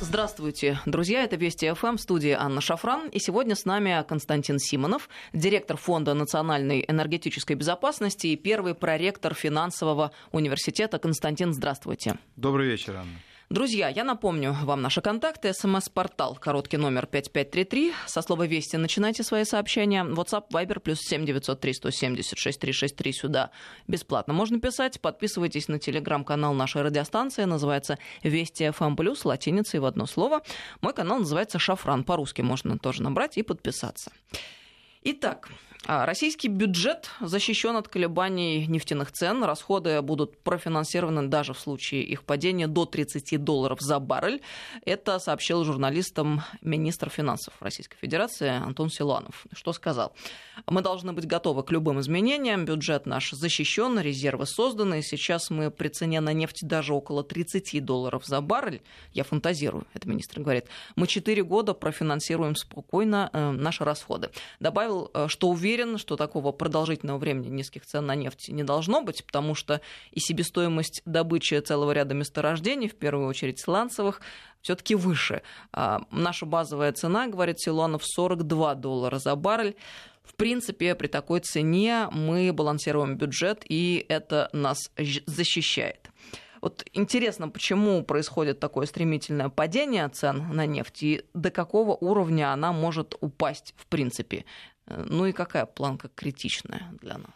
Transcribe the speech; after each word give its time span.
Здравствуйте, 0.00 0.80
друзья, 0.86 1.22
это 1.22 1.36
Вести 1.36 1.72
ФМ, 1.72 1.98
студии 1.98 2.32
Анна 2.32 2.60
Шафран. 2.60 3.08
И 3.10 3.20
сегодня 3.20 3.54
с 3.54 3.64
нами 3.64 4.04
Константин 4.08 4.58
Симонов, 4.58 5.08
директор 5.32 5.76
Фонда 5.76 6.14
национальной 6.14 6.84
энергетической 6.88 7.54
безопасности 7.54 8.26
и 8.26 8.36
первый 8.36 8.74
проректор 8.74 9.34
финансового 9.34 10.10
университета. 10.32 10.98
Константин, 10.98 11.54
здравствуйте. 11.54 12.18
Добрый 12.34 12.66
вечер, 12.66 12.96
Анна. 12.96 13.20
Друзья, 13.50 13.88
я 13.88 14.04
напомню 14.04 14.56
вам 14.62 14.80
наши 14.80 15.02
контакты. 15.02 15.52
СМС-портал, 15.52 16.34
короткий 16.34 16.78
номер 16.78 17.06
5533. 17.06 17.92
Со 18.06 18.22
слова 18.22 18.46
«Вести» 18.46 18.76
начинайте 18.76 19.22
свои 19.22 19.44
сообщения. 19.44 20.02
WhatsApp, 20.02 20.48
Viber, 20.50 20.80
плюс 20.80 21.00
7903 21.00 21.74
176 21.74 22.58
363 22.58 23.12
сюда 23.12 23.50
бесплатно 23.86 24.32
можно 24.32 24.60
писать. 24.60 24.98
Подписывайтесь 24.98 25.68
на 25.68 25.78
телеграм-канал 25.78 26.54
нашей 26.54 26.80
радиостанции. 26.80 27.44
Называется 27.44 27.98
«Вести 28.22 28.64
FM+,» 28.64 28.96
плюс 28.96 29.26
латиницей 29.26 29.78
в 29.78 29.84
одно 29.84 30.06
слово. 30.06 30.40
Мой 30.80 30.94
канал 30.94 31.18
называется 31.18 31.58
«Шафран». 31.58 32.04
По-русски 32.04 32.40
можно 32.40 32.78
тоже 32.78 33.02
набрать 33.02 33.36
и 33.36 33.42
подписаться. 33.42 34.10
Итак, 35.02 35.50
российский 35.86 36.48
бюджет 36.48 37.10
защищен 37.20 37.76
от 37.76 37.88
колебаний 37.88 38.66
нефтяных 38.66 39.12
цен. 39.12 39.44
Расходы 39.44 40.00
будут 40.00 40.42
профинансированы 40.42 41.28
даже 41.28 41.52
в 41.52 41.58
случае 41.58 42.02
их 42.02 42.24
падения 42.24 42.66
до 42.66 42.86
30 42.86 43.42
долларов 43.42 43.80
за 43.80 43.98
баррель. 43.98 44.40
Это 44.86 45.18
сообщил 45.18 45.62
журналистам 45.64 46.42
министр 46.62 47.10
финансов 47.10 47.54
Российской 47.60 47.98
Федерации 47.98 48.48
Антон 48.48 48.88
Силуанов. 48.88 49.46
Что 49.52 49.72
сказал? 49.72 50.14
Мы 50.66 50.80
должны 50.80 51.12
быть 51.12 51.26
готовы 51.26 51.62
к 51.62 51.70
любым 51.70 52.00
изменениям. 52.00 52.64
Бюджет 52.64 53.04
наш 53.04 53.32
защищен, 53.32 53.98
резервы 53.98 54.46
созданы. 54.46 55.02
Сейчас 55.02 55.50
мы 55.50 55.70
при 55.70 55.88
цене 55.88 56.20
на 56.20 56.32
нефть 56.32 56.66
даже 56.66 56.94
около 56.94 57.22
30 57.22 57.84
долларов 57.84 58.24
за 58.24 58.40
баррель. 58.40 58.80
Я 59.12 59.24
фантазирую, 59.24 59.86
это 59.92 60.08
министр 60.08 60.40
говорит. 60.40 60.66
Мы 60.96 61.06
4 61.06 61.42
года 61.44 61.74
профинансируем 61.74 62.56
спокойно 62.56 63.28
э, 63.32 63.50
наши 63.50 63.84
расходы. 63.84 64.30
Добавил, 64.60 65.10
э, 65.12 65.28
что 65.28 65.48
уверен 65.48 65.73
уверен, 65.74 65.98
что 65.98 66.16
такого 66.16 66.52
продолжительного 66.52 67.18
времени 67.18 67.48
низких 67.48 67.84
цен 67.84 68.06
на 68.06 68.14
нефть 68.14 68.48
не 68.48 68.62
должно 68.62 69.02
быть, 69.02 69.24
потому 69.24 69.54
что 69.54 69.80
и 70.12 70.20
себестоимость 70.20 71.02
добычи 71.04 71.58
целого 71.60 71.92
ряда 71.92 72.14
месторождений, 72.14 72.88
в 72.88 72.94
первую 72.94 73.28
очередь 73.28 73.60
сланцевых, 73.60 74.20
все-таки 74.62 74.94
выше. 74.94 75.42
А, 75.72 76.02
наша 76.10 76.46
базовая 76.46 76.92
цена, 76.92 77.26
говорит 77.26 77.60
Силуанов, 77.60 78.02
42 78.04 78.74
доллара 78.76 79.18
за 79.18 79.34
баррель. 79.34 79.76
В 80.22 80.34
принципе, 80.36 80.94
при 80.94 81.08
такой 81.08 81.40
цене 81.40 82.08
мы 82.10 82.52
балансируем 82.52 83.16
бюджет, 83.16 83.64
и 83.68 84.06
это 84.08 84.48
нас 84.52 84.90
защищает. 85.26 86.10
Вот 86.64 86.82
интересно, 86.94 87.50
почему 87.50 88.02
происходит 88.02 88.58
такое 88.58 88.86
стремительное 88.86 89.50
падение 89.50 90.08
цен 90.08 90.48
на 90.50 90.64
нефть 90.64 91.02
и 91.02 91.22
до 91.34 91.50
какого 91.50 91.94
уровня 91.94 92.54
она 92.54 92.72
может 92.72 93.16
упасть 93.20 93.74
в 93.76 93.86
принципе. 93.86 94.46
Ну 94.86 95.26
и 95.26 95.32
какая 95.32 95.66
планка 95.66 96.08
критичная 96.14 96.92
для 97.00 97.18
нас? 97.18 97.34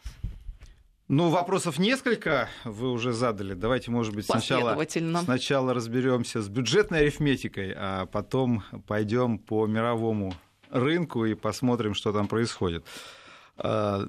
Ну, 1.08 1.30
вопросов 1.30 1.78
несколько 1.78 2.50
вы 2.64 2.90
уже 2.90 3.14
задали. 3.14 3.54
Давайте, 3.54 3.90
может 3.90 4.14
быть, 4.14 4.26
сначала, 4.26 4.76
сначала 5.22 5.72
разберемся 5.72 6.42
с 6.42 6.48
бюджетной 6.50 7.00
арифметикой, 7.00 7.72
а 7.74 8.04
потом 8.04 8.62
пойдем 8.86 9.38
по 9.38 9.66
мировому 9.66 10.34
рынку 10.70 11.24
и 11.24 11.32
посмотрим, 11.32 11.94
что 11.94 12.12
там 12.12 12.28
происходит. 12.28 12.84
А, 13.56 14.06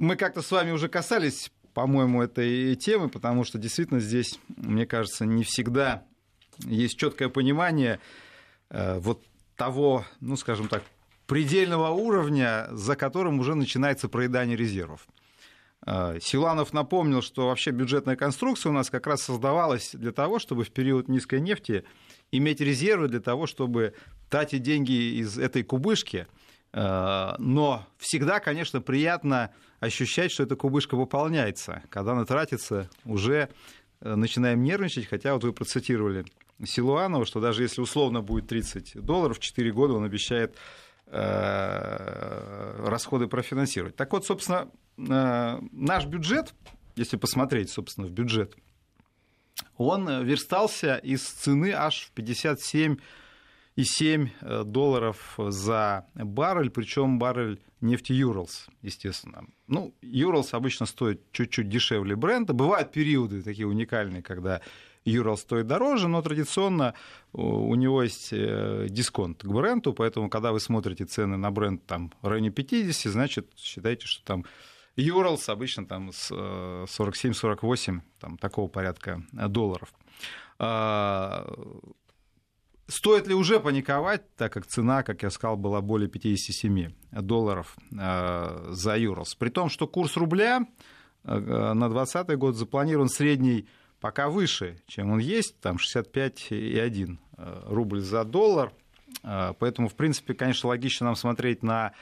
мы 0.00 0.16
как-то 0.16 0.42
с 0.42 0.50
вами 0.50 0.72
уже 0.72 0.88
касались, 0.88 1.52
по-моему, 1.74 2.22
этой 2.22 2.74
темы, 2.74 3.08
потому 3.08 3.44
что 3.44 3.58
действительно 3.58 4.00
здесь, 4.00 4.40
мне 4.48 4.84
кажется, 4.84 5.24
не 5.24 5.44
всегда 5.44 6.02
есть 6.58 6.98
четкое 6.98 7.28
понимание 7.28 8.00
э, 8.68 8.98
вот 8.98 9.22
того, 9.56 10.04
ну, 10.20 10.36
скажем 10.36 10.68
так, 10.68 10.82
предельного 11.32 11.88
уровня, 11.88 12.68
за 12.72 12.94
которым 12.94 13.40
уже 13.40 13.54
начинается 13.54 14.10
проедание 14.10 14.54
резервов. 14.54 15.06
А, 15.80 16.20
Силанов 16.20 16.74
напомнил, 16.74 17.22
что 17.22 17.46
вообще 17.46 17.70
бюджетная 17.70 18.16
конструкция 18.16 18.68
у 18.68 18.74
нас 18.74 18.90
как 18.90 19.06
раз 19.06 19.22
создавалась 19.22 19.92
для 19.94 20.12
того, 20.12 20.38
чтобы 20.38 20.64
в 20.64 20.70
период 20.70 21.08
низкой 21.08 21.40
нефти 21.40 21.84
иметь 22.32 22.60
резервы 22.60 23.08
для 23.08 23.20
того, 23.20 23.46
чтобы 23.46 23.94
тратить 24.28 24.62
деньги 24.62 25.20
из 25.20 25.38
этой 25.38 25.62
кубышки. 25.62 26.26
А, 26.74 27.36
но 27.38 27.86
всегда, 27.96 28.38
конечно, 28.38 28.82
приятно 28.82 29.52
ощущать, 29.80 30.32
что 30.32 30.42
эта 30.42 30.54
кубышка 30.54 30.98
выполняется. 30.98 31.82
Когда 31.88 32.12
она 32.12 32.26
тратится, 32.26 32.90
уже 33.06 33.48
э, 34.02 34.14
начинаем 34.16 34.62
нервничать, 34.62 35.06
хотя 35.06 35.32
вот 35.32 35.44
вы 35.44 35.54
процитировали 35.54 36.26
Силуанова, 36.62 37.24
что 37.24 37.40
даже 37.40 37.62
если 37.62 37.80
условно 37.80 38.20
будет 38.20 38.48
30 38.48 39.00
долларов, 39.02 39.38
в 39.38 39.40
4 39.40 39.72
года 39.72 39.94
он 39.94 40.04
обещает 40.04 40.56
Э, 40.56 40.91
расходы 41.12 43.26
профинансировать. 43.26 43.96
Так 43.96 44.12
вот, 44.12 44.24
собственно, 44.24 44.70
э, 44.96 45.58
наш 45.72 46.06
бюджет, 46.06 46.54
если 46.96 47.16
посмотреть, 47.16 47.70
собственно, 47.70 48.06
в 48.06 48.10
бюджет, 48.10 48.54
он 49.76 50.24
верстался 50.24 50.96
из 50.96 51.22
цены 51.22 51.72
аж 51.72 52.10
в 52.10 52.18
57,7 52.18 54.28
э, 54.40 54.64
долларов 54.64 55.38
за 55.38 56.06
баррель, 56.14 56.70
причем 56.70 57.18
баррель 57.18 57.60
нефти 57.80 58.12
Юралс, 58.12 58.68
естественно. 58.80 59.44
Ну, 59.66 59.94
Юралс 60.02 60.54
обычно 60.54 60.86
стоит 60.86 61.32
чуть-чуть 61.32 61.68
дешевле 61.68 62.16
бренда. 62.16 62.52
Бывают 62.52 62.92
периоды 62.92 63.42
такие 63.42 63.66
уникальные, 63.66 64.22
когда 64.22 64.60
Юрал 65.04 65.36
стоит 65.36 65.66
дороже, 65.66 66.08
но 66.08 66.22
традиционно 66.22 66.94
у 67.32 67.74
него 67.74 68.02
есть 68.02 68.32
э, 68.32 68.86
дисконт 68.88 69.42
к 69.42 69.46
бренду, 69.46 69.92
поэтому, 69.92 70.28
когда 70.28 70.52
вы 70.52 70.60
смотрите 70.60 71.04
цены 71.04 71.36
на 71.36 71.50
бренд 71.50 71.84
там, 71.86 72.12
в 72.22 72.28
районе 72.28 72.50
50, 72.50 73.12
значит, 73.12 73.50
считайте, 73.56 74.06
что 74.06 74.24
там 74.24 74.44
Юралс 74.96 75.48
обычно 75.48 75.86
там 75.86 76.12
с 76.12 76.30
47-48, 76.30 77.98
э, 77.98 78.00
там, 78.20 78.38
такого 78.38 78.68
порядка 78.68 79.22
долларов. 79.32 79.92
А, 80.58 81.50
стоит 82.86 83.26
ли 83.26 83.34
уже 83.34 83.58
паниковать, 83.58 84.22
так 84.36 84.52
как 84.52 84.66
цена, 84.66 85.02
как 85.02 85.22
я 85.22 85.30
сказал, 85.30 85.56
была 85.56 85.80
более 85.80 86.08
57 86.08 86.92
долларов 87.10 87.76
э, 87.90 88.66
за 88.70 88.96
Юралс? 88.98 89.34
При 89.34 89.48
том, 89.48 89.68
что 89.68 89.88
курс 89.88 90.16
рубля 90.16 90.66
на 91.24 91.88
2020 91.88 92.36
год 92.36 92.56
запланирован 92.56 93.08
средний 93.08 93.68
пока 94.02 94.28
выше, 94.28 94.82
чем 94.88 95.12
он 95.12 95.20
есть, 95.20 95.58
там 95.60 95.76
65,1 95.76 97.18
э, 97.38 97.62
рубль 97.66 98.00
за 98.00 98.24
доллар. 98.24 98.72
Э, 99.22 99.54
поэтому, 99.56 99.88
в 99.88 99.94
принципе, 99.94 100.34
конечно, 100.34 100.68
логично 100.68 101.06
нам 101.06 101.14
смотреть 101.14 101.62
на 101.62 101.92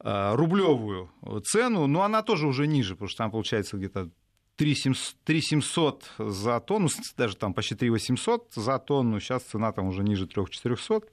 э, 0.00 0.34
рублевую 0.34 1.10
цену, 1.44 1.86
но 1.86 2.02
она 2.02 2.22
тоже 2.22 2.46
уже 2.46 2.66
ниже, 2.66 2.94
потому 2.94 3.08
что 3.08 3.18
там 3.18 3.30
получается 3.30 3.78
где-то 3.78 4.10
3700 4.56 6.10
за 6.18 6.60
тонну, 6.60 6.88
даже 7.16 7.36
там 7.36 7.54
почти 7.54 7.74
3800 7.74 8.52
за 8.54 8.78
тонну, 8.78 9.18
сейчас 9.18 9.44
цена 9.44 9.72
там 9.72 9.86
уже 9.86 10.02
ниже 10.02 10.26
3400. 10.26 11.08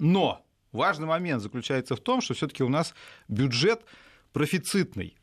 Но 0.00 0.44
важный 0.72 1.06
момент 1.06 1.42
заключается 1.42 1.94
в 1.94 2.00
том, 2.00 2.22
что 2.22 2.32
все-таки 2.32 2.64
у 2.64 2.68
нас 2.68 2.94
бюджет 3.28 3.84
профицитный. 4.32 5.14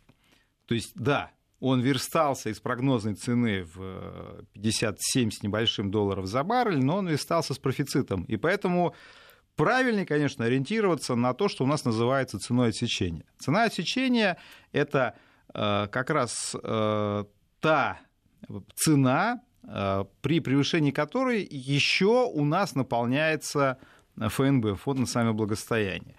То 0.67 0.75
есть, 0.75 0.93
да, 0.95 1.31
он 1.61 1.79
верстался 1.79 2.49
из 2.49 2.59
прогнозной 2.59 3.13
цены 3.13 3.63
в 3.63 4.43
57 4.53 5.29
с 5.29 5.43
небольшим 5.43 5.91
долларов 5.91 6.25
за 6.25 6.43
баррель, 6.43 6.83
но 6.83 6.97
он 6.97 7.07
верстался 7.07 7.53
с 7.53 7.59
профицитом. 7.59 8.23
И 8.23 8.35
поэтому 8.35 8.95
правильнее, 9.55 10.07
конечно, 10.07 10.43
ориентироваться 10.43 11.13
на 11.15 11.33
то, 11.35 11.47
что 11.47 11.63
у 11.63 11.67
нас 11.67 11.85
называется 11.85 12.39
ценой 12.39 12.69
отсечения. 12.69 13.25
Цена 13.37 13.65
отсечения– 13.65 14.37
это 14.71 15.15
э, 15.53 15.87
как 15.87 16.09
раз 16.09 16.55
э, 16.61 17.25
та 17.59 17.99
цена, 18.75 19.41
э, 19.63 20.05
при 20.21 20.39
превышении 20.39 20.91
которой 20.91 21.47
еще 21.49 22.25
у 22.25 22.43
нас 22.43 22.73
наполняется 22.73 23.77
ФНБ, 24.17 24.79
Фонд 24.79 25.01
национального 25.01 25.37
благосостояния. 25.37 26.15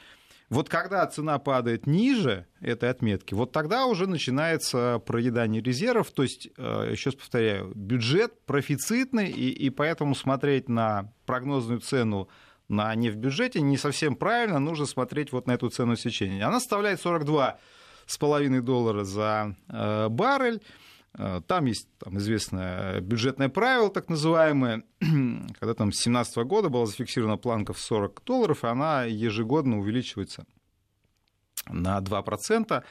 Вот 0.53 0.69
когда 0.69 1.07
цена 1.07 1.39
падает 1.39 1.87
ниже 1.87 2.47
этой 2.61 2.91
отметки, 2.91 3.33
вот 3.33 3.53
тогда 3.53 3.87
уже 3.87 4.07
начинается 4.07 5.01
проедание 5.07 5.63
резервов. 5.63 6.11
То 6.11 6.25
есть, 6.25 6.51
э, 6.59 6.89
еще 6.93 7.09
раз 7.09 7.15
повторяю, 7.15 7.73
бюджет 7.75 8.39
профицитный, 8.45 9.31
и, 9.31 9.49
и 9.49 9.71
поэтому 9.71 10.15
смотреть 10.15 10.69
на 10.69 11.11
прогнозную 11.25 11.81
цену 11.81 12.29
на 12.69 12.95
нефть 12.95 13.17
в 13.17 13.21
бюджете 13.21 13.63
не 13.63 13.79
совсем 13.79 14.15
правильно, 14.15 14.59
нужно 14.59 14.85
смотреть 14.85 15.33
вот 15.33 15.47
на 15.47 15.53
эту 15.53 15.71
цену 15.71 15.97
сечения. 15.97 16.47
Она 16.47 16.61
составляет 16.61 17.03
42,5 17.03 18.61
доллара 18.61 19.05
за 19.05 19.57
э, 19.71 20.09
баррель. 20.11 20.61
Э, 21.19 21.41
там 21.47 21.67
есть 21.67 21.89
там, 21.99 22.19
известное 22.19 23.01
бюджетное 23.01 23.49
правило, 23.49 23.91
так 23.91 24.09
называемое, 24.09 24.85
когда 25.01 25.75
там 25.75 25.93
с 25.93 26.03
2017 26.03 26.37
года 26.39 26.69
была 26.69 26.87
зафиксирована 26.87 27.37
планка 27.37 27.73
в 27.73 27.79
40 27.79 28.23
долларов, 28.25 28.65
и 28.65 28.69
она 28.69 29.05
ежегодно 29.05 29.79
увеличивается 29.79 30.47
на 31.69 31.99
2%. 31.99 32.83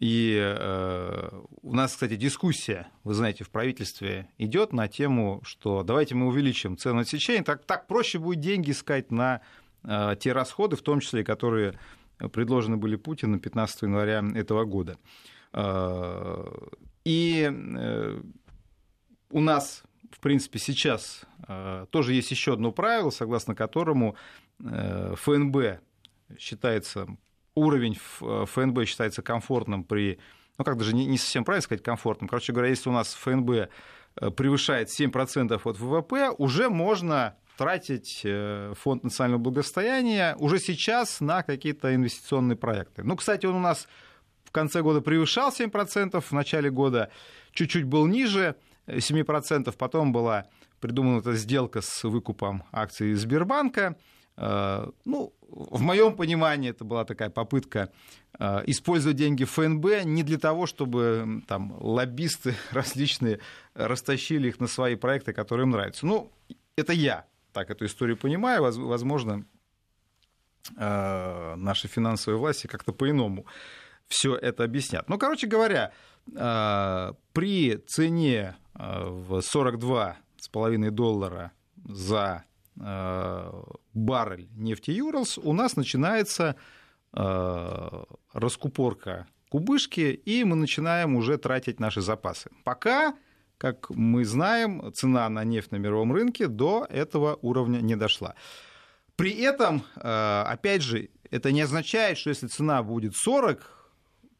И 0.00 0.38
э, 0.40 1.30
у 1.62 1.74
нас, 1.74 1.92
кстати, 1.92 2.14
дискуссия, 2.14 2.86
вы 3.02 3.14
знаете, 3.14 3.42
в 3.42 3.50
правительстве 3.50 4.28
идет 4.38 4.72
на 4.72 4.86
тему, 4.86 5.40
что 5.44 5.82
давайте 5.82 6.14
мы 6.14 6.28
увеличим 6.28 6.76
цену 6.76 7.00
отсечения, 7.00 7.42
так, 7.42 7.64
так 7.64 7.88
проще 7.88 8.18
будет 8.18 8.40
деньги 8.40 8.70
искать 8.70 9.10
на 9.10 9.40
э, 9.82 10.14
те 10.20 10.32
расходы, 10.32 10.76
в 10.76 10.82
том 10.82 11.00
числе, 11.00 11.24
которые 11.24 11.78
предложены 12.32 12.76
были 12.76 12.96
Путину 12.96 13.40
15 13.40 13.82
января 13.82 14.24
этого 14.34 14.64
года. 14.64 14.98
Э, 15.52 16.46
и 17.08 17.50
э, 17.50 18.20
у 19.30 19.40
нас, 19.40 19.82
в 20.12 20.20
принципе, 20.20 20.58
сейчас 20.58 21.22
э, 21.48 21.86
тоже 21.88 22.12
есть 22.12 22.30
еще 22.30 22.52
одно 22.52 22.70
правило, 22.70 23.08
согласно 23.08 23.54
которому 23.54 24.14
э, 24.62 25.14
ФНБ 25.16 25.80
считается 26.38 27.06
уровень 27.54 27.94
ФНБ 27.94 28.86
считается 28.86 29.22
комфортным 29.22 29.84
при, 29.84 30.18
ну 30.58 30.66
как 30.66 30.76
даже 30.76 30.94
не, 30.94 31.16
совсем 31.16 31.44
правильно 31.44 31.62
сказать 31.62 31.82
комфортным, 31.82 32.28
короче 32.28 32.52
говоря, 32.52 32.68
если 32.68 32.90
у 32.90 32.92
нас 32.92 33.14
ФНБ 33.14 33.70
превышает 34.36 34.88
7% 34.88 35.58
от 35.64 35.78
ВВП, 35.78 36.28
уже 36.36 36.68
можно 36.68 37.36
тратить 37.56 38.24
фонд 38.74 39.02
национального 39.02 39.40
благосостояния 39.40 40.36
уже 40.38 40.58
сейчас 40.58 41.20
на 41.20 41.42
какие-то 41.42 41.94
инвестиционные 41.94 42.56
проекты. 42.56 43.02
Ну, 43.02 43.16
кстати, 43.16 43.46
он 43.46 43.54
у 43.54 43.60
нас 43.60 43.88
в 44.48 44.50
конце 44.50 44.82
года 44.82 45.00
превышал 45.00 45.50
7%, 45.50 46.20
в 46.20 46.32
начале 46.32 46.70
года 46.70 47.10
чуть-чуть 47.52 47.84
был 47.84 48.06
ниже 48.06 48.56
7%, 48.86 49.72
потом 49.76 50.12
была 50.12 50.46
придумана 50.80 51.18
эта 51.18 51.34
сделка 51.34 51.82
с 51.82 52.04
выкупом 52.04 52.64
акций 52.72 53.14
Сбербанка, 53.14 53.96
Э, 54.38 54.88
ну, 55.04 55.34
в 55.48 55.80
моем 55.80 56.14
понимании 56.14 56.70
это 56.70 56.84
была 56.84 57.04
такая 57.04 57.28
попытка 57.28 57.90
э, 58.38 58.62
использовать 58.66 59.16
деньги 59.16 59.44
ФНБ 59.44 60.04
не 60.04 60.22
для 60.22 60.38
того, 60.38 60.66
чтобы 60.66 61.42
там 61.48 61.76
лоббисты 61.80 62.54
различные 62.70 63.40
растащили 63.74 64.48
их 64.48 64.60
на 64.60 64.68
свои 64.68 64.94
проекты, 64.94 65.32
которые 65.32 65.64
им 65.64 65.70
нравятся. 65.70 66.06
Ну, 66.06 66.30
это 66.76 66.92
я 66.92 67.26
так 67.52 67.70
эту 67.70 67.86
историю 67.86 68.16
понимаю. 68.16 68.62
Возможно, 68.62 69.44
э, 70.76 71.54
наши 71.56 71.88
финансовые 71.88 72.38
власти 72.38 72.68
как-то 72.68 72.92
по-иному 72.92 73.44
все 74.08 74.34
это 74.34 74.64
объяснят. 74.64 75.08
Ну, 75.08 75.18
короче 75.18 75.46
говоря, 75.46 75.92
при 76.26 77.76
цене 77.86 78.56
в 78.74 79.38
42,5 79.38 80.90
доллара 80.90 81.52
за 81.84 82.44
Э, 82.80 83.50
баррель 83.94 84.48
нефти 84.54 84.92
Юралс, 84.92 85.38
у 85.38 85.52
нас 85.52 85.74
начинается 85.76 86.54
э, 87.12 88.04
раскупорка 88.32 89.26
кубышки, 89.48 90.20
и 90.24 90.44
мы 90.44 90.54
начинаем 90.54 91.16
уже 91.16 91.38
тратить 91.38 91.80
наши 91.80 92.00
запасы. 92.00 92.50
Пока, 92.64 93.16
как 93.56 93.90
мы 93.90 94.24
знаем, 94.24 94.92
цена 94.94 95.28
на 95.28 95.42
нефть 95.42 95.72
на 95.72 95.76
мировом 95.76 96.12
рынке 96.12 96.46
до 96.46 96.86
этого 96.88 97.38
уровня 97.42 97.80
не 97.80 97.96
дошла. 97.96 98.34
При 99.16 99.32
этом, 99.32 99.82
э, 99.96 100.42
опять 100.46 100.82
же, 100.82 101.10
это 101.30 101.50
не 101.50 101.62
означает, 101.62 102.18
что 102.18 102.30
если 102.30 102.46
цена 102.46 102.82
будет 102.84 103.16
40, 103.16 103.77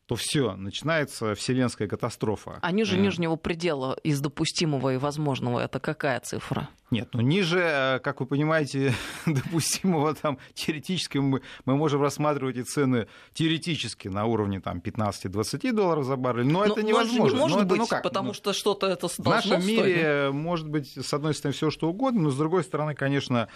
то 0.08 0.16
все, 0.16 0.56
начинается 0.56 1.34
вселенская 1.34 1.87
катастрофа. 1.87 2.58
А 2.62 2.72
ниже 2.72 2.96
нижнего 2.96 3.37
предела 3.37 3.93
из 4.02 4.20
допустимого 4.22 4.94
и 4.94 4.96
возможного 4.96 5.60
это 5.60 5.81
какая 5.81 6.19
цифра? 6.20 6.70
Нет, 6.90 7.10
ну 7.12 7.20
ниже, 7.20 7.58
э, 7.60 7.99
как 7.99 8.20
вы 8.20 8.26
понимаете, 8.26 8.94
допустимого 9.26 10.14
там 10.14 10.38
теоретически 10.55 11.19
мы, 11.19 11.43
мы 11.66 11.76
можем 11.76 12.00
рассматривать 12.00 12.56
и 12.56 12.62
цены 12.62 13.06
теоретически 13.34 14.08
на 14.08 14.25
уровне 14.25 14.62
там 14.62 14.78
15-20 14.78 15.72
долларов 15.72 16.06
за 16.06 16.16
баррель, 16.16 16.46
но, 16.46 16.64
но 16.64 16.72
это 16.72 16.82
невозможно. 16.82 17.25
Но 17.25 17.28
не 17.28 17.37
может 17.37 17.58
но 17.58 17.64
быть, 17.64 17.72
это, 17.72 17.82
ну 17.82 17.87
как? 17.87 18.02
потому 18.02 18.32
что 18.32 18.54
что-то 18.54 18.87
это 18.87 19.08
В 19.08 19.19
нашем 19.19 19.66
мире 19.66 20.31
может 20.32 20.70
быть, 20.70 20.96
с 20.96 21.12
одной 21.12 21.34
стороны, 21.34 21.52
все 21.54 21.69
что 21.70 21.90
угодно, 21.90 22.22
но 22.22 22.31
с 22.31 22.37
другой 22.38 22.64
стороны, 22.64 22.94
конечно, 22.94 23.49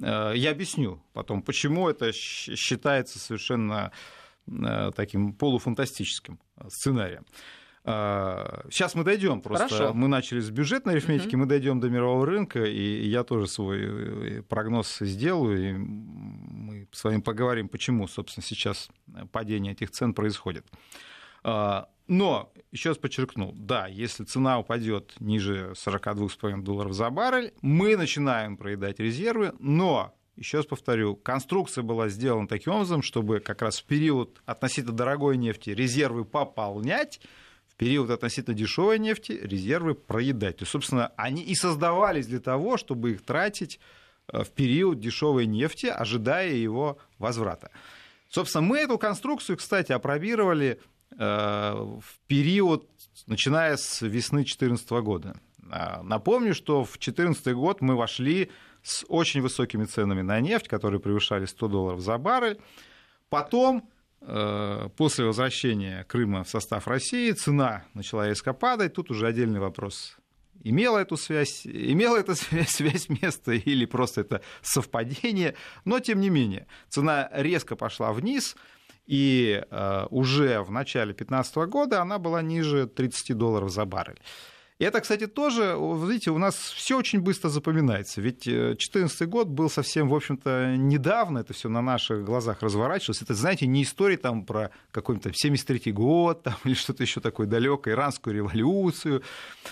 э, 0.00 0.32
я 0.34 0.52
объясню 0.52 1.02
потом, 1.12 1.42
почему 1.42 1.86
это 1.90 2.12
считается 2.14 3.18
совершенно 3.18 3.78
Э, 3.88 3.90
таким 4.94 5.32
полуфантастическим 5.32 6.38
сценарием. 6.68 7.24
Сейчас 7.84 8.94
мы 8.94 9.02
дойдем, 9.02 9.40
просто 9.40 9.68
Хорошо. 9.68 9.94
мы 9.94 10.08
начали 10.08 10.40
с 10.40 10.50
бюджетной 10.50 10.94
арифметики, 10.94 11.36
угу. 11.36 11.38
мы 11.38 11.46
дойдем 11.46 11.80
до 11.80 11.88
мирового 11.88 12.26
рынка, 12.26 12.64
и 12.64 13.08
я 13.08 13.24
тоже 13.24 13.46
свой 13.46 13.78
э, 13.80 14.42
прогноз 14.42 14.98
сделаю, 14.98 15.70
и 15.70 15.72
мы 15.72 16.86
с 16.92 17.02
вами 17.02 17.22
поговорим, 17.22 17.68
почему, 17.68 18.06
собственно, 18.06 18.44
сейчас 18.44 18.90
падение 19.32 19.72
этих 19.72 19.90
цен 19.90 20.12
происходит. 20.12 20.66
А, 21.44 21.88
но, 22.08 22.52
еще 22.72 22.90
раз 22.90 22.98
подчеркну, 22.98 23.52
да, 23.54 23.86
если 23.86 24.24
цена 24.24 24.58
упадет 24.58 25.14
ниже 25.20 25.72
42,5 25.74 26.62
долларов 26.62 26.92
за 26.92 27.10
баррель, 27.10 27.52
мы 27.62 27.96
начинаем 27.96 28.56
проедать 28.56 28.98
резервы, 28.98 29.52
но 29.58 30.14
еще 30.38 30.58
раз 30.58 30.66
повторю, 30.66 31.16
конструкция 31.16 31.82
была 31.82 32.08
сделана 32.08 32.46
таким 32.46 32.74
образом, 32.74 33.02
чтобы 33.02 33.40
как 33.40 33.62
раз 33.62 33.80
в 33.80 33.84
период 33.84 34.40
относительно 34.46 34.96
дорогой 34.96 35.36
нефти 35.36 35.70
резервы 35.70 36.24
пополнять, 36.24 37.20
в 37.68 37.74
период 37.74 38.10
относительно 38.10 38.54
дешевой 38.56 38.98
нефти 38.98 39.32
резервы 39.32 39.94
проедать. 39.94 40.58
То 40.58 40.62
есть, 40.62 40.72
собственно, 40.72 41.12
они 41.16 41.42
и 41.42 41.54
создавались 41.54 42.26
для 42.26 42.40
того, 42.40 42.76
чтобы 42.76 43.12
их 43.12 43.24
тратить 43.24 43.80
э, 44.32 44.44
в 44.44 44.50
период 44.50 45.00
дешевой 45.00 45.46
нефти, 45.46 45.86
ожидая 45.86 46.52
его 46.52 46.98
возврата. 47.18 47.70
Собственно, 48.28 48.62
мы 48.62 48.78
эту 48.78 48.98
конструкцию, 48.98 49.56
кстати, 49.56 49.92
опробировали 49.92 50.80
э, 51.10 51.16
в 51.18 52.18
период, 52.26 52.88
начиная 53.26 53.76
с 53.76 54.02
весны 54.02 54.40
2014 54.40 54.90
года. 54.90 55.40
А, 55.70 56.02
напомню, 56.02 56.54
что 56.54 56.84
в 56.84 56.92
2014 56.92 57.54
год 57.54 57.80
мы 57.80 57.96
вошли 57.96 58.50
с 58.82 59.04
очень 59.08 59.40
высокими 59.42 59.84
ценами 59.84 60.22
на 60.22 60.40
нефть, 60.40 60.68
которые 60.68 61.00
превышали 61.00 61.46
100 61.46 61.68
долларов 61.68 62.00
за 62.00 62.18
баррель. 62.18 62.58
Потом, 63.28 63.88
э, 64.20 64.88
после 64.96 65.24
возвращения 65.24 66.04
Крыма 66.04 66.44
в 66.44 66.48
состав 66.48 66.86
России, 66.88 67.32
цена 67.32 67.84
начала 67.94 68.28
резко 68.28 68.52
падать. 68.52 68.94
Тут 68.94 69.10
уже 69.10 69.26
отдельный 69.26 69.60
вопрос. 69.60 70.16
Имела 70.64 70.98
эту 70.98 71.16
связь, 71.16 71.66
имела 71.66 72.16
эта 72.16 72.34
связь, 72.34 72.70
связь 72.76 73.08
место 73.08 73.52
или 73.52 73.84
просто 73.84 74.22
это 74.22 74.42
совпадение, 74.62 75.54
но 75.84 76.00
тем 76.00 76.20
не 76.20 76.30
менее 76.30 76.66
цена 76.88 77.28
резко 77.32 77.76
пошла 77.76 78.12
вниз, 78.12 78.56
и 79.06 79.62
э, 79.70 80.06
уже 80.10 80.60
в 80.62 80.70
начале 80.70 81.12
2015 81.12 81.56
года 81.68 82.02
она 82.02 82.18
была 82.18 82.42
ниже 82.42 82.86
30 82.86 83.36
долларов 83.36 83.70
за 83.70 83.84
баррель. 83.84 84.20
И 84.78 84.84
это, 84.84 85.00
кстати, 85.00 85.26
тоже, 85.26 85.76
видите, 86.06 86.30
у 86.30 86.38
нас 86.38 86.54
все 86.54 86.96
очень 86.96 87.20
быстро 87.20 87.48
запоминается. 87.48 88.20
Ведь 88.20 88.44
2014 88.44 89.20
э, 89.20 89.26
год 89.26 89.48
был 89.48 89.68
совсем, 89.68 90.08
в 90.08 90.14
общем-то, 90.14 90.76
недавно, 90.76 91.40
это 91.40 91.52
все 91.52 91.68
на 91.68 91.82
наших 91.82 92.24
глазах 92.24 92.62
разворачивалось. 92.62 93.20
Это, 93.20 93.34
знаете, 93.34 93.66
не 93.66 93.82
история 93.82 94.16
там 94.16 94.46
про 94.46 94.70
какой-то 94.92 95.32
73 95.34 95.90
год 95.92 96.42
там, 96.44 96.54
или 96.64 96.74
что-то 96.74 97.02
еще 97.02 97.20
такое 97.20 97.48
далекое, 97.48 97.94
иранскую 97.94 98.36
революцию. 98.36 99.22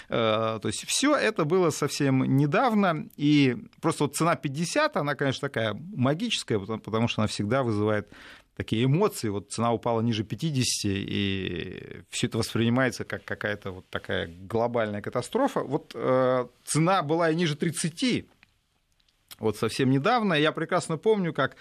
Э, 0.08 0.58
то 0.60 0.68
есть 0.68 0.84
все 0.88 1.14
это 1.14 1.44
было 1.44 1.70
совсем 1.70 2.24
недавно. 2.36 3.06
И 3.16 3.56
просто 3.80 4.04
вот 4.04 4.16
цена 4.16 4.34
50, 4.34 4.96
она, 4.96 5.14
конечно, 5.14 5.48
такая 5.48 5.74
магическая, 5.74 6.58
потому 6.58 7.06
что 7.06 7.22
она 7.22 7.28
всегда 7.28 7.62
вызывает 7.62 8.08
такие 8.56 8.86
эмоции, 8.86 9.28
вот 9.28 9.50
цена 9.52 9.72
упала 9.72 10.00
ниже 10.00 10.24
50, 10.24 10.84
и 10.84 12.02
все 12.08 12.26
это 12.26 12.38
воспринимается 12.38 13.04
как 13.04 13.24
какая-то 13.24 13.70
вот 13.70 13.88
такая 13.90 14.28
глобальная 14.28 15.02
катастрофа. 15.02 15.60
Вот 15.60 15.92
э, 15.94 16.46
цена 16.64 17.02
была 17.02 17.30
и 17.30 17.34
ниже 17.34 17.54
30, 17.54 18.26
вот 19.38 19.56
совсем 19.58 19.90
недавно. 19.90 20.34
Я 20.34 20.52
прекрасно 20.52 20.96
помню, 20.96 21.34
как 21.34 21.56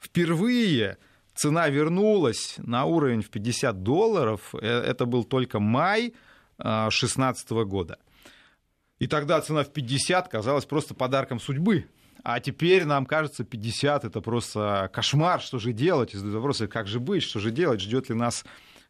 впервые 0.00 0.96
цена 1.34 1.68
вернулась 1.68 2.54
на 2.58 2.86
уровень 2.86 3.22
в 3.22 3.28
50 3.28 3.82
долларов. 3.82 4.54
Э, 4.54 4.66
это 4.66 5.04
был 5.04 5.24
только 5.24 5.60
май 5.60 6.14
2016 6.56 7.50
э, 7.50 7.64
года. 7.64 7.98
И 8.98 9.06
тогда 9.06 9.40
цена 9.42 9.64
в 9.64 9.72
50 9.72 10.28
казалась 10.28 10.64
просто 10.64 10.94
подарком 10.94 11.40
судьбы. 11.40 11.88
А 12.22 12.40
теперь 12.40 12.84
нам 12.84 13.04
кажется, 13.06 13.44
50 13.44 14.04
это 14.04 14.20
просто 14.20 14.90
кошмар, 14.92 15.40
что 15.40 15.58
же 15.58 15.72
делать? 15.72 16.14
И 16.14 16.16
задают 16.16 16.36
вопросы, 16.36 16.68
как 16.68 16.86
же 16.86 17.00
быть, 17.00 17.22
что 17.22 17.40
же 17.40 17.50
делать, 17.50 17.80
ждет 17.80 18.08
ли 18.10 18.14
нас 18.14 18.44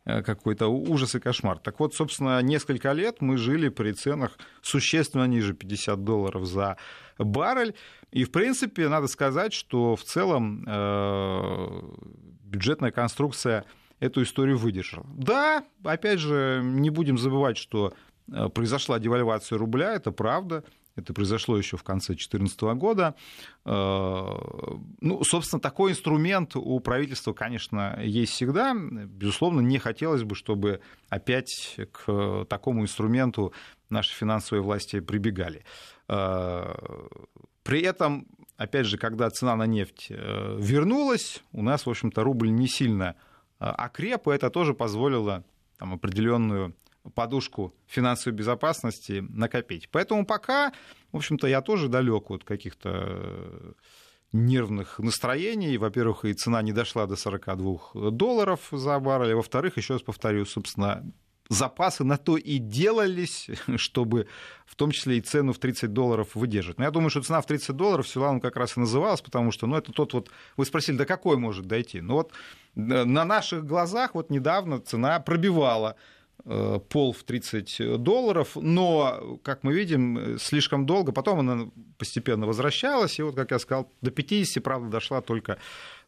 э, 0.04 0.22
какой-то 0.22 0.68
ужас 0.68 1.14
и 1.14 1.20
кошмар. 1.20 1.58
Так 1.58 1.80
вот, 1.80 1.94
собственно, 1.94 2.42
несколько 2.42 2.92
лет 2.92 3.20
мы 3.20 3.38
жили 3.38 3.68
при 3.68 3.92
ценах 3.92 4.32
существенно 4.60 5.24
ниже 5.26 5.54
50 5.54 6.04
долларов 6.04 6.46
за 6.46 6.76
баррель. 7.18 7.74
И, 8.10 8.24
в 8.24 8.32
принципе, 8.32 8.88
надо 8.88 9.06
сказать, 9.06 9.54
что 9.54 9.96
в 9.96 10.02
целом 10.02 10.64
э, 10.66 11.82
бюджетная 12.44 12.90
конструкция 12.90 13.64
эту 13.98 14.22
историю 14.24 14.58
выдержала. 14.58 15.06
Да, 15.14 15.64
опять 15.84 16.18
же, 16.18 16.60
не 16.62 16.90
будем 16.90 17.16
забывать, 17.16 17.56
что 17.56 17.94
э, 18.30 18.48
произошла 18.50 18.98
девальвация 18.98 19.56
рубля, 19.58 19.94
это 19.94 20.12
правда. 20.12 20.64
Это 20.96 21.14
произошло 21.14 21.56
еще 21.56 21.76
в 21.76 21.82
конце 21.82 22.08
2014 22.08 22.61
года. 22.76 23.14
Ну, 23.64 25.25
собственно, 25.25 25.61
такой 25.61 25.92
инструмент 25.92 26.56
у 26.56 26.80
правительства, 26.80 27.32
конечно, 27.32 27.99
есть 28.02 28.32
всегда. 28.32 28.75
Безусловно, 28.75 29.61
не 29.61 29.78
хотелось 29.78 30.22
бы, 30.22 30.34
чтобы 30.34 30.80
опять 31.08 31.78
к 31.92 32.44
такому 32.49 32.82
инструменту 32.82 33.52
наши 33.88 34.14
финансовые 34.14 34.62
власти 34.62 35.00
прибегали. 35.00 35.64
При 36.06 37.80
этом, 37.80 38.26
опять 38.56 38.87
же, 38.87 38.99
когда 38.99 39.30
цена 39.30 39.56
на 39.56 39.66
нефть 39.66 40.08
вернулась, 40.11 41.42
у 41.52 41.62
нас, 41.62 41.87
в 41.87 41.90
общем-то, 41.90 42.22
рубль 42.22 42.50
не 42.50 42.68
сильно 42.68 43.16
окреп, 43.58 44.28
и 44.28 44.32
это 44.32 44.50
тоже 44.50 44.75
позволило 44.75 45.44
там, 45.78 45.94
определенную 45.94 46.75
подушку 47.14 47.75
финансовой 47.87 48.37
безопасности 48.37 49.25
накопить. 49.28 49.88
Поэтому 49.90 50.25
пока, 50.25 50.73
в 51.12 51.16
общем-то, 51.16 51.47
я 51.47 51.61
тоже 51.61 51.88
далек 51.88 52.30
от 52.30 52.44
каких-то 52.44 53.75
нервных 54.32 54.99
настроений. 54.99 55.76
Во-первых, 55.78 56.25
и 56.25 56.32
цена 56.32 56.62
не 56.62 56.73
дошла 56.73 57.06
до 57.06 57.16
42 57.16 58.11
долларов 58.11 58.61
за 58.71 58.99
баррель. 58.99 59.32
А 59.32 59.37
во-вторых, 59.37 59.76
еще 59.76 59.94
раз 59.94 60.02
повторю, 60.02 60.47
собственно, 60.47 61.04
запасы 61.49 62.02
на 62.04 62.16
то 62.16 62.37
и 62.37 62.59
делались, 62.59 63.50
чтобы 63.76 64.26
в 64.64 64.75
том 64.75 64.90
числе 64.90 65.18
и 65.18 65.21
цену 65.21 65.52
в 65.52 65.59
30 65.59 65.92
долларов 65.92 66.35
выдержать. 66.35 66.78
Но 66.78 66.85
я 66.85 66.90
думаю, 66.90 67.11
что 67.11 67.23
цена 67.23 67.40
в 67.42 67.47
30 67.47 67.76
долларов 67.76 68.09
Силану 68.09 68.40
как 68.40 68.56
раз 68.56 68.76
и 68.76 68.80
называлась, 68.80 69.21
потому 69.21 69.50
что 69.52 69.66
ну, 69.66 69.76
это 69.76 69.92
тот 69.92 70.14
вот... 70.14 70.30
Вы 70.56 70.64
спросили, 70.64 70.97
до 70.97 71.04
какой 71.04 71.37
может 71.37 71.66
дойти? 71.66 72.00
Ну 72.00 72.14
вот 72.14 72.32
э, 72.75 72.80
на 72.80 73.25
наших 73.25 73.66
глазах 73.66 74.14
вот 74.14 74.30
недавно 74.30 74.80
цена 74.80 75.21
пробивала 75.21 75.97
Э, 75.97 75.99
пол 76.44 77.12
в 77.12 77.22
30 77.22 78.02
долларов, 78.02 78.56
но, 78.56 79.38
как 79.44 79.62
мы 79.62 79.72
видим, 79.72 80.38
слишком 80.38 80.87
долго, 80.87 81.12
потом 81.12 81.38
она 81.38 81.70
постепенно 81.99 82.46
возвращалась, 82.46 83.18
и 83.18 83.22
вот, 83.22 83.37
как 83.37 83.52
я 83.52 83.58
сказал, 83.58 83.92
до 84.00 84.11
50, 84.11 84.62
правда, 84.62 84.88
дошла 84.90 85.20
только 85.20 85.58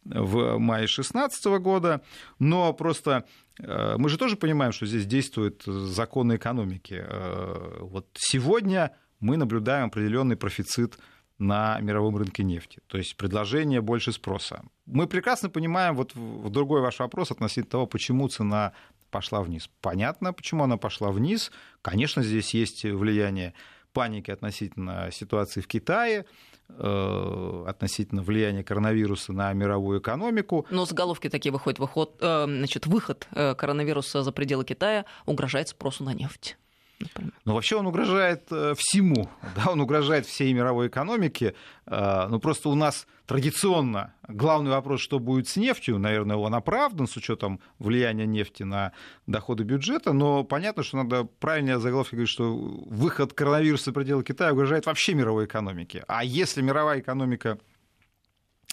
в 0.04 0.58
мае 0.58 0.86
2016 0.86 1.44
года, 1.60 2.02
но 2.38 2.72
просто 2.72 3.24
э, 3.58 3.94
мы 3.96 4.08
же 4.08 4.18
тоже 4.18 4.36
понимаем, 4.36 4.72
что 4.72 4.86
здесь 4.86 5.06
действуют 5.06 5.62
законы 5.64 6.36
экономики. 6.36 7.04
Э, 7.06 7.78
вот 7.80 8.06
сегодня 8.14 8.94
мы 9.20 9.36
наблюдаем 9.36 9.86
определенный 9.86 10.36
профицит 10.36 10.98
на 11.38 11.80
мировом 11.80 12.16
рынке 12.16 12.44
нефти. 12.44 12.80
То 12.86 12.98
есть 12.98 13.16
предложение 13.16 13.80
больше 13.80 14.12
спроса. 14.12 14.62
Мы 14.86 15.06
прекрасно 15.06 15.48
понимаем, 15.50 15.96
вот 15.96 16.14
в 16.14 16.48
другой 16.50 16.80
ваш 16.80 17.00
вопрос 17.00 17.30
относительно 17.30 17.70
того, 17.70 17.86
почему 17.86 18.28
цена 18.28 18.72
пошла 19.14 19.42
вниз. 19.42 19.70
Понятно, 19.80 20.32
почему 20.32 20.64
она 20.64 20.76
пошла 20.76 21.12
вниз. 21.12 21.52
Конечно, 21.82 22.24
здесь 22.24 22.52
есть 22.52 22.82
влияние 22.82 23.54
паники 23.92 24.32
относительно 24.32 25.08
ситуации 25.12 25.60
в 25.60 25.68
Китае, 25.68 26.24
э, 26.68 27.64
относительно 27.68 28.22
влияния 28.22 28.64
коронавируса 28.64 29.32
на 29.32 29.52
мировую 29.52 30.00
экономику. 30.00 30.66
Но 30.70 30.84
заголовки 30.84 31.28
такие 31.28 31.52
выходят, 31.52 31.78
выход, 31.78 32.16
э, 32.20 32.44
значит, 32.48 32.88
выход 32.88 33.28
э, 33.30 33.54
коронавируса 33.54 34.24
за 34.24 34.32
пределы 34.32 34.64
Китая 34.64 35.04
угрожает 35.26 35.68
спросу 35.68 36.02
на 36.02 36.12
нефть 36.12 36.56
например? 37.04 37.32
Ну, 37.44 37.54
вообще 37.54 37.76
он 37.76 37.86
угрожает 37.86 38.46
э, 38.50 38.74
всему, 38.76 39.30
да, 39.56 39.70
он 39.70 39.80
угрожает 39.80 40.26
всей 40.26 40.52
мировой 40.52 40.88
экономике. 40.88 41.54
Э, 41.86 42.26
ну, 42.28 42.40
просто 42.40 42.68
у 42.68 42.74
нас 42.74 43.06
традиционно 43.26 44.14
главный 44.28 44.70
вопрос, 44.70 45.00
что 45.00 45.18
будет 45.18 45.48
с 45.48 45.56
нефтью, 45.56 45.98
наверное, 45.98 46.36
он 46.36 46.54
оправдан 46.54 47.06
с 47.06 47.16
учетом 47.16 47.60
влияния 47.78 48.26
нефти 48.26 48.62
на 48.62 48.92
доходы 49.26 49.64
бюджета, 49.64 50.12
но 50.12 50.44
понятно, 50.44 50.82
что 50.82 50.98
надо 50.98 51.24
правильнее 51.24 51.78
заголовки 51.78 52.14
говорить, 52.14 52.30
что 52.30 52.54
выход 52.54 53.32
коронавируса 53.32 53.86
за 53.86 53.92
пределы 53.92 54.24
Китая 54.24 54.52
угрожает 54.52 54.86
вообще 54.86 55.14
мировой 55.14 55.46
экономике. 55.46 56.04
А 56.08 56.24
если 56.24 56.62
мировая 56.62 57.00
экономика 57.00 57.58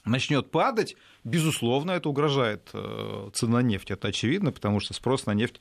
начнет 0.05 0.51
падать, 0.51 0.95
безусловно, 1.23 1.91
это 1.91 2.09
угрожает 2.09 2.69
э, 2.73 3.29
цена 3.33 3.61
нефти. 3.61 3.93
Это 3.93 4.07
очевидно, 4.07 4.51
потому 4.51 4.79
что 4.79 4.93
спрос 4.93 5.25
на 5.25 5.33
нефть 5.33 5.59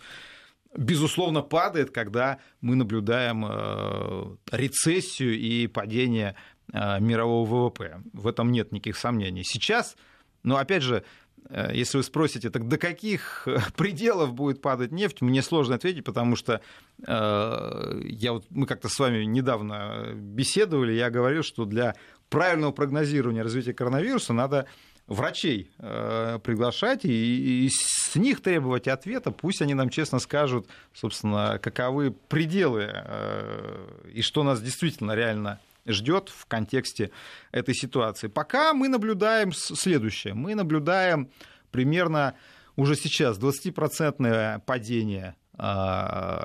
безусловно, 0.77 1.43
падает, 1.43 1.91
когда 1.91 2.39
мы 2.61 2.77
наблюдаем 2.77 3.45
э, 3.47 4.37
рецессию 4.53 5.39
и 5.39 5.67
падение 5.67 6.37
э, 6.73 7.00
мирового 7.00 7.69
ВВП. 7.69 8.03
В 8.12 8.27
этом 8.27 8.53
нет 8.53 8.73
никаких 8.73 8.97
сомнений. 8.97 9.43
Сейчас, 9.45 9.97
но 10.43 10.55
ну, 10.55 10.61
опять 10.61 10.83
же, 10.83 11.05
э, 11.49 11.73
если 11.75 11.99
вы 11.99 12.05
спросите, 12.05 12.50
так 12.50 12.69
до 12.69 12.79
каких 12.79 13.49
пределов 13.77 14.33
будет 14.35 14.62
падать 14.62 14.93
нефть, 14.93 15.21
мне 15.21 15.43
сложно 15.43 15.75
ответить, 15.75 16.05
потому 16.05 16.37
что 16.37 16.61
я 17.07 18.33
вот, 18.33 18.45
мы 18.50 18.67
как-то 18.67 18.91
с 18.91 18.99
вами 18.99 19.25
недавно 19.25 20.12
беседовали, 20.15 20.93
я 20.93 21.09
говорил, 21.09 21.43
что 21.43 21.65
для 21.65 21.95
правильного 22.29 22.73
прогнозирования 22.73 23.43
развития 23.43 23.73
коронавируса 23.73 24.35
надо 24.35 24.67
врачей 25.11 25.71
э, 25.79 26.38
приглашать 26.43 27.05
и, 27.05 27.67
и 27.67 27.69
с 27.69 28.14
них 28.14 28.40
требовать 28.40 28.87
ответа, 28.87 29.33
пусть 29.33 29.61
они 29.61 29.75
нам 29.75 29.90
честно 29.90 30.21
скажут, 30.21 30.69
собственно, 30.95 31.59
каковы 31.61 32.12
пределы 32.12 32.88
э, 32.93 33.88
и 34.14 34.23
что 34.23 34.45
нас 34.45 34.62
действительно 34.62 35.12
реально 35.12 35.59
ждет 35.85 36.29
в 36.29 36.47
контексте 36.47 37.11
этой 37.50 37.75
ситуации. 37.75 38.29
Пока 38.29 38.73
мы 38.73 38.88
наблюдаем 38.88 39.52
следующее. 39.52 40.35
Мы 40.35 40.55
наблюдаем 40.55 41.29
примерно 41.73 42.35
уже 42.76 42.95
сейчас 42.95 43.37
20% 43.37 44.61
падение 44.64 45.35
э, 45.59 46.40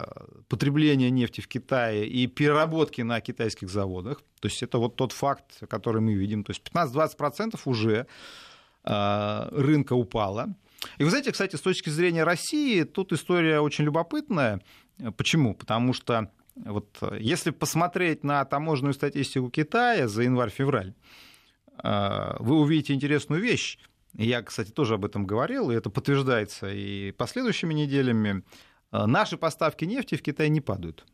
потребления 0.49 1.11
нефти 1.11 1.41
в 1.41 1.47
Китае 1.47 2.07
и 2.07 2.25
переработки 2.25 3.01
на 3.01 3.21
китайских 3.21 3.69
заводах. 3.69 4.23
То 4.39 4.47
есть 4.47 4.63
это 4.63 4.79
вот 4.79 4.95
тот 4.95 5.11
факт, 5.11 5.59
который 5.69 6.01
мы 6.01 6.15
видим. 6.15 6.43
То 6.43 6.51
есть 6.51 6.63
15-20% 6.63 7.59
уже 7.65 8.07
рынка 8.85 9.93
упала. 9.93 10.55
И 10.97 11.03
вы 11.03 11.09
знаете, 11.09 11.31
кстати, 11.31 11.55
с 11.55 11.61
точки 11.61 11.89
зрения 11.89 12.23
России, 12.23 12.83
тут 12.83 13.11
история 13.11 13.59
очень 13.59 13.85
любопытная. 13.85 14.61
Почему? 15.17 15.55
Потому 15.55 15.93
что 15.93 16.29
вот 16.55 16.97
если 17.19 17.51
посмотреть 17.51 18.23
на 18.23 18.45
таможенную 18.45 18.93
статистику 18.93 19.49
Китая 19.49 20.07
за 20.07 20.23
январь-февраль, 20.23 20.93
э, 21.83 22.35
вы 22.39 22.59
увидите 22.59 22.93
интересную 22.93 23.41
вещь. 23.41 23.77
Я, 24.13 24.41
кстати, 24.41 24.71
тоже 24.71 24.93
об 24.93 25.03
этом 25.03 25.25
говорил, 25.25 25.69
и 25.69 25.75
это 25.75 25.89
подтверждается 25.89 26.71
и 26.71 27.11
последующими 27.11 27.73
неделями. 27.73 28.43
Э, 28.91 29.05
наши 29.05 29.37
поставки 29.37 29.83
нефти 29.83 30.15
в 30.15 30.21
Китай 30.21 30.49
не 30.49 30.61
падают. 30.61 31.05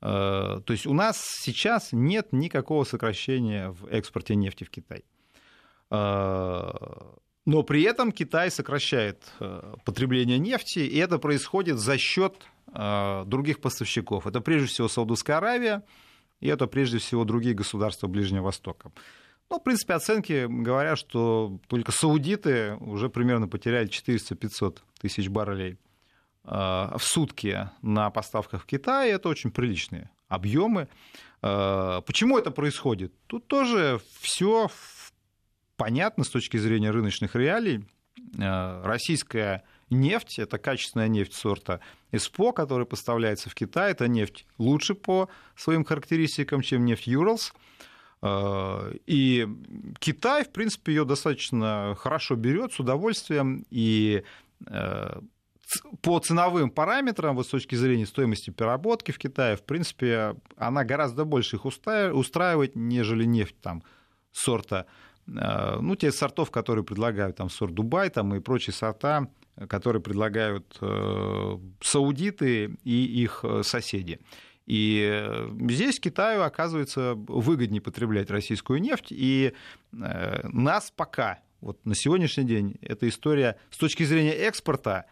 То 0.00 0.64
есть 0.68 0.86
у 0.86 0.92
нас 0.92 1.16
сейчас 1.40 1.92
нет 1.92 2.34
никакого 2.34 2.84
сокращения 2.84 3.70
в 3.70 3.86
экспорте 3.86 4.34
нефти 4.34 4.64
в 4.64 4.68
Китай. 4.68 5.02
А, 5.94 7.14
но 7.46 7.62
при 7.62 7.82
этом 7.82 8.10
Китай 8.10 8.50
сокращает 8.50 9.24
э, 9.38 9.74
потребление 9.84 10.38
нефти, 10.38 10.80
и 10.80 10.96
это 10.96 11.18
происходит 11.18 11.78
за 11.78 11.98
счет 11.98 12.34
а, 12.72 13.24
других 13.26 13.60
поставщиков. 13.60 14.26
Это 14.26 14.40
прежде 14.40 14.68
всего 14.68 14.88
Саудовская 14.88 15.36
Аравия, 15.36 15.82
и 16.40 16.48
это 16.48 16.66
прежде 16.66 16.98
всего 16.98 17.24
другие 17.24 17.54
государства 17.54 18.08
Ближнего 18.08 18.44
Востока. 18.44 18.90
Ну, 19.50 19.60
в 19.60 19.62
принципе, 19.62 19.94
оценки 19.94 20.46
говорят, 20.48 20.98
что 20.98 21.60
только 21.68 21.92
саудиты 21.92 22.76
уже 22.80 23.08
примерно 23.08 23.46
потеряли 23.46 23.88
400-500 23.88 24.78
тысяч 25.00 25.28
баррелей 25.28 25.78
а, 26.44 26.96
в 26.98 27.04
сутки 27.04 27.70
на 27.82 28.10
поставках 28.10 28.62
в 28.62 28.66
Китай. 28.66 29.10
Это 29.10 29.28
очень 29.28 29.50
приличные 29.50 30.10
объемы. 30.28 30.88
Почему 31.40 32.38
это 32.38 32.50
происходит? 32.50 33.12
Тут 33.26 33.46
тоже 33.46 34.00
все 34.22 34.68
понятно 35.76 36.24
с 36.24 36.28
точки 36.28 36.56
зрения 36.56 36.90
рыночных 36.90 37.34
реалий. 37.34 37.84
Э, 38.38 38.82
российская 38.84 39.64
нефть, 39.90 40.38
это 40.38 40.58
качественная 40.58 41.08
нефть 41.08 41.34
сорта 41.34 41.80
СПО, 42.16 42.52
которая 42.52 42.86
поставляется 42.86 43.50
в 43.50 43.54
Китай. 43.54 43.92
Это 43.92 44.08
нефть 44.08 44.46
лучше 44.58 44.94
по 44.94 45.28
своим 45.56 45.84
характеристикам, 45.84 46.62
чем 46.62 46.84
нефть 46.84 47.06
Юралс. 47.06 47.52
Э, 48.22 48.92
и 49.06 49.48
Китай, 49.98 50.44
в 50.44 50.52
принципе, 50.52 50.92
ее 50.92 51.04
достаточно 51.04 51.96
хорошо 51.98 52.36
берет 52.36 52.72
с 52.72 52.80
удовольствием. 52.80 53.66
И 53.70 54.22
э, 54.66 55.20
по 56.02 56.18
ценовым 56.20 56.70
параметрам, 56.70 57.34
вот 57.34 57.46
с 57.46 57.50
точки 57.50 57.74
зрения 57.74 58.06
стоимости 58.06 58.50
переработки 58.50 59.10
в 59.12 59.18
Китае, 59.18 59.56
в 59.56 59.62
принципе, 59.62 60.36
она 60.56 60.84
гораздо 60.84 61.24
больше 61.24 61.56
их 61.56 61.64
устраивает, 61.64 62.76
нежели 62.76 63.24
нефть 63.24 63.60
там, 63.60 63.82
сорта 64.32 64.86
ну, 65.26 65.96
те 65.96 66.12
сортов, 66.12 66.50
которые 66.50 66.84
предлагают 66.84 67.36
там 67.36 67.50
сорт 67.50 67.74
Дубай 67.74 68.10
там, 68.10 68.34
и 68.34 68.40
прочие 68.40 68.74
сорта, 68.74 69.28
которые 69.68 70.02
предлагают 70.02 70.76
э, 70.80 71.58
саудиты 71.80 72.76
и 72.84 73.22
их 73.22 73.40
э, 73.42 73.62
соседи. 73.62 74.20
И 74.66 75.22
здесь 75.68 76.00
Китаю, 76.00 76.42
оказывается, 76.42 77.14
выгоднее 77.14 77.82
потреблять 77.82 78.30
российскую 78.30 78.80
нефть, 78.80 79.08
и 79.10 79.52
нас 79.92 80.90
пока, 80.96 81.40
вот 81.60 81.84
на 81.84 81.94
сегодняшний 81.94 82.44
день, 82.44 82.76
эта 82.80 83.06
история 83.08 83.58
с 83.70 83.76
точки 83.76 84.04
зрения 84.04 84.32
экспорта 84.32 85.04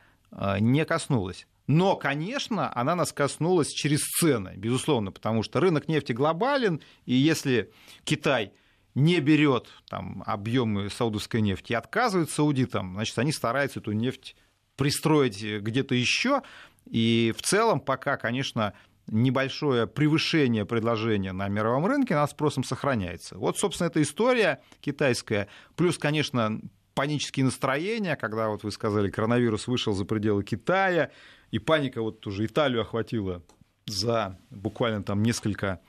не 0.59 0.87
коснулась. 0.87 1.47
Но, 1.67 1.97
конечно, 1.97 2.73
она 2.75 2.95
нас 2.95 3.13
коснулась 3.13 3.69
через 3.69 4.01
цены, 4.01 4.55
безусловно, 4.57 5.13
потому 5.13 5.43
что 5.43 5.61
рынок 5.61 5.87
нефти 5.87 6.13
глобален, 6.13 6.81
и 7.05 7.15
если 7.15 7.71
Китай 8.05 8.53
не 8.95 9.21
берет 9.21 9.69
там, 9.89 10.23
объемы 10.27 10.91
саудовской 10.91 11.41
нефти 11.41 11.73
и 11.73 11.77
отказывает 11.77 12.31
саудитам, 12.31 12.95
значит, 12.95 13.19
они 13.19 13.33
стараются 13.33 13.81
эту 13.81 13.93
нефть 13.93 14.37
пристроить 14.77 15.43
где-то 15.43 15.95
еще. 15.95 16.43
И 16.87 17.33
в 17.37 17.43
целом 17.43 17.81
пока, 17.81 18.17
конечно, 18.17 18.75
небольшое 19.07 19.87
превышение 19.87 20.65
предложения 20.65 21.33
на 21.33 21.49
мировом 21.49 21.87
рынке 21.87 22.15
над 22.15 22.31
спросом 22.31 22.65
сохраняется. 22.65 23.39
Вот, 23.39 23.59
собственно, 23.59 23.89
эта 23.89 24.03
история 24.03 24.63
китайская. 24.81 25.49
Плюс, 25.77 25.99
конечно, 25.99 26.61
панические 26.95 27.47
настроения, 27.47 28.17
когда, 28.17 28.49
вот 28.49 28.65
вы 28.65 28.71
сказали, 28.71 29.11
коронавирус 29.11 29.67
вышел 29.67 29.93
за 29.93 30.05
пределы 30.05 30.45
Китая, 30.45 31.11
и 31.51 31.59
паника 31.59 32.03
вот 32.03 32.27
уже 32.27 32.47
Италию 32.47 32.83
охватила 32.83 33.43
за 33.87 34.39
буквально 34.51 35.03
там 35.03 35.23
несколько 35.23 35.81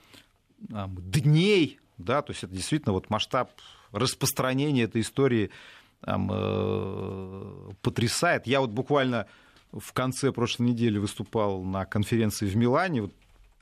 дней, 0.60 1.79
да, 1.97 2.21
то 2.21 2.31
есть 2.31 2.43
это 2.43 2.53
действительно 2.53 2.93
вот 2.93 3.09
масштаб 3.09 3.51
распространения 3.91 4.83
этой 4.83 5.01
истории 5.01 5.51
там, 6.01 6.29
э, 6.31 7.71
потрясает. 7.81 8.47
Я 8.47 8.59
вот 8.59 8.71
буквально 8.71 9.27
в 9.71 9.93
конце 9.93 10.31
прошлой 10.31 10.67
недели 10.67 10.97
выступал 10.97 11.63
на 11.63 11.85
конференции 11.85 12.47
в 12.47 12.55
Милане, 12.55 13.03
вот 13.03 13.13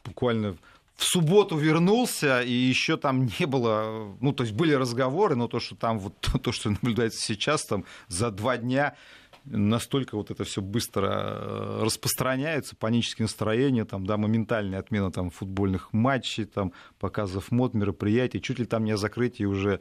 буквально 0.04 0.58
в 0.96 1.04
субботу 1.04 1.58
вернулся, 1.58 2.42
и 2.42 2.52
еще 2.52 2.98
там 2.98 3.26
не 3.40 3.46
было, 3.46 4.16
ну, 4.22 4.34
то 4.34 4.44
есть 4.44 4.56
были 4.56 4.74
разговоры, 4.74 5.36
но 5.36 5.48
то, 5.48 5.60
что 5.60 5.76
там 5.76 6.00
вот 6.00 6.14
то, 6.42 6.52
что 6.52 6.70
наблюдается 6.70 7.20
сейчас, 7.20 7.66
там 7.66 7.86
за 8.08 8.32
два 8.32 8.58
дня 8.58 8.96
настолько 9.46 10.16
вот 10.16 10.32
это 10.32 10.44
все 10.44 10.62
быстро 10.62 11.08
э, 11.10 11.84
распространяется, 11.84 12.76
панические 12.76 13.26
настроения, 13.26 13.86
там, 13.86 14.06
да, 14.06 14.18
моментальная 14.18 14.80
отмена 14.80 15.12
там, 15.12 15.30
футбольных 15.30 15.94
матчей, 15.94 16.46
там, 16.46 16.74
показов 17.00 17.52
мод, 17.52 17.74
мероприятий, 17.74 18.42
чуть 18.42 18.60
ли 18.60 18.66
там 18.66 18.84
не 18.84 18.92
о 18.92 18.98
закрытии 18.98 19.44
уже 19.44 19.80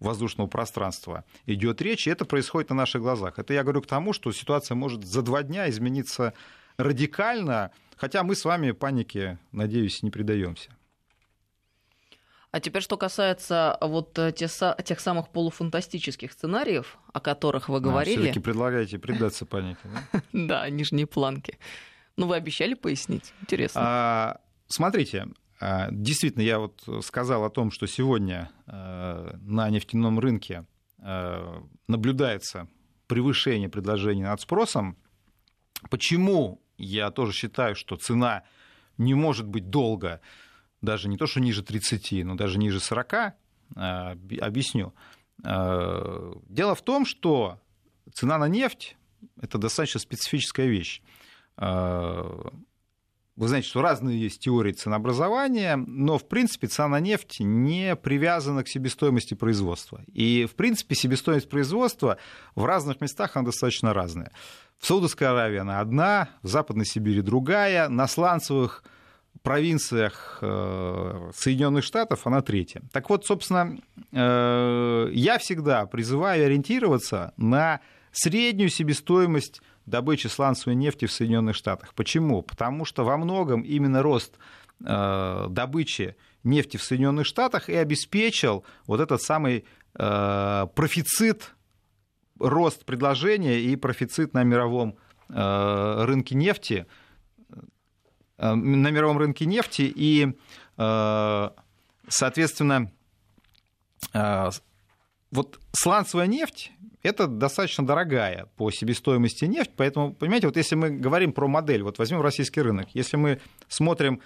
воздушного 0.00 0.48
пространства 0.48 1.24
идет 1.46 1.80
речь, 1.80 2.06
и 2.06 2.10
это 2.10 2.24
происходит 2.24 2.70
на 2.70 2.76
наших 2.76 3.02
глазах. 3.02 3.38
Это 3.38 3.54
я 3.54 3.62
говорю 3.62 3.82
к 3.82 3.86
тому, 3.86 4.12
что 4.12 4.32
ситуация 4.32 4.74
может 4.74 5.04
за 5.04 5.22
два 5.22 5.42
дня 5.42 5.68
измениться 5.70 6.34
радикально, 6.76 7.70
хотя 7.96 8.22
мы 8.22 8.34
с 8.34 8.44
вами 8.44 8.72
панике, 8.72 9.38
надеюсь, 9.52 10.02
не 10.02 10.10
предаемся. 10.10 10.70
А 12.52 12.60
теперь, 12.60 12.82
что 12.82 12.98
касается 12.98 13.78
вот 13.80 14.18
э, 14.18 14.30
тех, 14.30 14.50
тех 14.84 15.00
самых 15.00 15.30
полуфантастических 15.30 16.30
сценариев, 16.32 16.98
о 17.14 17.20
которых 17.20 17.70
вы 17.70 17.80
говорили. 17.80 18.16
А, 18.16 18.20
все-таки 18.20 18.40
предлагаете 18.40 18.98
предаться 18.98 19.46
панике, 19.46 19.80
да? 19.84 20.22
Да, 20.32 20.68
нижние 20.68 21.06
планки. 21.06 21.58
Ну, 22.18 22.26
вы 22.26 22.36
обещали 22.36 22.74
пояснить. 22.74 23.32
Интересно. 23.40 23.80
А, 23.82 24.40
смотрите, 24.66 25.28
а, 25.60 25.88
действительно, 25.90 26.42
я 26.42 26.58
вот 26.58 26.82
сказал 27.00 27.44
о 27.44 27.50
том, 27.50 27.70
что 27.70 27.86
сегодня 27.86 28.50
э, 28.66 29.34
на 29.40 29.70
нефтяном 29.70 30.18
рынке 30.18 30.66
э, 30.98 31.60
наблюдается 31.88 32.68
превышение 33.06 33.70
предложения 33.70 34.24
над 34.24 34.42
спросом. 34.42 34.98
Почему 35.88 36.60
я 36.76 37.10
тоже 37.10 37.32
считаю, 37.32 37.76
что 37.76 37.96
цена 37.96 38.42
не 38.98 39.14
может 39.14 39.46
быть 39.46 39.70
долго 39.70 40.20
даже 40.82 41.08
не 41.08 41.16
то, 41.16 41.26
что 41.26 41.40
ниже 41.40 41.62
30, 41.62 42.24
но 42.24 42.34
даже 42.34 42.58
ниже 42.58 42.80
40, 42.80 43.14
э, 43.14 43.32
объясню. 44.40 44.92
Э, 45.44 46.32
дело 46.48 46.74
в 46.74 46.82
том, 46.82 47.06
что 47.06 47.58
цена 48.12 48.38
на 48.38 48.48
нефть– 48.48 48.96
это 49.40 49.58
достаточно 49.58 50.00
специфическая 50.00 50.66
вещь. 50.66 51.00
Э, 51.56 52.50
вы 53.34 53.48
знаете, 53.48 53.68
что 53.68 53.80
разные 53.80 54.20
есть 54.20 54.40
теории 54.40 54.72
ценообразования, 54.72 55.76
но, 55.76 56.18
в 56.18 56.28
принципе, 56.28 56.66
цена 56.66 56.88
на 56.88 57.00
нефть 57.00 57.36
не 57.40 57.96
привязана 57.96 58.62
к 58.62 58.68
себестоимости 58.68 59.32
производства. 59.32 60.02
И, 60.12 60.44
в 60.44 60.54
принципе, 60.54 60.94
себестоимость 60.94 61.48
производства 61.48 62.18
в 62.54 62.64
разных 62.66 63.00
местах 63.00 63.36
она 63.36 63.46
достаточно 63.46 63.94
разная. 63.94 64.32
В 64.78 64.86
Саудовской 64.86 65.28
Аравии 65.28 65.58
она 65.58 65.80
одна, 65.80 66.28
в 66.42 66.48
Западной 66.48 66.84
Сибири 66.84 67.22
другая, 67.22 67.88
на 67.88 68.06
сланцевых 68.06 68.84
провинциях 69.42 70.38
э, 70.40 71.30
Соединенных 71.34 71.84
Штатов 71.84 72.26
она 72.26 72.42
третья. 72.42 72.82
Так 72.92 73.10
вот, 73.10 73.26
собственно, 73.26 73.76
э, 74.12 75.10
я 75.12 75.38
всегда 75.38 75.86
призываю 75.86 76.46
ориентироваться 76.46 77.32
на 77.36 77.80
среднюю 78.12 78.68
себестоимость 78.68 79.60
добычи 79.86 80.28
сланцевой 80.28 80.76
нефти 80.76 81.06
в 81.06 81.12
Соединенных 81.12 81.56
Штатах. 81.56 81.94
Почему? 81.94 82.42
Потому 82.42 82.84
что 82.84 83.04
во 83.04 83.16
многом 83.16 83.62
именно 83.62 84.02
рост 84.02 84.36
э, 84.84 85.46
добычи 85.48 86.16
нефти 86.44 86.76
в 86.76 86.82
Соединенных 86.82 87.26
Штатах 87.26 87.68
и 87.68 87.74
обеспечил 87.74 88.64
вот 88.86 89.00
этот 89.00 89.22
самый 89.22 89.64
профицит, 89.94 91.54
рост 92.40 92.86
предложения 92.86 93.60
и 93.60 93.76
профицит 93.76 94.32
на 94.32 94.42
мировом 94.42 94.96
рынке 95.28 96.34
нефти– 96.34 96.86
на 98.42 98.90
мировом 98.90 99.18
рынке 99.18 99.46
нефти, 99.46 99.82
и, 99.82 100.36
э, 100.76 101.50
соответственно, 102.08 102.90
э, 104.12 104.50
вот 105.30 105.60
сланцевая 105.72 106.26
нефть 106.26 106.72
это 107.02 107.26
достаточно 107.26 107.86
дорогая 107.86 108.46
по 108.56 108.70
себестоимости 108.70 109.44
нефть, 109.44 109.72
поэтому, 109.76 110.12
понимаете, 110.12 110.46
вот 110.48 110.56
если 110.56 110.74
мы 110.74 110.90
говорим 110.90 111.32
про 111.32 111.48
модель, 111.48 111.82
вот 111.82 111.98
возьмем 111.98 112.20
российский 112.20 112.60
рынок, 112.60 112.88
если 112.94 113.16
мы 113.16 113.40
смотрим, 113.68 114.20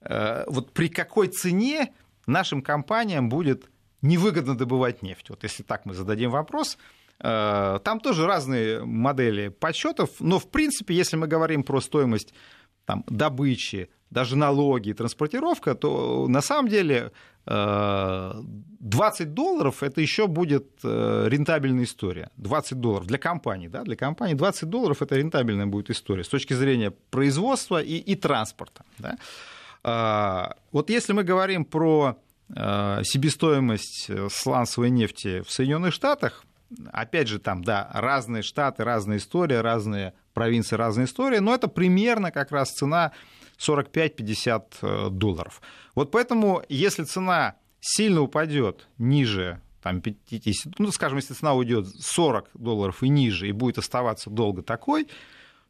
вот 0.00 0.72
при 0.72 0.88
какой 0.88 1.28
цене 1.28 1.92
нашим 2.26 2.62
компаниям 2.62 3.28
будет 3.28 3.68
невыгодно 4.00 4.56
добывать 4.56 5.02
нефть, 5.02 5.28
вот 5.28 5.42
если 5.42 5.62
так 5.64 5.84
мы 5.84 5.92
зададим 5.92 6.30
вопрос, 6.30 6.78
там 7.18 8.00
тоже 8.00 8.26
разные 8.26 8.82
модели 8.84 9.48
подсчетов, 9.48 10.08
но 10.20 10.38
в 10.38 10.48
принципе, 10.48 10.94
если 10.94 11.16
мы 11.16 11.26
говорим 11.26 11.62
про 11.62 11.80
стоимость 11.82 12.32
там, 12.84 13.04
добычи, 13.08 13.88
даже 14.10 14.36
налоги, 14.36 14.92
транспортировка, 14.92 15.74
то 15.74 16.26
на 16.28 16.40
самом 16.40 16.68
деле 16.68 17.10
20 17.46 17.50
э, 17.50 19.24
долларов 19.24 19.82
это 19.82 20.00
еще 20.00 20.26
будет 20.26 20.66
э, 20.82 21.26
рентабельная 21.28 21.84
история. 21.84 22.30
20 22.36 22.80
долларов 22.80 23.06
для 23.06 23.18
компании. 23.18 23.68
Да? 23.68 23.82
Для 23.82 23.96
компании 23.96 24.34
20 24.34 24.68
долларов 24.68 25.02
это 25.02 25.16
рентабельная 25.16 25.66
будет 25.66 25.90
история 25.90 26.24
с 26.24 26.28
точки 26.28 26.54
зрения 26.54 26.90
производства 27.10 27.82
и, 27.82 27.96
и 27.96 28.14
транспорта. 28.14 28.84
Да? 28.98 29.18
А, 29.82 30.56
вот 30.72 30.90
если 30.90 31.12
мы 31.12 31.24
говорим 31.24 31.64
про 31.64 32.16
э, 32.48 33.00
себестоимость 33.02 34.10
сланцевой 34.30 34.90
нефти 34.90 35.42
в 35.42 35.50
Соединенных 35.50 35.92
Штатах, 35.92 36.44
опять 36.92 37.28
же, 37.28 37.38
там, 37.38 37.62
да, 37.62 37.90
разные 37.92 38.42
штаты, 38.42 38.84
разная 38.84 39.18
история, 39.18 39.60
разные 39.60 40.14
провинции, 40.34 40.76
разная 40.76 41.06
история, 41.06 41.40
но 41.40 41.54
это 41.54 41.68
примерно 41.68 42.30
как 42.30 42.50
раз 42.50 42.70
цена 42.72 43.12
45-50 43.58 44.62
э, 44.82 45.08
долларов. 45.10 45.62
Вот 45.94 46.10
поэтому, 46.10 46.62
если 46.68 47.04
цена 47.04 47.54
сильно 47.80 48.20
упадет 48.20 48.88
ниже 48.98 49.60
там, 49.82 50.00
50, 50.00 50.78
ну, 50.78 50.90
скажем, 50.90 51.18
если 51.18 51.34
цена 51.34 51.54
уйдет 51.54 51.86
40 51.86 52.50
долларов 52.54 53.02
и 53.02 53.08
ниже, 53.08 53.48
и 53.48 53.52
будет 53.52 53.78
оставаться 53.78 54.30
долго 54.30 54.62
такой, 54.62 55.08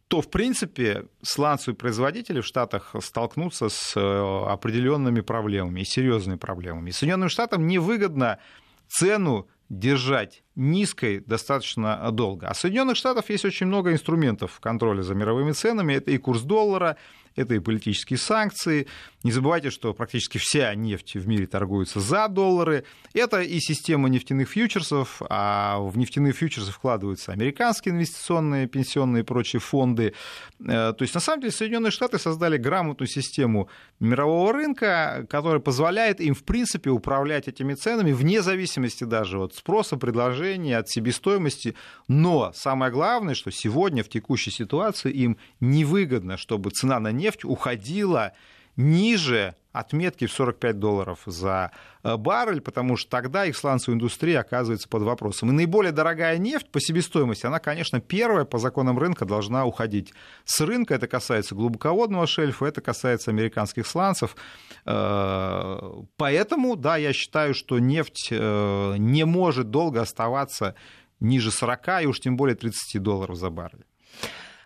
то, 0.09 0.21
в 0.21 0.31
принципе, 0.31 1.07
сланцевые 1.23 1.77
производители 1.77 2.41
в 2.41 2.47
Штатах 2.47 2.95
столкнутся 3.01 3.69
с 3.69 3.97
э, 3.97 4.01
определенными 4.01 5.21
проблемами 5.21 5.83
серьезными 5.83 6.37
проблемами. 6.37 6.91
И 6.91 6.93
Соединенным 6.93 7.29
Штатам 7.29 7.67
невыгодно 7.67 8.39
цену 8.87 9.49
держать 9.69 10.43
низкой 10.55 11.21
достаточно 11.21 12.11
долго. 12.13 12.49
А 12.49 12.55
Соединенных 12.55 12.97
Штатах 12.97 13.31
есть 13.31 13.45
очень 13.45 13.67
много 13.67 13.93
инструментов 13.93 14.61
контроля 14.61 15.03
за 15.03 15.15
мировыми 15.15 15.53
ценами. 15.53 15.95
Это 15.95 16.11
и 16.11 16.19
курс 16.19 16.43
доллара, 16.43 16.97
это 17.37 17.55
и 17.55 17.59
политические 17.59 18.19
санкции. 18.19 18.87
Не 19.23 19.33
забывайте, 19.33 19.71
что 19.71 19.95
практически 19.95 20.39
вся 20.39 20.75
нефть 20.75 21.15
в 21.15 21.27
мире 21.27 21.47
торгуется 21.47 22.01
за 22.01 22.29
доллары. 22.29 22.85
Это 23.13 23.41
и 23.41 23.59
система 23.59 24.09
нефтяных 24.09 24.51
фьючерсов, 24.51 25.23
а 25.29 25.79
в 25.81 25.97
нефтяные 25.97 26.33
фьючерсы 26.33 26.71
вкладываются 26.71 27.33
американские 27.33 27.95
инвестиционные, 27.95 28.67
пенсионные 28.67 29.23
и 29.23 29.25
прочие 29.25 29.61
фонды. 29.61 30.15
Э, 30.61 30.93
то 30.93 31.03
есть, 31.03 31.15
на 31.15 31.21
самом 31.21 31.41
деле, 31.41 31.53
Соединенные 31.53 31.91
Штаты 31.91 32.19
создали 32.19 32.57
грамотную 32.57 33.09
систему 33.09 33.69
мирового 33.99 34.53
рынка, 34.53 35.27
которая 35.29 35.61
позволяет 35.61 36.21
им, 36.21 36.35
в 36.35 36.45
принципе, 36.45 36.91
управлять 36.91 37.49
этими 37.49 37.75
ценами 37.75 38.13
вне 38.13 38.43
зависимости 38.43 39.05
даже 39.05 39.39
от 39.39 39.55
спроса, 39.55 39.97
предложения, 39.97 40.79
от 40.79 40.89
себестоимости. 40.89 41.75
Но 42.09 42.53
самое 42.55 42.93
главное, 42.93 43.35
что 43.35 43.51
сегодня 43.51 44.05
в 44.05 44.09
текущей 44.09 44.51
ситуации 44.51 45.11
им 45.11 45.39
невыгодно, 45.61 46.37
чтобы 46.37 46.71
цена 46.71 47.01
на 47.01 47.11
нефть 47.11 47.24
нефть 47.25 47.45
уходила 47.45 48.33
ниже 48.77 49.55
отметки 49.73 50.27
в 50.27 50.33
45 50.33 50.79
долларов 50.79 51.21
за 51.27 51.73
э, 52.05 52.17
баррель, 52.17 52.61
потому 52.61 52.97
что 52.97 53.11
тогда 53.11 53.45
их 53.45 53.57
сланцевая 53.57 53.97
индустрия 53.97 54.41
оказывается 54.41 54.89
под 54.89 55.03
вопросом. 55.03 55.51
И 55.51 55.53
наиболее 55.53 55.91
дорогая 55.91 56.39
нефть 56.39 56.71
по 56.71 56.81
себестоимости, 56.81 57.47
она, 57.47 57.59
конечно, 57.59 58.01
первая 58.01 58.45
по 58.45 58.59
законам 58.59 58.99
рынка 58.99 59.25
должна 59.25 59.65
уходить 59.65 60.13
с 60.45 60.61
рынка. 60.61 60.95
Это 60.95 61.09
касается 61.09 61.57
глубоководного 61.57 62.27
шельфа, 62.27 62.67
это 62.67 62.81
касается 62.83 63.33
американских 63.33 63.87
сланцев. 63.87 64.37
Э, 64.87 65.79
поэтому, 66.17 66.77
да, 66.77 66.97
я 66.97 67.13
считаю, 67.13 67.55
что 67.55 67.81
нефть 67.81 68.29
э, 68.31 68.95
не 68.99 69.25
может 69.25 69.71
долго 69.71 70.03
оставаться 70.03 70.77
ниже 71.19 71.51
40 71.51 72.03
и 72.03 72.07
уж 72.07 72.21
тем 72.21 72.37
более 72.37 72.55
30 72.55 73.03
долларов 73.03 73.37
за 73.37 73.51
баррель. 73.51 73.85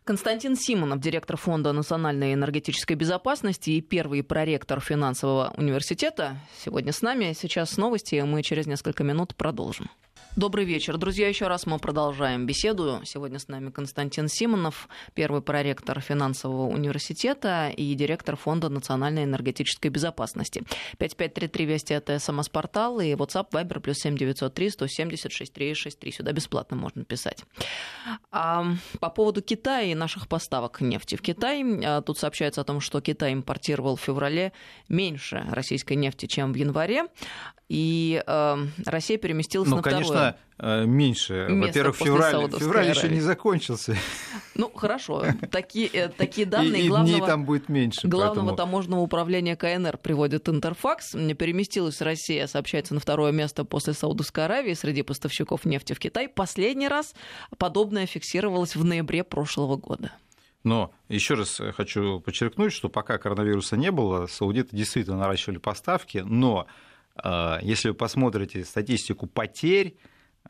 Константин 0.08 0.56
Симонов, 0.56 1.00
директор 1.00 1.36
Фонда 1.36 1.74
национальной 1.74 2.32
энергетической 2.32 2.94
безопасности 2.94 3.68
и 3.68 3.82
первый 3.82 4.22
проректор 4.22 4.80
финансового 4.80 5.52
университета, 5.58 6.38
сегодня 6.64 6.92
с 6.92 7.02
нами. 7.02 7.34
Сейчас 7.38 7.76
новости, 7.76 8.14
мы 8.22 8.42
через 8.42 8.66
несколько 8.66 9.04
минут 9.04 9.36
продолжим. 9.36 9.90
Добрый 10.38 10.64
вечер, 10.64 10.96
друзья. 10.98 11.26
Еще 11.26 11.48
раз 11.48 11.66
мы 11.66 11.80
продолжаем 11.80 12.46
беседу. 12.46 13.00
Сегодня 13.02 13.40
с 13.40 13.48
нами 13.48 13.70
Константин 13.70 14.28
Симонов, 14.28 14.88
первый 15.14 15.42
проректор 15.42 16.00
финансового 16.00 16.68
университета 16.68 17.70
и 17.76 17.92
директор 17.94 18.36
Фонда 18.36 18.68
национальной 18.68 19.24
энергетической 19.24 19.88
безопасности. 19.88 20.62
5533 20.98 21.64
Вести 21.64 21.92
это 21.92 22.20
СМС-портал 22.20 23.00
и 23.00 23.14
WhatsApp 23.14 23.50
Viber 23.50 23.80
плюс 23.80 23.96
7903 23.96 24.70
170 24.70 25.32
6363. 25.32 26.12
Сюда 26.12 26.30
бесплатно 26.30 26.76
можно 26.76 27.02
писать. 27.02 27.44
А 28.30 28.64
по 29.00 29.10
поводу 29.10 29.42
Китая 29.42 29.90
и 29.90 29.94
наших 29.96 30.28
поставок 30.28 30.80
нефти 30.80 31.16
в 31.16 31.20
Китай. 31.20 31.64
А, 31.84 32.00
тут 32.00 32.16
сообщается 32.16 32.60
о 32.60 32.64
том, 32.64 32.78
что 32.78 33.00
Китай 33.00 33.32
импортировал 33.32 33.96
в 33.96 34.00
феврале 34.00 34.52
меньше 34.88 35.44
российской 35.50 35.94
нефти, 35.94 36.26
чем 36.26 36.52
в 36.52 36.54
январе. 36.54 37.06
И 37.68 38.22
э, 38.26 38.56
Россия 38.86 39.18
переместилась 39.18 39.68
ну, 39.68 39.76
на 39.76 39.82
конечно, 39.82 40.06
второе 40.06 40.27
э, 40.58 40.84
меньше. 40.86 41.46
Во-первых, 41.50 41.96
февраль, 41.96 42.50
февраль 42.50 42.90
еще 42.90 43.08
не 43.08 43.20
закончился. 43.20 43.96
Ну, 44.54 44.70
хорошо. 44.74 45.24
Такие, 45.50 45.88
э, 45.88 46.08
такие 46.08 46.46
данные 46.46 46.82
и, 46.82 46.88
главного, 46.88 47.18
дней 47.18 47.26
там 47.26 47.44
будет 47.44 47.68
меньше. 47.68 48.08
Главного 48.08 48.48
поэтому... 48.48 48.56
таможенного 48.56 49.00
управления 49.00 49.56
КНР 49.56 49.98
приводит 49.98 50.48
Интерфакс. 50.48 51.12
Переместилась 51.12 52.00
Россия, 52.00 52.46
сообщается, 52.46 52.94
на 52.94 53.00
второе 53.00 53.32
место 53.32 53.64
после 53.64 53.92
Саудовской 53.92 54.44
Аравии 54.44 54.74
среди 54.74 55.02
поставщиков 55.02 55.64
нефти 55.64 55.92
в 55.92 55.98
Китай. 55.98 56.28
Последний 56.28 56.88
раз 56.88 57.14
подобное 57.56 58.06
фиксировалось 58.06 58.74
в 58.74 58.84
ноябре 58.84 59.22
прошлого 59.24 59.76
года. 59.76 60.12
Но 60.64 60.92
еще 61.08 61.34
раз 61.34 61.60
хочу 61.76 62.20
подчеркнуть, 62.20 62.72
что 62.72 62.88
пока 62.88 63.16
коронавируса 63.18 63.76
не 63.76 63.90
было, 63.92 64.26
саудиты 64.26 64.76
действительно 64.76 65.18
наращивали 65.18 65.58
поставки, 65.58 66.18
но 66.18 66.66
если 67.62 67.88
вы 67.88 67.94
посмотрите 67.94 68.64
статистику 68.64 69.26
потерь, 69.26 69.96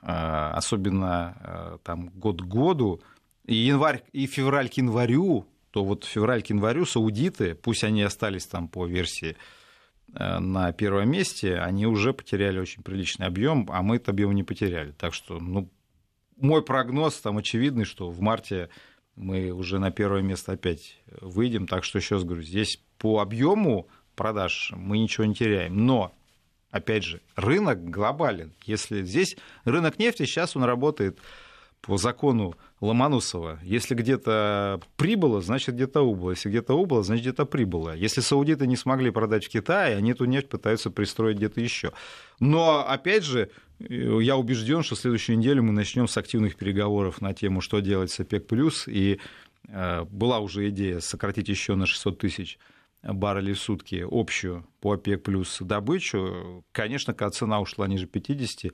особенно 0.00 1.36
а, 1.40 1.78
там, 1.82 2.08
год 2.10 2.42
к 2.42 2.44
году, 2.44 3.00
и 3.44 3.54
январь, 3.54 4.04
и 4.12 4.26
февраль 4.26 4.68
к 4.68 4.74
январю, 4.74 5.46
то 5.70 5.84
вот 5.84 6.04
февраль 6.04 6.42
к 6.42 6.46
январю 6.46 6.86
саудиты, 6.86 7.54
пусть 7.54 7.84
они 7.84 8.02
остались 8.02 8.46
там 8.46 8.68
по 8.68 8.86
версии 8.86 9.36
на 10.08 10.72
первом 10.72 11.10
месте, 11.10 11.58
они 11.58 11.86
уже 11.86 12.14
потеряли 12.14 12.58
очень 12.58 12.82
приличный 12.82 13.26
объем, 13.26 13.68
а 13.70 13.82
мы 13.82 13.96
этот 13.96 14.10
объем 14.10 14.34
не 14.34 14.42
потеряли. 14.42 14.92
Так 14.92 15.12
что, 15.12 15.38
ну, 15.38 15.70
мой 16.36 16.62
прогноз 16.62 17.20
там 17.20 17.38
очевидный, 17.38 17.84
что 17.84 18.10
в 18.10 18.20
марте 18.20 18.70
мы 19.16 19.50
уже 19.50 19.78
на 19.78 19.90
первое 19.90 20.22
место 20.22 20.52
опять 20.52 20.98
выйдем. 21.20 21.66
Так 21.66 21.84
что 21.84 21.98
еще 21.98 22.14
раз 22.14 22.24
говорю, 22.24 22.42
здесь 22.42 22.80
по 22.98 23.20
объему 23.20 23.88
продаж 24.14 24.72
мы 24.74 24.98
ничего 24.98 25.26
не 25.26 25.34
теряем. 25.34 25.86
Но 25.86 26.14
опять 26.70 27.04
же, 27.04 27.20
рынок 27.36 27.90
глобален. 27.90 28.52
Если 28.64 29.02
здесь 29.02 29.36
рынок 29.64 29.98
нефти, 29.98 30.24
сейчас 30.24 30.56
он 30.56 30.64
работает 30.64 31.18
по 31.80 31.96
закону 31.96 32.56
Ломоносова. 32.80 33.58
Если 33.62 33.94
где-то 33.94 34.80
прибыло, 34.96 35.40
значит 35.40 35.74
где-то 35.74 36.02
убыло. 36.02 36.30
Если 36.30 36.48
где-то 36.48 36.74
убыло, 36.74 37.02
значит 37.02 37.22
где-то 37.22 37.44
прибыло. 37.44 37.94
Если 37.94 38.20
саудиты 38.20 38.66
не 38.66 38.76
смогли 38.76 39.10
продать 39.10 39.46
в 39.46 39.48
Китае, 39.48 39.96
они 39.96 40.12
эту 40.12 40.24
нефть 40.24 40.48
пытаются 40.48 40.90
пристроить 40.90 41.36
где-то 41.36 41.60
еще. 41.60 41.92
Но, 42.40 42.86
опять 42.86 43.24
же, 43.24 43.50
я 43.78 44.36
убежден, 44.36 44.82
что 44.82 44.94
в 44.94 44.98
следующую 44.98 45.38
неделю 45.38 45.62
мы 45.62 45.72
начнем 45.72 46.08
с 46.08 46.16
активных 46.16 46.56
переговоров 46.56 47.20
на 47.20 47.32
тему, 47.32 47.60
что 47.60 47.80
делать 47.80 48.10
с 48.10 48.20
ОПЕК+. 48.20 48.52
И 48.86 49.18
э, 49.68 50.04
была 50.04 50.40
уже 50.40 50.68
идея 50.68 51.00
сократить 51.00 51.48
еще 51.48 51.74
на 51.74 51.86
600 51.86 52.18
тысяч 52.18 52.58
баррелей 53.02 53.52
в 53.52 53.58
сутки 53.58 54.04
общую 54.08 54.66
по 54.80 54.94
ОПЕК 54.94 55.22
плюс 55.22 55.58
добычу, 55.60 56.64
конечно, 56.72 57.14
когда 57.14 57.30
цена 57.30 57.60
ушла 57.60 57.86
ниже 57.86 58.06
50, 58.06 58.72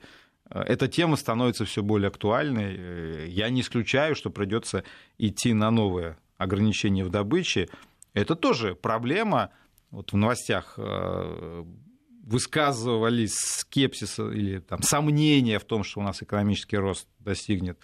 эта 0.49 0.87
тема 0.87 1.15
становится 1.15 1.65
все 1.65 1.81
более 1.81 2.09
актуальной. 2.09 3.29
Я 3.29 3.49
не 3.49 3.61
исключаю, 3.61 4.15
что 4.15 4.29
придется 4.29 4.83
идти 5.17 5.53
на 5.53 5.71
новые 5.71 6.17
ограничения 6.37 7.03
в 7.03 7.09
добыче. 7.09 7.67
Это 8.13 8.35
тоже 8.35 8.75
проблема. 8.75 9.51
Вот 9.89 10.13
в 10.13 10.17
новостях 10.17 10.75
э, 10.77 11.63
высказывались 12.23 13.35
скепсис 13.35 14.19
или 14.19 14.59
там, 14.59 14.81
сомнения 14.81 15.57
в 15.57 15.63
том, 15.63 15.83
что 15.83 16.01
у 16.01 16.03
нас 16.03 16.21
экономический 16.21 16.77
рост 16.77 17.07
достигнет 17.19 17.79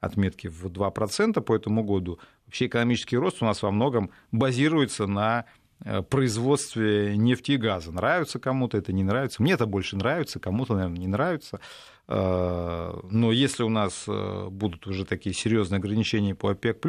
отметки 0.00 0.48
в 0.48 0.66
2% 0.66 1.40
по 1.42 1.54
этому 1.54 1.84
году. 1.84 2.18
Вообще 2.46 2.66
экономический 2.66 3.18
рост 3.18 3.42
у 3.42 3.44
нас 3.44 3.62
во 3.62 3.70
многом 3.70 4.10
базируется 4.32 5.06
на 5.06 5.44
Э, 5.44 5.59
производстве 6.08 7.16
нефти 7.16 7.52
и 7.52 7.56
газа. 7.56 7.92
Нравится 7.92 8.38
кому-то, 8.38 8.76
это 8.76 8.92
не 8.92 9.02
нравится. 9.02 9.42
Мне 9.42 9.52
это 9.52 9.66
больше 9.66 9.96
нравится, 9.96 10.38
кому-то, 10.38 10.74
наверное, 10.74 10.98
не 10.98 11.08
нравится. 11.08 11.60
Э, 12.08 13.00
но 13.10 13.32
если 13.32 13.62
у 13.62 13.68
нас 13.68 14.04
э, 14.06 14.48
будут 14.50 14.86
уже 14.86 15.04
такие 15.04 15.34
серьезные 15.34 15.78
ограничения 15.78 16.34
по 16.34 16.50
ОПЕК+, 16.50 16.80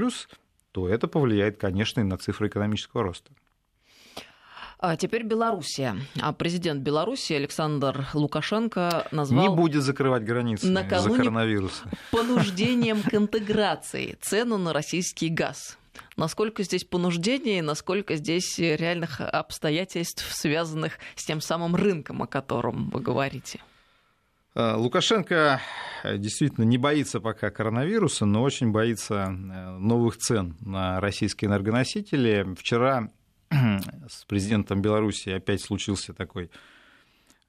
то 0.71 0.89
это 0.89 1.07
повлияет, 1.07 1.57
конечно, 1.57 2.01
и 2.01 2.03
на 2.03 2.17
цифры 2.17 2.47
экономического 2.47 3.03
роста. 3.03 3.31
А 4.83 4.97
теперь 4.97 5.23
Белоруссия. 5.23 5.95
А 6.19 6.33
президент 6.33 6.81
Беларуси 6.81 7.33
Александр 7.33 8.07
Лукашенко 8.15 9.07
назвал... 9.11 9.43
Не 9.43 9.55
будет 9.55 9.83
закрывать 9.83 10.23
границы 10.23 10.65
из-за 10.65 10.83
коронавируса. 10.83 11.83
понуждением 12.09 13.03
к 13.03 13.13
интеграции 13.13 14.17
цену 14.21 14.57
на 14.57 14.73
российский 14.73 15.29
газ. 15.29 15.77
Насколько 16.17 16.63
здесь 16.63 16.83
понуждение 16.83 17.61
насколько 17.61 18.15
здесь 18.15 18.57
реальных 18.59 19.21
обстоятельств, 19.21 20.25
связанных 20.33 20.99
с 21.15 21.25
тем 21.25 21.41
самым 21.41 21.75
рынком, 21.75 22.21
о 22.21 22.27
котором 22.27 22.89
вы 22.89 23.01
говорите? 23.01 23.59
А, 24.53 24.75
Лукашенко 24.75 25.61
э, 26.03 26.17
действительно 26.17 26.65
не 26.65 26.77
боится 26.77 27.21
пока 27.21 27.49
коронавируса, 27.51 28.25
но 28.25 28.43
очень 28.43 28.71
боится 28.71 29.27
э, 29.27 29.77
новых 29.77 30.17
цен 30.17 30.57
на 30.59 30.99
российские 30.99 31.49
энергоносители. 31.49 32.53
Вчера 32.57 33.09
с 33.49 34.25
президентом 34.25 34.81
Беларуси 34.81 35.29
опять 35.29 35.61
случился 35.61 36.13
такой 36.13 36.51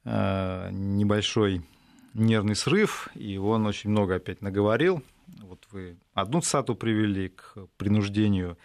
э, 0.05 0.69
небольшой 0.71 1.65
нервный 2.13 2.55
срыв, 2.55 3.09
и 3.15 3.37
он 3.37 3.65
очень 3.65 3.89
много 3.89 4.15
опять 4.15 4.41
наговорил. 4.41 5.03
Вот 5.41 5.67
вы 5.71 5.97
одну 6.13 6.41
цитату 6.41 6.75
привели 6.75 7.29
к 7.29 7.55
принуждению, 7.77 8.57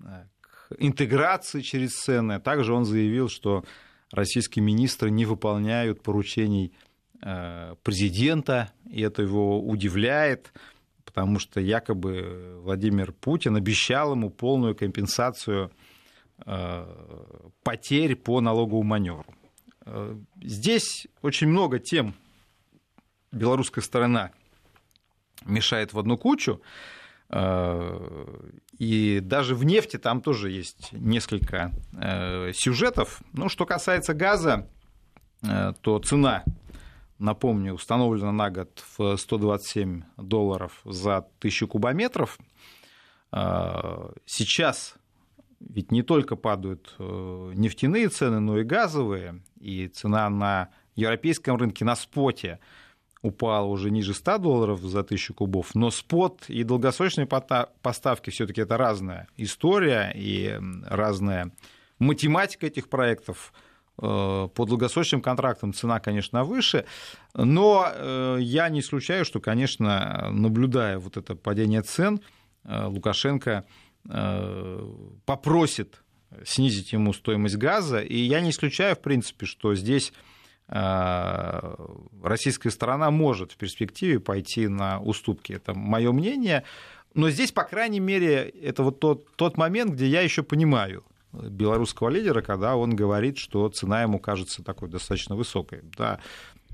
э, 0.00 0.26
к 0.40 0.72
интеграции 0.78 1.60
через 1.60 1.92
цены. 1.92 2.40
Также 2.40 2.72
он 2.72 2.84
заявил, 2.84 3.28
что 3.28 3.64
российские 4.10 4.64
министры 4.64 5.10
не 5.10 5.24
выполняют 5.24 6.02
поручений 6.02 6.72
э, 7.22 7.74
президента, 7.82 8.72
и 8.90 9.02
это 9.02 9.22
его 9.22 9.60
удивляет, 9.60 10.52
потому 11.04 11.38
что 11.38 11.60
якобы 11.60 12.60
Владимир 12.62 13.12
Путин 13.12 13.56
обещал 13.56 14.12
ему 14.12 14.30
полную 14.30 14.74
компенсацию 14.74 15.70
э, 16.44 17.44
потерь 17.62 18.16
по 18.16 18.40
налоговому 18.40 18.82
маневру. 18.82 19.26
Здесь 20.42 21.06
очень 21.20 21.48
много 21.48 21.78
тем 21.78 22.14
белорусская 23.32 23.82
сторона 23.82 24.30
мешает 25.44 25.92
в 25.92 25.98
одну 25.98 26.16
кучу. 26.16 26.60
Э, 27.30 28.26
и 28.78 29.20
даже 29.20 29.54
в 29.54 29.64
нефти 29.64 29.96
там 29.96 30.20
тоже 30.20 30.50
есть 30.50 30.92
несколько 30.92 31.72
э, 31.92 32.52
сюжетов. 32.52 33.22
Ну, 33.32 33.48
что 33.48 33.66
касается 33.66 34.14
газа, 34.14 34.68
э, 35.42 35.72
то 35.80 35.98
цена, 35.98 36.44
напомню, 37.18 37.74
установлена 37.74 38.32
на 38.32 38.50
год 38.50 38.84
в 38.96 39.16
127 39.16 40.02
долларов 40.16 40.80
за 40.84 41.26
тысячу 41.38 41.68
кубометров. 41.68 42.38
Сейчас 44.26 44.94
ведь 45.58 45.90
не 45.90 46.02
только 46.02 46.36
падают 46.36 46.94
нефтяные 46.98 48.08
цены, 48.08 48.38
но 48.38 48.60
и 48.60 48.62
газовые, 48.62 49.42
и 49.58 49.88
цена 49.88 50.30
на 50.30 50.68
европейском 50.94 51.56
рынке 51.56 51.84
на 51.84 51.96
споте– 51.96 52.60
упал 53.24 53.70
уже 53.70 53.90
ниже 53.90 54.14
100 54.14 54.38
долларов 54.38 54.80
за 54.80 55.02
тысячу 55.02 55.34
кубов, 55.34 55.74
но 55.74 55.90
спот 55.90 56.44
и 56.48 56.62
долгосрочные 56.62 57.26
поставки 57.26 58.30
все-таки 58.30 58.60
это 58.60 58.76
разная 58.76 59.26
история 59.36 60.12
и 60.14 60.60
разная 60.86 61.50
математика 61.98 62.66
этих 62.66 62.88
проектов. 62.88 63.52
по 63.96 64.50
долгосрочным 64.56 65.22
контрактам 65.22 65.72
цена, 65.72 66.00
конечно, 66.00 66.42
выше, 66.42 66.84
но 67.34 67.86
я 68.38 68.68
не 68.68 68.80
исключаю, 68.80 69.24
что, 69.24 69.40
конечно, 69.40 70.30
наблюдая 70.32 70.98
вот 70.98 71.16
это 71.16 71.36
падение 71.36 71.82
цен, 71.82 72.20
Лукашенко 72.64 73.64
попросит 75.24 76.02
снизить 76.44 76.92
ему 76.92 77.12
стоимость 77.12 77.56
газа, 77.56 78.00
и 78.00 78.16
я 78.16 78.40
не 78.40 78.50
исключаю, 78.50 78.96
в 78.96 79.00
принципе, 79.00 79.46
что 79.46 79.76
здесь 79.76 80.12
российская 80.66 82.70
сторона 82.70 83.10
может 83.10 83.52
в 83.52 83.56
перспективе 83.56 84.18
пойти 84.18 84.66
на 84.66 85.00
уступки. 85.00 85.52
Это 85.52 85.74
мое 85.74 86.10
мнение. 86.12 86.64
Но 87.12 87.30
здесь, 87.30 87.52
по 87.52 87.64
крайней 87.64 88.00
мере, 88.00 88.48
это 88.48 88.82
вот 88.82 88.98
тот, 88.98 89.36
тот 89.36 89.56
момент, 89.56 89.92
где 89.92 90.06
я 90.06 90.22
еще 90.22 90.42
понимаю 90.42 91.04
белорусского 91.32 92.08
лидера, 92.08 92.42
когда 92.42 92.76
он 92.76 92.94
говорит, 92.94 93.38
что 93.38 93.68
цена 93.68 94.02
ему 94.02 94.18
кажется 94.18 94.62
такой 94.62 94.88
достаточно 94.88 95.36
высокой. 95.36 95.82
Да, 95.96 96.20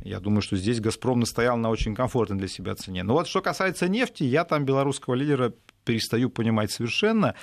я 0.03 0.21
думаю, 0.21 0.43
что 0.43 0.57
здесь 0.57 0.81
«Газпром» 0.81 1.21
настоял 1.21 1.57
на 1.57 1.71
очень 1.71 1.95
комфортной 1.95 2.39
для 2.39 2.49
себя 2.49 2.75
цене. 2.75 3.03
Но 3.03 3.15
вот 3.15 3.29
что 3.29 3.43
касается 3.43 3.89
нефти, 3.89 4.23
я 4.23 4.45
там 4.45 4.65
белорусского 4.65 5.15
лидера 5.15 5.53
перестаю 5.85 6.31
понимать 6.31 6.71
совершенно, 6.71 7.35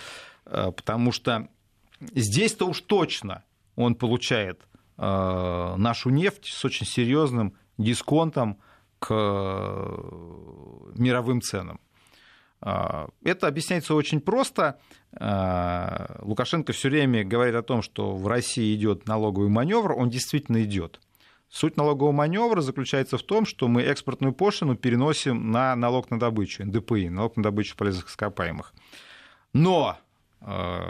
э, 0.46 0.72
потому 0.76 1.12
что 1.12 1.48
здесь-то 2.00 2.68
уж 2.68 2.82
точно 2.82 3.44
он 3.76 3.96
получает 3.96 4.62
э, 4.62 4.77
нашу 4.98 6.10
нефть 6.10 6.46
с 6.46 6.66
очень 6.66 6.86
серьезным 6.88 7.56
дисконтом 7.78 8.58
к 9.00 9.08
э, 9.12 9.98
мировым 10.96 11.42
ценам. 11.42 11.80
А, 12.62 13.10
это 13.24 13.48
объясняется 13.48 13.94
очень 13.94 14.20
просто. 14.20 14.80
Лукашенко 15.12 16.74
все 16.74 16.90
время 16.90 17.24
говорит 17.24 17.56
о 17.56 17.62
том, 17.62 17.82
что 17.82 18.16
в 18.16 18.28
России 18.28 18.76
идет 18.76 19.08
налоговый 19.08 19.50
маневр, 19.50 19.94
он 19.94 20.10
действительно 20.10 20.64
идет. 20.64 21.00
Суть 21.50 21.78
налогового 21.78 22.12
маневра 22.12 22.62
заключается 22.62 23.18
в 23.18 23.24
том, 23.24 23.46
что 23.46 23.68
мы 23.68 23.82
экспортную 23.84 24.34
пошлину 24.34 24.76
переносим 24.76 25.52
на 25.52 25.76
налог 25.76 26.12
на 26.12 26.20
добычу, 26.20 26.66
НДПИ, 26.66 27.10
налог 27.10 27.38
на 27.38 27.44
добычу 27.44 27.78
полезных 27.78 28.10
ископаемых. 28.10 28.74
Но 29.54 29.98
э, 29.98 30.07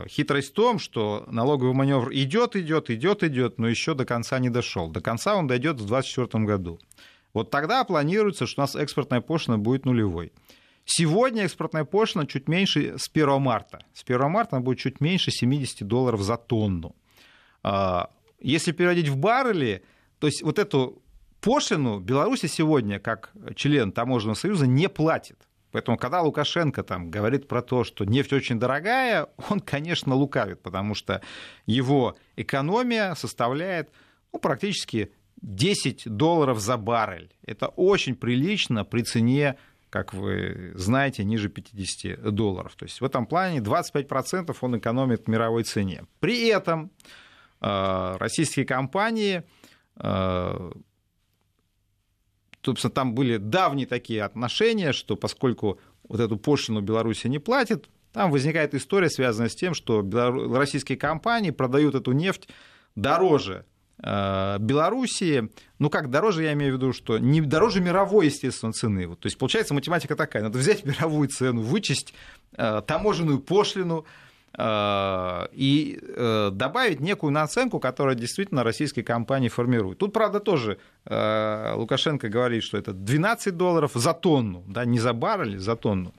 хитрость 0.08 0.52
в 0.52 0.54
том, 0.54 0.78
что 0.78 1.26
налоговый 1.28 1.74
маневр 1.74 2.12
идет, 2.12 2.56
идет, 2.56 2.90
идет, 2.90 3.24
идет, 3.24 3.58
но 3.58 3.68
еще 3.68 3.96
до 3.96 4.06
конца 4.06 4.38
не 4.40 4.50
дошел. 4.50 4.90
До 4.90 5.02
конца 5.02 5.36
он 5.36 5.48
дойдет 5.48 5.82
в 5.82 5.88
2024 5.88 6.46
году. 6.46 6.80
Вот 7.34 7.50
тогда 7.50 7.84
планируется, 7.84 8.46
что 8.46 8.62
у 8.62 8.64
нас 8.64 8.76
экспортная 8.76 9.22
пошлина 9.22 9.58
будет 9.58 9.86
нулевой. 9.86 10.32
Сегодня 10.86 11.44
экспортная 11.44 11.86
пошлина 11.86 12.26
чуть 12.28 12.48
меньше 12.48 12.98
с 12.98 13.10
1 13.12 13.42
марта. 13.42 13.80
С 13.94 14.04
1 14.04 14.30
марта 14.30 14.56
она 14.56 14.64
будет 14.64 14.80
чуть 14.80 15.02
меньше 15.02 15.32
70 15.32 15.86
долларов 15.88 16.22
за 16.22 16.38
тонну. 16.38 16.96
А, 17.64 18.10
если 18.40 18.72
переводить 18.72 19.10
в 19.10 19.18
баррели, 19.18 19.84
то 20.20 20.28
есть 20.28 20.44
вот 20.44 20.60
эту 20.60 21.02
пошлину 21.42 22.00
Беларусь 22.00 22.42
сегодня, 22.42 23.00
как 23.00 23.32
член 23.56 23.92
таможенного 23.92 24.36
союза, 24.36 24.68
не 24.68 24.88
платит. 24.88 25.47
Поэтому, 25.78 25.96
когда 26.00 26.22
Лукашенко 26.22 26.82
там 26.82 27.12
говорит 27.12 27.48
про 27.48 27.62
то, 27.62 27.84
что 27.84 28.04
нефть 28.04 28.34
очень 28.34 28.60
дорогая, 28.60 29.28
он, 29.52 29.60
конечно, 29.60 30.16
лукавит, 30.16 30.60
потому 30.64 30.96
что 30.96 31.22
его 31.68 32.18
экономия 32.36 33.14
составляет 33.14 33.92
ну, 34.34 34.40
практически 34.40 35.12
10 35.44 36.10
долларов 36.10 36.60
за 36.60 36.78
баррель. 36.78 37.32
Это 37.46 37.68
очень 37.68 38.16
прилично 38.16 38.86
при 38.86 39.04
цене 39.04 39.56
как 39.92 40.16
вы 40.16 40.74
знаете, 40.74 41.24
ниже 41.24 41.48
50 41.48 42.34
долларов. 42.34 42.74
То 42.76 42.86
есть 42.86 43.00
в 43.00 43.06
этом 43.06 43.28
плане 43.28 43.60
25% 43.60 44.58
он 44.60 44.78
экономит 44.80 45.26
в 45.26 45.28
мировой 45.30 45.64
цене. 45.64 46.06
При 46.20 46.48
этом 46.48 46.92
э, 47.62 48.18
российские 48.18 48.66
компании, 48.66 49.44
э, 49.96 50.72
собственно, 52.72 52.92
там 52.92 53.16
были 53.16 53.38
давние 53.38 53.88
такие 53.88 54.24
отношения, 54.24 54.94
что 54.94 55.16
поскольку 55.16 55.80
вот 56.08 56.20
эту 56.20 56.38
пошлину 56.38 56.82
Беларуси 56.82 57.28
не 57.28 57.40
платит, 57.40 57.90
там 58.14 58.32
возникает 58.32 58.74
история, 58.74 59.10
связанная 59.10 59.50
с 59.50 59.56
тем, 59.56 59.74
что 59.74 60.06
российские 60.54 60.98
компании 60.98 61.52
продают 61.52 61.96
эту 61.96 62.12
нефть 62.12 62.48
дороже 62.96 63.66
Э, 64.04 64.58
Белоруссии, 64.60 65.50
ну 65.80 65.90
как 65.90 66.12
дороже, 66.12 66.44
я 66.44 66.54
имею 66.54 66.74
в 66.74 66.78
виду, 66.78 66.94
что 66.94 67.18
не 67.18 67.42
дороже 67.42 67.82
мировой, 67.82 68.28
естественно, 68.28 68.72
цены. 68.72 69.08
Вот, 69.08 69.20
то 69.20 69.26
есть 69.28 69.38
получается 69.40 69.74
математика 69.74 70.16
такая, 70.16 70.44
надо 70.44 70.60
взять 70.60 70.86
мировую 70.86 71.30
цену, 71.30 71.62
вычесть 71.62 72.14
э, 72.54 72.82
таможенную 72.86 73.40
пошлину 73.40 74.06
и 74.60 76.00
э, 76.02 76.50
добавить 76.52 77.00
некую 77.00 77.32
наценку, 77.32 77.80
которая 77.80 78.16
действительно 78.16 78.64
российские 78.64 79.06
компании 79.06 79.50
формируют. 79.50 80.00
Тут, 80.00 80.14
правда, 80.14 80.40
тоже 80.40 80.80
э, 81.06 81.74
Лукашенко 81.76 82.28
говорит, 82.28 82.64
что 82.64 82.78
это 82.78 82.92
12 82.92 83.56
долларов 83.56 83.92
за 83.94 84.14
тонну, 84.14 84.64
да, 84.68 84.84
не 84.84 84.98
за 84.98 85.14
баррель, 85.14 85.60
за 85.60 85.76
тонну. 85.76 86.12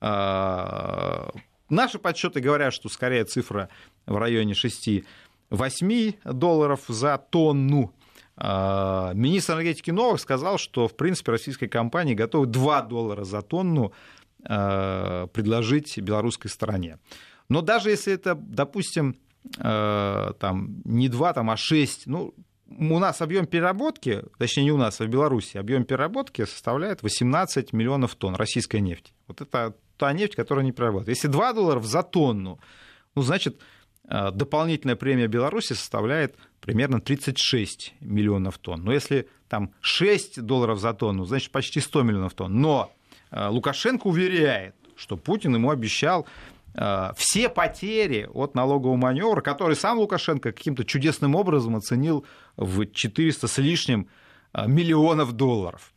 Э, 0.00 1.28
наши 1.68 1.98
подсчеты 1.98 2.40
говорят, 2.40 2.72
что 2.72 2.88
скорее 2.88 3.24
цифра 3.24 3.68
в 4.06 4.16
районе 4.16 4.54
6 4.54 5.04
8 5.50 6.12
долларов 6.24 6.80
за 6.88 7.18
тонну. 7.18 7.92
А, 8.36 9.12
министр 9.14 9.54
энергетики 9.54 9.90
Новых 9.90 10.20
сказал, 10.20 10.58
что, 10.58 10.88
в 10.88 10.96
принципе, 10.96 11.32
российские 11.32 11.70
компании 11.70 12.14
готовы 12.14 12.46
2 12.46 12.82
доллара 12.82 13.24
за 13.24 13.42
тонну 13.42 13.92
а, 14.44 15.26
предложить 15.28 15.98
белорусской 15.98 16.50
стороне. 16.50 16.98
Но 17.48 17.60
даже 17.60 17.90
если 17.90 18.14
это, 18.14 18.34
допустим, 18.34 19.16
а, 19.58 20.32
там, 20.34 20.82
не 20.84 21.08
2, 21.08 21.32
там, 21.32 21.50
а 21.50 21.56
6, 21.56 22.06
ну, 22.06 22.34
у 22.66 22.98
нас 22.98 23.20
объем 23.20 23.46
переработки, 23.46 24.22
точнее 24.38 24.64
не 24.64 24.72
у 24.72 24.78
нас, 24.78 25.00
а 25.00 25.04
в 25.04 25.08
Беларуси, 25.08 25.58
объем 25.58 25.84
переработки 25.84 26.44
составляет 26.44 27.02
18 27.02 27.72
миллионов 27.72 28.14
тонн 28.14 28.34
российской 28.34 28.80
нефти. 28.80 29.12
Вот 29.28 29.40
это 29.40 29.74
та 29.96 30.12
нефть, 30.12 30.34
которая 30.34 30.64
не 30.64 30.72
перерабатывает. 30.72 31.16
Если 31.16 31.28
2 31.28 31.52
доллара 31.52 31.80
за 31.80 32.02
тонну, 32.02 32.58
ну, 33.14 33.22
значит, 33.22 33.60
Э, 34.06 34.30
дополнительная 34.30 34.96
премия 34.96 35.28
Беларуси 35.28 35.72
составляет 35.72 36.36
примерно 36.60 37.00
36 37.00 37.94
миллионов 38.00 38.58
тонн. 38.58 38.84
Но 38.84 38.92
если 38.92 39.28
там 39.48 39.72
6 39.80 40.42
долларов 40.42 40.78
за 40.78 40.92
тонну, 40.92 41.24
значит 41.24 41.50
почти 41.50 41.80
100 41.80 42.02
миллионов 42.02 42.34
тонн. 42.34 42.60
Но 42.60 42.92
э, 43.30 43.48
Лукашенко 43.48 44.06
уверяет, 44.06 44.74
что 44.96 45.16
Путин 45.16 45.54
ему 45.54 45.70
обещал 45.70 46.26
э, 46.26 46.26
все 47.16 47.48
потери 47.48 48.28
от 48.32 48.54
налогового 48.54 48.96
маневра, 48.96 49.40
который 49.40 49.76
сам 49.76 49.98
Лукашенко 49.98 50.52
каким-то 50.52 50.84
чудесным 50.84 51.34
образом 51.34 51.76
оценил 51.76 52.26
в 52.56 52.86
400 52.86 53.46
с 53.46 53.58
лишним 53.58 54.08
миллионов 54.66 55.32
долларов. 55.32 55.92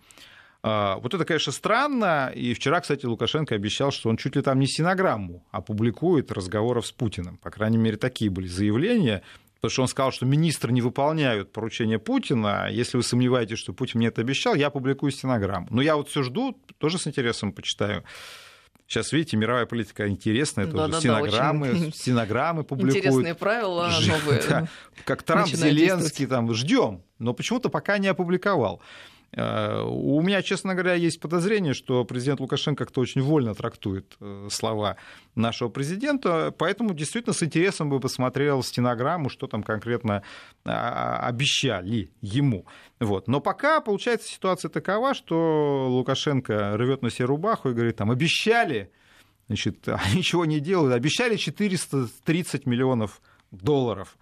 А, 0.63 0.97
вот 0.97 1.13
это, 1.13 1.23
конечно, 1.23 1.51
странно. 1.51 2.31
И 2.35 2.53
вчера, 2.53 2.81
кстати, 2.81 3.05
Лукашенко 3.05 3.55
обещал, 3.55 3.91
что 3.91 4.09
он 4.09 4.17
чуть 4.17 4.35
ли 4.35 4.41
там 4.41 4.59
не 4.59 4.67
стенограмму 4.67 5.45
опубликует 5.51 6.31
разговоров 6.31 6.87
с 6.87 6.91
Путиным. 6.91 7.37
По 7.37 7.51
крайней 7.51 7.77
мере, 7.77 7.97
такие 7.97 8.29
были 8.29 8.47
заявления. 8.47 9.23
Потому 9.55 9.71
что 9.71 9.81
он 9.83 9.87
сказал, 9.87 10.11
что 10.11 10.25
министры 10.25 10.71
не 10.71 10.81
выполняют 10.81 11.51
поручения 11.51 11.97
Путина. 11.97 12.67
Если 12.69 12.97
вы 12.97 13.03
сомневаетесь, 13.03 13.57
что 13.57 13.73
Путин 13.73 13.99
мне 13.99 14.07
это 14.07 14.21
обещал, 14.21 14.53
я 14.55 14.69
публикую 14.69 15.11
стенограмму. 15.11 15.67
Но 15.71 15.81
я 15.81 15.95
вот 15.95 16.09
все 16.09 16.21
жду, 16.21 16.59
тоже 16.77 16.99
с 16.99 17.07
интересом 17.07 17.51
почитаю. 17.53 18.03
Сейчас, 18.87 19.11
видите, 19.11 19.35
мировая 19.35 19.65
политика 19.65 20.07
интересная, 20.07 20.65
да, 20.65 20.71
тоже 20.71 20.91
да, 20.93 20.99
стенограммы, 20.99 21.67
да, 21.67 21.73
очень... 21.73 21.93
стенограммы 21.95 22.63
публикуют. 22.63 22.95
Интересные 22.97 23.35
правила 23.35 23.89
новые. 24.07 24.41
Да, 24.49 24.67
как 25.03 25.23
Трамп, 25.23 25.49
Зеленский, 25.49 26.25
там, 26.25 26.53
ждем, 26.53 27.03
но 27.19 27.33
почему-то 27.33 27.69
пока 27.69 27.97
не 27.97 28.07
опубликовал. 28.07 28.81
Э, 29.33 29.81
у 29.83 30.21
меня, 30.21 30.41
честно 30.41 30.73
говоря, 30.73 30.93
есть 30.93 31.19
подозрение, 31.19 31.73
что 31.73 32.05
президент 32.05 32.39
Лукашенко 32.39 32.85
как-то 32.85 33.01
очень 33.01 33.21
вольно 33.21 33.53
трактует 33.53 34.15
э, 34.19 34.47
слова 34.49 34.97
нашего 35.35 35.69
президента, 35.69 36.53
поэтому 36.57 36.93
действительно 36.93 37.33
с 37.33 37.43
интересом 37.43 37.89
бы 37.89 37.99
посмотрел 37.99 38.63
стенограмму, 38.63 39.29
что 39.29 39.47
там 39.47 39.63
конкретно 39.63 40.23
а, 40.65 41.19
обещали 41.27 42.11
ему. 42.21 42.65
Вот. 42.99 43.27
Но 43.27 43.41
пока, 43.41 43.81
получается, 43.81 44.29
ситуация 44.29 44.69
такова, 44.69 45.13
что 45.13 45.87
Лукашенко 45.89 46.77
рвет 46.77 47.01
на 47.01 47.09
себе 47.09 47.25
рубаху 47.25 47.69
и 47.69 47.73
говорит, 47.73 47.97
там, 47.97 48.11
обещали, 48.11 48.91
значит, 49.47 49.87
а 49.87 49.99
ничего 50.15 50.45
не 50.45 50.59
делают, 50.59 50.93
обещали 50.93 51.35
430 51.35 52.65
миллионов 52.65 53.21
долларов. 53.51 54.17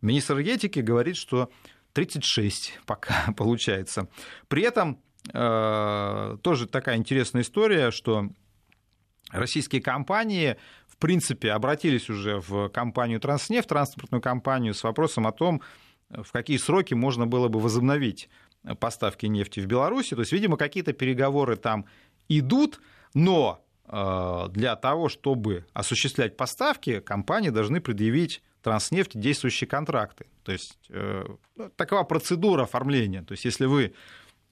Министр 0.00 0.34
энергетики 0.34 0.80
говорит, 0.80 1.16
что 1.16 1.50
36 1.98 2.78
пока 2.86 3.32
получается. 3.36 4.08
При 4.46 4.62
этом 4.62 5.02
э, 5.32 6.36
тоже 6.42 6.68
такая 6.68 6.96
интересная 6.96 7.42
история, 7.42 7.90
что 7.90 8.28
российские 9.30 9.82
компании, 9.82 10.56
в 10.86 10.96
принципе, 10.98 11.50
обратились 11.50 12.08
уже 12.08 12.38
в 12.38 12.68
компанию 12.68 13.18
«Транснефть», 13.18 13.68
транспортную 13.68 14.22
компанию, 14.22 14.74
с 14.74 14.84
вопросом 14.84 15.26
о 15.26 15.32
том, 15.32 15.60
в 16.08 16.30
какие 16.30 16.56
сроки 16.56 16.94
можно 16.94 17.26
было 17.26 17.48
бы 17.48 17.58
возобновить 17.58 18.28
поставки 18.78 19.26
нефти 19.26 19.58
в 19.58 19.66
Беларуси. 19.66 20.14
То 20.14 20.20
есть, 20.20 20.30
видимо, 20.30 20.56
какие-то 20.56 20.92
переговоры 20.92 21.56
там 21.56 21.86
идут, 22.28 22.80
но 23.12 23.64
э, 23.88 24.46
для 24.50 24.76
того, 24.76 25.08
чтобы 25.08 25.66
осуществлять 25.72 26.36
поставки, 26.36 27.00
компании 27.00 27.50
должны 27.50 27.80
предъявить 27.80 28.40
Транснефти 28.62 29.18
действующие 29.18 29.68
контракты. 29.68 30.26
То 30.42 30.52
есть 30.52 30.78
э, 30.88 31.24
ну, 31.56 31.68
такова 31.70 32.04
процедура 32.04 32.64
оформления. 32.64 33.22
То 33.22 33.32
есть 33.32 33.44
если 33.44 33.66
вы 33.66 33.94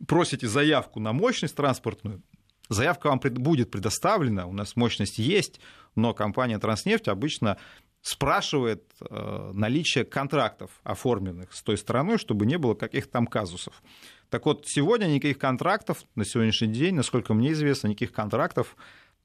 просите 0.06 0.46
заявку 0.46 1.00
на 1.00 1.12
мощность 1.12 1.56
транспортную, 1.56 2.22
заявка 2.68 3.08
вам 3.08 3.20
будет 3.20 3.70
предоставлена, 3.70 4.46
у 4.46 4.52
нас 4.52 4.76
мощность 4.76 5.18
есть, 5.18 5.60
но 5.94 6.14
компания 6.14 6.58
Транснефть 6.58 7.08
обычно 7.08 7.58
спрашивает 8.02 8.84
э, 9.00 9.50
наличие 9.52 10.04
контрактов, 10.04 10.70
оформленных 10.84 11.52
с 11.52 11.62
той 11.62 11.76
стороной, 11.76 12.18
чтобы 12.18 12.46
не 12.46 12.56
было 12.56 12.74
каких-то 12.74 13.10
там 13.10 13.26
казусов. 13.26 13.82
Так 14.30 14.46
вот, 14.46 14.66
сегодня 14.66 15.06
никаких 15.06 15.38
контрактов 15.38 16.04
на 16.14 16.24
сегодняшний 16.24 16.68
день, 16.68 16.94
насколько 16.94 17.34
мне 17.34 17.52
известно, 17.52 17.88
никаких 17.88 18.12
контрактов 18.12 18.76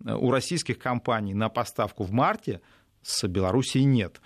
э, 0.03 0.13
у 0.13 0.31
российских 0.31 0.79
компаний 0.79 1.35
на 1.35 1.49
поставку 1.49 2.03
в 2.03 2.11
марте 2.11 2.61
с 3.03 3.27
Белоруссией 3.27 3.85
нет. 3.85 4.19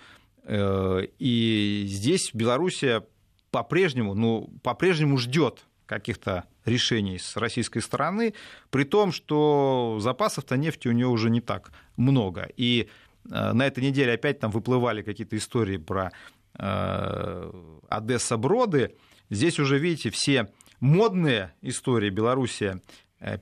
Э, 0.46 1.02
и 1.18 1.84
здесь 1.86 2.30
Белоруссия 2.32 3.04
по-прежнему, 3.50 4.14
ну, 4.14 4.50
по-прежнему 4.62 5.18
ждет 5.18 5.66
каких-то 5.84 6.44
решений 6.64 7.18
с 7.18 7.36
российской 7.36 7.80
стороны, 7.80 8.34
при 8.70 8.82
том, 8.84 9.12
что 9.12 9.98
запасов-то 10.00 10.56
нефти 10.56 10.88
у 10.88 10.92
нее 10.92 11.06
уже 11.06 11.30
не 11.30 11.40
так 11.40 11.70
много. 11.96 12.48
И 12.56 12.88
Э, 13.30 13.52
на 13.52 13.66
этой 13.66 13.82
неделе 13.82 14.12
опять 14.12 14.38
там 14.40 14.50
выплывали 14.50 15.02
какие-то 15.02 15.36
истории 15.36 15.76
про 15.76 16.12
э, 16.58 17.52
Одесса-Броды. 17.88 18.94
Здесь 19.30 19.58
уже, 19.58 19.78
видите, 19.78 20.10
все 20.10 20.48
модные 20.80 21.52
истории 21.62 22.10
Белоруссия 22.10 22.80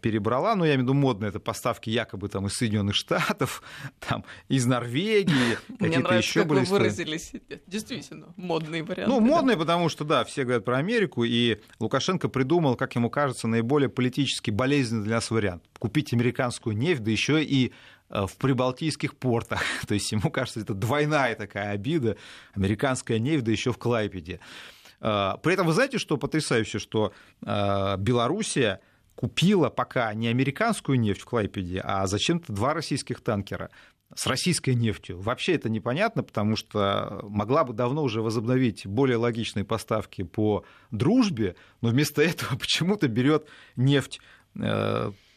перебрала, 0.01 0.55
ну, 0.55 0.65
я 0.65 0.75
имею 0.75 0.81
в 0.81 0.83
виду 0.91 0.95
модные, 0.95 1.29
это 1.29 1.41
поставки 1.41 1.91
якобы 1.91 2.29
там 2.29 2.47
из 2.47 2.55
Соединенных 2.55 2.95
Штатов, 2.95 3.63
там, 4.01 4.25
из 4.49 4.67
Норвегии, 4.67 5.59
какие-то 5.79 6.15
еще 6.15 6.45
были 6.45 6.61
вы 6.61 6.67
выразились. 6.67 7.33
Действительно, 7.67 8.29
модные 8.37 8.83
варианты. 8.83 9.11
Ну, 9.11 9.21
модные, 9.21 9.57
да. 9.57 9.61
потому 9.61 9.89
что, 9.89 10.05
да, 10.05 10.25
все 10.25 10.45
говорят 10.45 10.65
про 10.65 10.79
Америку, 10.79 11.25
и 11.25 11.61
Лукашенко 11.81 12.29
придумал, 12.29 12.77
как 12.77 12.95
ему 12.95 13.11
кажется, 13.11 13.49
наиболее 13.49 13.89
политически 13.89 14.51
болезненный 14.51 15.05
для 15.05 15.17
нас 15.17 15.31
вариант. 15.31 15.65
Купить 15.79 16.13
американскую 16.13 16.77
нефть, 16.77 17.03
да 17.03 17.11
еще 17.11 17.43
и 17.43 17.73
Э, 18.11 18.27
в 18.27 18.37
прибалтийских 18.37 19.17
портах. 19.17 19.63
То 19.89 19.95
есть 19.95 20.11
ему 20.13 20.31
кажется, 20.31 20.61
это 20.61 20.75
двойная 20.75 21.35
такая 21.35 21.71
обида. 21.71 22.17
Американская 22.55 23.19
нефть, 23.19 23.45
да 23.45 23.53
еще 23.53 23.73
в 23.73 23.79
Клайпеде. 23.79 24.41
Э, 25.01 25.33
при 25.43 25.55
этом 25.55 25.67
вы 25.67 25.73
знаете, 25.73 25.99
что 25.99 26.17
потрясающе, 26.17 26.79
что 26.79 27.13
э, 27.45 27.97
Белоруссия 27.99 28.81
купила 29.25 29.71
пока 29.71 30.13
не 30.13 30.29
американскую 30.29 31.01
нефть 31.01 31.23
в 31.23 31.25
Клайпеде, 31.25 31.81
а 31.83 32.07
зачем-то 32.07 32.53
два 32.53 32.75
российских 32.75 33.23
танкера 33.23 33.71
с 34.15 34.27
российской 34.27 34.75
нефтью. 34.75 35.19
Вообще 35.19 35.55
это 35.55 35.71
непонятно, 35.71 36.23
потому 36.23 36.57
что 36.57 37.21
могла 37.23 37.65
бы 37.65 37.73
давно 37.73 38.03
уже 38.03 38.21
возобновить 38.21 38.87
более 38.87 39.17
логичные 39.17 39.65
поставки 39.65 40.25
по 40.25 40.67
дружбе, 40.91 41.57
но 41.81 41.89
вместо 41.89 42.21
этого 42.21 42.59
почему-то 42.59 43.09
берет 43.09 43.47
нефть 43.77 44.21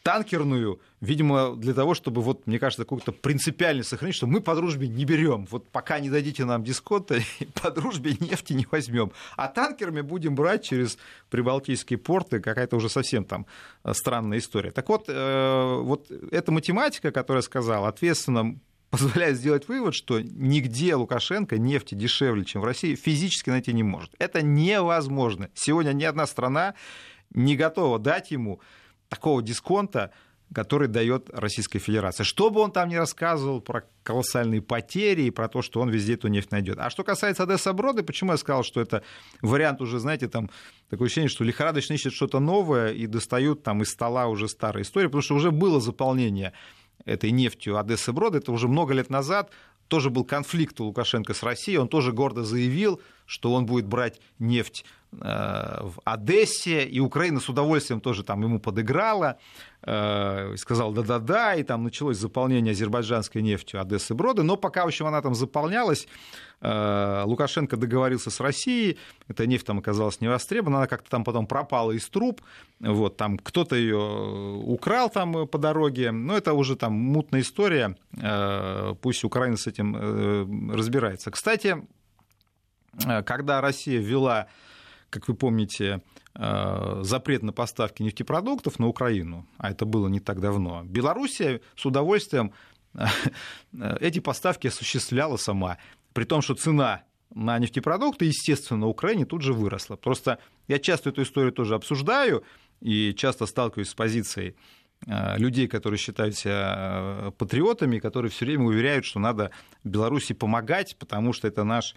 танкерную, 0.08 0.80
видимо, 1.02 1.54
для 1.54 1.74
того, 1.74 1.92
чтобы, 1.92 2.22
вот, 2.22 2.46
мне 2.46 2.58
кажется, 2.58 2.84
какую-то 2.84 3.12
принципиальность 3.12 3.90
сохранить, 3.90 4.16
что 4.16 4.26
мы 4.26 4.40
по 4.40 4.54
дружбе 4.54 4.88
не 4.88 5.04
берем. 5.04 5.46
Вот 5.50 5.68
пока 5.68 6.00
не 6.00 6.08
дадите 6.08 6.46
нам 6.46 6.64
дисконта, 6.64 7.20
по 7.62 7.70
дружбе 7.70 8.16
нефти 8.18 8.54
не 8.54 8.66
возьмем. 8.70 9.12
А 9.36 9.48
танкерами 9.48 10.00
будем 10.00 10.34
брать 10.34 10.64
через 10.64 10.96
прибалтийские 11.28 11.98
порты, 11.98 12.40
какая-то 12.40 12.76
уже 12.76 12.88
совсем 12.88 13.26
там 13.26 13.44
э, 13.84 13.92
странная 13.92 14.38
история. 14.38 14.70
Так 14.70 14.88
вот, 14.88 15.04
э, 15.08 15.78
вот 15.82 16.10
эта 16.30 16.52
математика, 16.52 17.10
которая 17.10 17.42
сказал, 17.42 17.84
ответственно 17.84 18.58
позволяет 18.88 19.36
сделать 19.36 19.68
вывод, 19.68 19.94
что 19.94 20.22
нигде 20.22 20.94
Лукашенко 20.94 21.58
нефти 21.58 21.94
дешевле, 21.94 22.46
чем 22.46 22.62
в 22.62 22.64
России, 22.64 22.94
физически 22.94 23.50
найти 23.50 23.74
не 23.74 23.82
может. 23.82 24.12
Это 24.18 24.40
невозможно. 24.40 25.50
Сегодня 25.52 25.92
ни 25.92 26.04
одна 26.04 26.26
страна 26.26 26.72
не 27.28 27.56
готова 27.56 27.98
дать 27.98 28.30
ему 28.30 28.62
такого 29.08 29.42
дисконта, 29.42 30.12
который 30.54 30.88
дает 30.88 31.28
Российская 31.30 31.78
Федерация. 31.78 32.24
Что 32.24 32.50
бы 32.50 32.60
он 32.60 32.72
там 32.72 32.88
ни 32.88 32.94
рассказывал 32.94 33.60
про 33.60 33.84
колоссальные 34.02 34.62
потери 34.62 35.22
и 35.22 35.30
про 35.30 35.48
то, 35.48 35.60
что 35.60 35.80
он 35.80 35.90
везде 35.90 36.14
эту 36.14 36.28
нефть 36.28 36.50
найдет. 36.50 36.78
А 36.78 36.88
что 36.88 37.04
касается 37.04 37.42
Одесса 37.42 37.72
Брода, 37.72 38.02
почему 38.02 38.32
я 38.32 38.38
сказал, 38.38 38.62
что 38.62 38.80
это 38.80 39.02
вариант 39.42 39.82
уже, 39.82 39.98
знаете, 39.98 40.28
там 40.28 40.48
такое 40.88 41.06
ощущение, 41.06 41.28
что 41.28 41.44
лихорадочно 41.44 41.94
ищет 41.94 42.14
что-то 42.14 42.40
новое 42.40 42.92
и 42.92 43.06
достают 43.06 43.62
там 43.62 43.82
из 43.82 43.90
стола 43.90 44.26
уже 44.26 44.48
старые 44.48 44.82
истории, 44.82 45.06
потому 45.06 45.22
что 45.22 45.34
уже 45.34 45.50
было 45.50 45.80
заполнение 45.80 46.54
этой 47.04 47.30
нефтью 47.30 47.78
Одессы 47.78 48.12
Брода, 48.12 48.38
это 48.38 48.50
уже 48.52 48.68
много 48.68 48.94
лет 48.94 49.10
назад, 49.10 49.50
тоже 49.88 50.10
был 50.10 50.24
конфликт 50.24 50.80
у 50.80 50.84
Лукашенко 50.86 51.34
с 51.34 51.42
Россией, 51.42 51.78
он 51.78 51.88
тоже 51.88 52.12
гордо 52.12 52.44
заявил, 52.44 53.00
что 53.26 53.52
он 53.52 53.66
будет 53.66 53.86
брать 53.86 54.20
нефть 54.38 54.84
в 55.10 55.94
Одессе, 56.04 56.84
и 56.84 57.00
Украина 57.00 57.40
с 57.40 57.48
удовольствием 57.48 58.00
тоже 58.00 58.22
там 58.22 58.42
ему 58.42 58.60
подыграла, 58.60 59.38
э, 59.82 60.54
сказал 60.56 60.92
да-да-да, 60.92 61.54
и 61.54 61.62
там 61.62 61.84
началось 61.84 62.18
заполнение 62.18 62.72
азербайджанской 62.72 63.40
нефтью 63.40 63.80
Одессы 63.80 64.14
Броды, 64.14 64.42
но 64.42 64.56
пока, 64.56 64.84
в 64.84 64.88
общем, 64.88 65.06
она 65.06 65.22
там 65.22 65.34
заполнялась, 65.34 66.06
э, 66.60 67.22
Лукашенко 67.24 67.78
договорился 67.78 68.30
с 68.30 68.38
Россией, 68.38 68.98
эта 69.28 69.46
нефть 69.46 69.64
там 69.64 69.78
оказалась 69.78 70.20
невостребована, 70.20 70.78
она 70.78 70.86
как-то 70.86 71.08
там 71.08 71.24
потом 71.24 71.46
пропала 71.46 71.92
из 71.92 72.06
труб, 72.10 72.42
вот, 72.78 73.16
там 73.16 73.38
кто-то 73.38 73.76
ее 73.76 73.96
украл 74.62 75.08
там 75.08 75.48
по 75.48 75.56
дороге, 75.56 76.10
но 76.10 76.36
это 76.36 76.52
уже 76.52 76.76
там 76.76 76.92
мутная 76.92 77.40
история, 77.40 77.96
пусть 79.00 79.24
Украина 79.24 79.56
с 79.56 79.66
этим 79.66 80.70
разбирается. 80.70 81.30
Кстати, 81.30 81.76
когда 83.24 83.62
Россия 83.62 84.00
ввела 84.00 84.48
как 85.10 85.28
вы 85.28 85.34
помните, 85.34 86.02
э, 86.34 87.00
запрет 87.02 87.42
на 87.42 87.52
поставки 87.52 88.02
нефтепродуктов 88.02 88.78
на 88.78 88.86
Украину, 88.86 89.46
а 89.56 89.70
это 89.70 89.86
было 89.86 90.08
не 90.08 90.20
так 90.20 90.40
давно, 90.40 90.82
Белоруссия 90.84 91.60
с 91.76 91.86
удовольствием 91.86 92.52
э, 92.94 93.06
эти 94.00 94.18
поставки 94.18 94.66
осуществляла 94.66 95.36
сама, 95.36 95.78
при 96.12 96.24
том, 96.24 96.42
что 96.42 96.54
цена 96.54 97.02
на 97.34 97.58
нефтепродукты, 97.58 98.26
естественно, 98.26 98.80
на 98.80 98.86
Украине 98.86 99.26
тут 99.26 99.42
же 99.42 99.52
выросла. 99.52 99.96
Просто 99.96 100.38
я 100.66 100.78
часто 100.78 101.10
эту 101.10 101.22
историю 101.22 101.52
тоже 101.52 101.74
обсуждаю 101.74 102.42
и 102.80 103.14
часто 103.14 103.46
сталкиваюсь 103.46 103.90
с 103.90 103.94
позицией 103.94 104.56
э, 105.06 105.38
людей, 105.38 105.68
которые 105.68 105.98
считают 105.98 106.36
себя 106.36 107.32
патриотами, 107.38 107.98
которые 107.98 108.30
все 108.30 108.44
время 108.46 108.64
уверяют, 108.64 109.04
что 109.04 109.20
надо 109.20 109.50
Беларуси 109.84 110.34
помогать, 110.34 110.96
потому 110.98 111.32
что 111.32 111.48
это 111.48 111.64
наш 111.64 111.94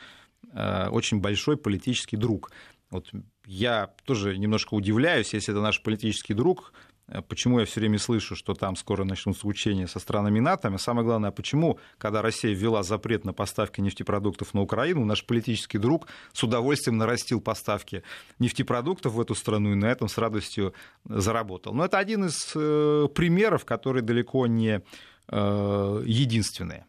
очень 0.53 1.19
большой 1.19 1.55
политический 1.55 2.17
друг. 2.17 2.51
Вот 2.91 3.09
я 3.45 3.89
тоже 4.05 4.37
немножко 4.37 4.73
удивляюсь, 4.73 5.33
если 5.33 5.53
это 5.53 5.61
наш 5.61 5.81
политический 5.81 6.33
друг, 6.33 6.73
э, 7.07 7.21
почему 7.21 7.59
я 7.59 7.65
все 7.65 7.79
время 7.79 7.97
слышу, 7.97 8.35
что 8.35 8.53
там 8.53 8.75
скоро 8.75 9.05
начнутся 9.05 9.47
учения 9.47 9.87
со 9.87 9.99
странами 9.99 10.41
НАТО, 10.41 10.67
а 10.67 10.77
самое 10.77 11.05
главное, 11.05 11.31
почему, 11.31 11.79
когда 11.97 12.21
Россия 12.21 12.53
ввела 12.53 12.83
запрет 12.83 13.23
на 13.23 13.31
поставки 13.33 13.79
нефтепродуктов 13.79 14.53
на 14.53 14.61
Украину, 14.61 15.05
наш 15.05 15.25
политический 15.25 15.77
друг 15.77 16.07
с 16.33 16.43
удовольствием 16.43 16.97
нарастил 16.97 17.39
поставки 17.39 18.03
нефтепродуктов 18.39 19.13
в 19.13 19.21
эту 19.21 19.35
страну 19.35 19.71
и 19.71 19.75
на 19.75 19.85
этом 19.85 20.09
с 20.09 20.17
радостью 20.17 20.73
заработал. 21.05 21.73
Но 21.73 21.85
это 21.85 21.97
один 21.97 22.25
из 22.25 22.51
э, 22.55 23.07
примеров, 23.15 23.63
который 23.63 24.01
далеко 24.01 24.47
не 24.47 24.81
э, 25.29 26.03
единственный. 26.05 26.83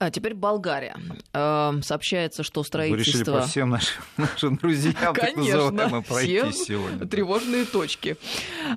А 0.00 0.12
теперь 0.12 0.34
Болгария. 0.34 0.96
Э, 1.32 1.72
сообщается, 1.82 2.44
что 2.44 2.62
строительство... 2.62 3.18
Вы 3.18 3.18
решили 3.18 3.36
по 3.36 3.42
всем 3.42 3.70
нашим, 3.70 4.04
нашим 4.16 4.56
друзьям 4.56 5.12
Конечно, 5.12 6.02
все 6.02 6.52
сегодня. 6.52 7.04
тревожные 7.04 7.64
точки. 7.64 8.16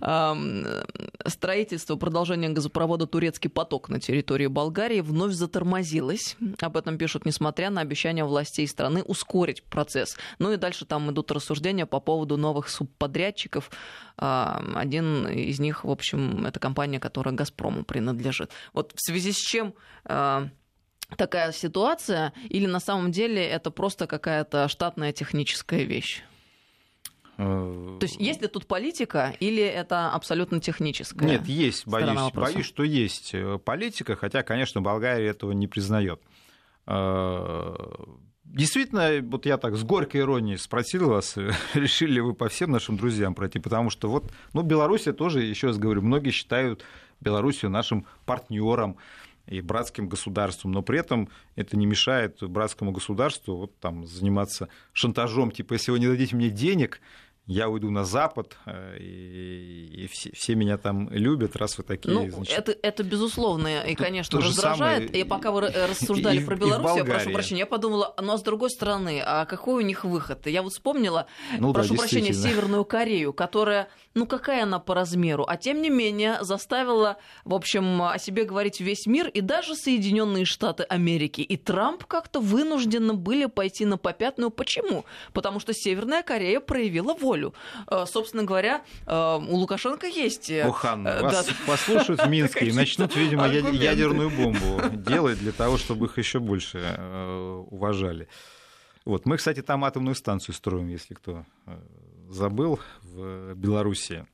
Э, 0.02 0.84
строительство 1.28 1.96
продолжения 1.96 2.50
газопровода 2.50 3.06
«Турецкий 3.06 3.52
поток» 3.52 3.90
на 3.90 4.00
территории 4.00 4.48
Болгарии 4.48 5.02
вновь 5.02 5.34
затормозилось. 5.34 6.38
Об 6.60 6.76
этом 6.76 6.98
пишут, 6.98 7.24
несмотря 7.26 7.70
на 7.70 7.82
обещания 7.82 8.26
властей 8.26 8.68
страны 8.68 9.04
ускорить 9.04 9.62
процесс. 9.62 10.18
Ну 10.40 10.52
и 10.52 10.58
дальше 10.58 10.86
там 10.86 11.12
идут 11.12 11.32
рассуждения 11.32 11.86
по 11.86 12.00
поводу 12.00 12.36
новых 12.38 12.68
субподрядчиков. 12.68 13.70
Э, 14.18 14.56
один 14.74 15.28
из 15.28 15.60
них, 15.60 15.84
в 15.84 15.92
общем, 15.92 16.48
это 16.48 16.60
компания, 16.60 17.00
которая 17.00 17.36
«Газпрому» 17.36 17.84
принадлежит. 17.84 18.50
Вот 18.74 18.94
в 18.96 19.06
связи 19.06 19.34
с 19.34 19.38
чем 19.38 19.76
э, 20.06 20.48
такая 21.18 21.52
ситуация, 21.52 22.34
или 22.50 22.66
на 22.66 22.80
самом 22.80 23.12
деле 23.12 23.46
это 23.46 23.72
просто 23.72 24.08
какая-то 24.08 24.68
штатная 24.68 25.12
техническая 25.12 25.84
вещь? 25.84 26.24
Э, 27.38 27.98
То 28.00 28.06
есть 28.06 28.20
есть 28.20 28.42
ли 28.42 28.48
тут 28.48 28.68
политика 28.68 29.36
или 29.40 29.64
это 29.64 30.12
абсолютно 30.12 30.60
техническая? 30.60 31.28
Нет, 31.28 31.48
есть, 31.48 31.88
боюсь, 31.88 32.32
боюсь, 32.34 32.66
что 32.66 32.84
есть 32.84 33.32
э, 33.34 33.58
политика, 33.58 34.16
хотя, 34.16 34.44
конечно, 34.44 34.82
Болгария 34.82 35.28
этого 35.28 35.52
не 35.52 35.68
признает. 35.68 36.22
Э, 36.86 37.76
действительно, 38.44 39.22
вот 39.24 39.46
я 39.46 39.58
так 39.58 39.76
с 39.76 39.84
горькой 39.84 40.22
иронией 40.22 40.58
спросил 40.58 41.10
вас, 41.10 41.36
решили 41.74 42.14
ли 42.14 42.22
вы 42.22 42.34
по 42.34 42.48
всем 42.48 42.72
нашим 42.72 42.98
друзьям 42.98 43.34
пройти, 43.34 43.60
потому 43.60 43.90
что 43.90 44.10
вот, 44.10 44.32
ну, 44.54 44.62
Белоруссия 44.62 45.14
тоже, 45.14 45.42
еще 45.42 45.68
раз 45.68 45.78
говорю, 45.78 46.02
многие 46.02 46.32
считают 46.32 46.84
Белоруссию 47.22 47.72
нашим 47.72 48.06
партнером, 48.26 48.98
и 49.52 49.60
братским 49.62 50.08
государством, 50.08 50.72
но 50.72 50.82
при 50.82 51.00
этом 51.00 51.30
это 51.56 51.76
не 51.76 51.86
мешает 51.86 52.42
братскому 52.42 52.92
государству 52.92 53.58
вот 53.58 53.78
там 53.80 54.08
заниматься 54.08 54.70
шантажом, 54.94 55.52
типа, 55.52 55.74
если 55.74 55.92
вы 55.92 56.00
не 56.00 56.08
дадите 56.08 56.36
мне 56.36 56.50
денег, 56.50 57.02
я 57.52 57.68
уйду 57.70 57.92
на 57.92 58.06
Запад, 58.06 58.58
э, 58.66 58.98
и, 58.98 60.04
и 60.04 60.08
все, 60.08 60.32
все 60.34 60.56
меня 60.56 60.78
там 60.78 61.10
любят, 61.10 61.56
раз 61.56 61.78
вы 61.78 61.84
такие. 61.84 62.14
Ну, 62.14 62.30
значит... 62.32 62.58
это, 62.58 62.78
это 62.82 63.04
безусловно, 63.04 63.82
и, 63.82 63.94
конечно, 63.96 64.38
то, 64.38 64.42
то 64.42 64.50
раздражает. 64.50 65.08
Самое... 65.08 65.22
И 65.22 65.28
пока 65.28 65.52
вы 65.52 65.62
рассуждали 65.62 66.40
и, 66.40 66.46
про 66.46 66.56
Беларусь, 66.56 66.96
я 66.96 67.04
прошу 67.04 67.32
прощения, 67.32 67.60
я 67.60 67.66
подумала, 67.66 68.16
ну 68.22 68.34
а 68.34 68.38
с 68.38 68.42
другой 68.42 68.70
стороны, 68.70 69.22
а 69.26 69.46
какой 69.46 69.84
у 69.84 69.86
них 69.86 70.06
выход? 70.06 70.48
Я 70.48 70.62
вот 70.62 70.72
вспомнила, 70.72 71.28
ну, 71.60 71.74
прошу 71.74 71.96
да, 71.96 72.00
прощения, 72.00 72.34
Северную 72.34 72.86
Корею, 72.86 73.34
которая, 73.34 73.90
ну 74.14 74.26
какая 74.26 74.64
она 74.64 74.80
по 74.80 74.96
размеру, 74.96 75.46
а 75.48 75.58
тем 75.58 75.82
не 75.82 75.90
менее 75.90 76.38
заставила, 76.42 77.18
в 77.44 77.54
общем, 77.54 78.02
о 78.02 78.18
себе 78.18 78.46
говорить 78.46 78.80
весь 78.80 79.06
мир 79.06 79.28
и 79.28 79.42
даже 79.42 79.76
Соединенные 79.76 80.46
Штаты 80.46 80.84
Америки. 80.84 81.42
И 81.42 81.58
Трамп 81.58 82.06
как-то 82.06 82.40
вынуждены 82.40 83.14
были 83.14 83.46
пойти 83.46 83.86
на 83.86 83.98
попятную. 83.98 84.52
Почему? 84.52 85.04
Потому 85.34 85.60
что 85.60 85.74
Северная 85.74 86.24
Корея 86.24 86.62
проявила 86.62 87.14
волю 87.14 87.41
волю. 87.42 87.54
Э, 87.90 88.06
собственно 88.08 88.44
говоря, 88.44 88.84
э, 89.06 89.40
у 89.48 89.56
Лукашенко 89.56 90.08
есть... 90.08 90.52
О, 90.52 90.72
Ханна, 90.72 91.22
вас 91.22 91.48
да. 91.48 91.54
послушают 91.66 92.24
в 92.24 92.30
Минске 92.30 92.68
и 92.68 92.72
начнут, 92.72 93.16
видимо, 93.16 93.46
аргументы. 93.46 93.84
ядерную 93.84 94.30
бомбу 94.30 94.82
делать 94.94 95.40
для 95.40 95.52
того, 95.52 95.78
чтобы 95.78 96.06
их 96.06 96.18
еще 96.18 96.40
больше 96.40 96.80
э, 96.80 97.64
уважали. 97.70 98.28
Вот. 99.06 99.26
Мы, 99.26 99.38
кстати, 99.38 99.62
там 99.62 99.84
атомную 99.84 100.16
станцию 100.16 100.54
строим, 100.56 100.88
если 100.88 101.16
кто 101.16 101.46
забыл, 102.30 102.80
в 103.02 103.56
Беларуси. 103.56 104.26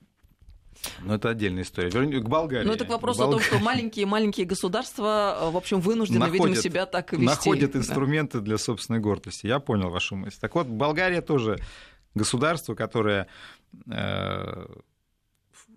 Но 1.01 1.15
это 1.15 1.29
отдельная 1.29 1.63
история. 1.63 1.89
Вернее, 1.89 2.19
к 2.19 2.27
Болгарии. 2.27 2.65
Ну, 2.65 2.73
это 2.73 2.85
к 2.85 2.89
вопросу 2.89 3.19
Бол... 3.19 3.29
о 3.29 3.31
том, 3.33 3.41
что 3.41 3.59
маленькие-маленькие 3.59 4.45
государства, 4.45 5.49
в 5.51 5.57
общем, 5.57 5.79
вынуждены, 5.79 6.19
находят, 6.19 6.45
видимо, 6.45 6.61
себя 6.61 6.85
так 6.85 7.13
вести. 7.13 7.25
Находят 7.25 7.75
инструменты 7.75 8.39
да. 8.39 8.43
для 8.43 8.57
собственной 8.57 8.99
гордости. 8.99 9.47
Я 9.47 9.59
понял 9.59 9.89
вашу 9.89 10.15
мысль. 10.15 10.37
Так 10.39 10.55
вот, 10.55 10.67
Болгария 10.67 11.21
тоже 11.21 11.59
государство, 12.17 12.75
которое 12.75 13.27
э, 13.89 14.65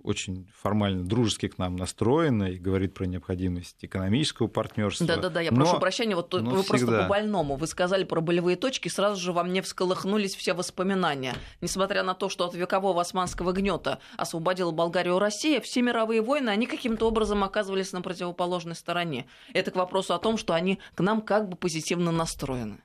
очень 0.02 0.48
формально 0.56 1.04
дружески 1.04 1.48
к 1.48 1.58
нам 1.58 1.76
настроено 1.76 2.44
и 2.44 2.58
говорит 2.58 2.94
про 2.94 3.04
необходимость 3.04 3.76
экономического 3.84 4.46
партнерства. 4.48 5.06
Да-да-да, 5.06 5.40
я 5.40 5.50
но, 5.50 5.64
прошу 5.64 5.78
прощения, 5.78 6.16
вот 6.16 6.32
вы 6.32 6.62
всегда... 6.62 6.68
просто 6.68 7.02
по-больному. 7.02 7.56
Вы 7.56 7.66
сказали 7.66 8.04
про 8.04 8.20
болевые 8.20 8.56
точки, 8.56 8.88
сразу 8.88 9.20
же 9.20 9.32
во 9.32 9.44
мне 9.44 9.62
всколыхнулись 9.62 10.34
все 10.34 10.54
воспоминания. 10.54 11.34
Несмотря 11.60 12.02
на 12.02 12.14
то, 12.14 12.28
что 12.28 12.46
от 12.46 12.54
векового 12.54 13.00
османского 13.00 13.52
гнета 13.52 14.00
освободила 14.16 14.70
Болгарию 14.70 15.18
Россия, 15.18 15.60
все 15.60 15.82
мировые 15.82 16.22
войны, 16.22 16.50
они 16.50 16.66
каким-то 16.66 17.06
образом 17.06 17.44
оказывались 17.44 17.92
на 17.92 18.00
противоположной 18.02 18.74
стороне. 18.74 19.26
Это 19.52 19.70
к 19.70 19.76
вопросу 19.76 20.14
о 20.14 20.18
том, 20.18 20.38
что 20.38 20.54
они 20.54 20.78
к 20.94 21.00
нам 21.00 21.20
как 21.20 21.48
бы 21.48 21.56
позитивно 21.56 22.10
настроены. 22.10 22.82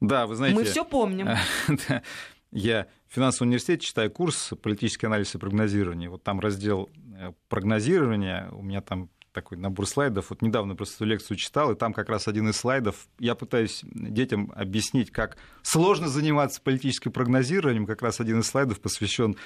Да, 0.00 0.26
вы 0.26 0.34
знаете... 0.34 0.56
Мы 0.56 0.64
все 0.64 0.84
помним. 0.84 1.28
Я 2.52 2.86
в 3.08 3.14
финансовом 3.14 3.48
университете 3.48 3.86
читаю 3.86 4.10
курс 4.10 4.52
«Политический 4.62 5.06
анализ 5.06 5.34
и 5.34 5.38
прогнозирование». 5.38 6.08
Вот 6.08 6.22
там 6.22 6.40
раздел 6.40 6.90
э, 7.18 7.32
прогнозирования, 7.48 8.48
у 8.52 8.62
меня 8.62 8.80
там 8.80 9.10
такой 9.36 9.58
набор 9.58 9.86
слайдов. 9.86 10.30
Вот 10.30 10.40
недавно 10.40 10.74
просто 10.74 10.96
эту 10.96 11.04
лекцию 11.04 11.36
читал, 11.36 11.70
и 11.70 11.76
там 11.76 11.92
как 11.92 12.08
раз 12.08 12.26
один 12.26 12.48
из 12.48 12.56
слайдов. 12.56 13.06
Я 13.18 13.34
пытаюсь 13.34 13.82
детям 13.84 14.50
объяснить, 14.56 15.10
как 15.10 15.36
сложно 15.62 16.08
заниматься 16.08 16.62
политическим 16.62 17.12
прогнозированием. 17.12 17.86
Как 17.86 18.00
раз 18.00 18.18
один 18.20 18.40
из 18.40 18.46
слайдов 18.46 18.80
посвящен 18.80 19.36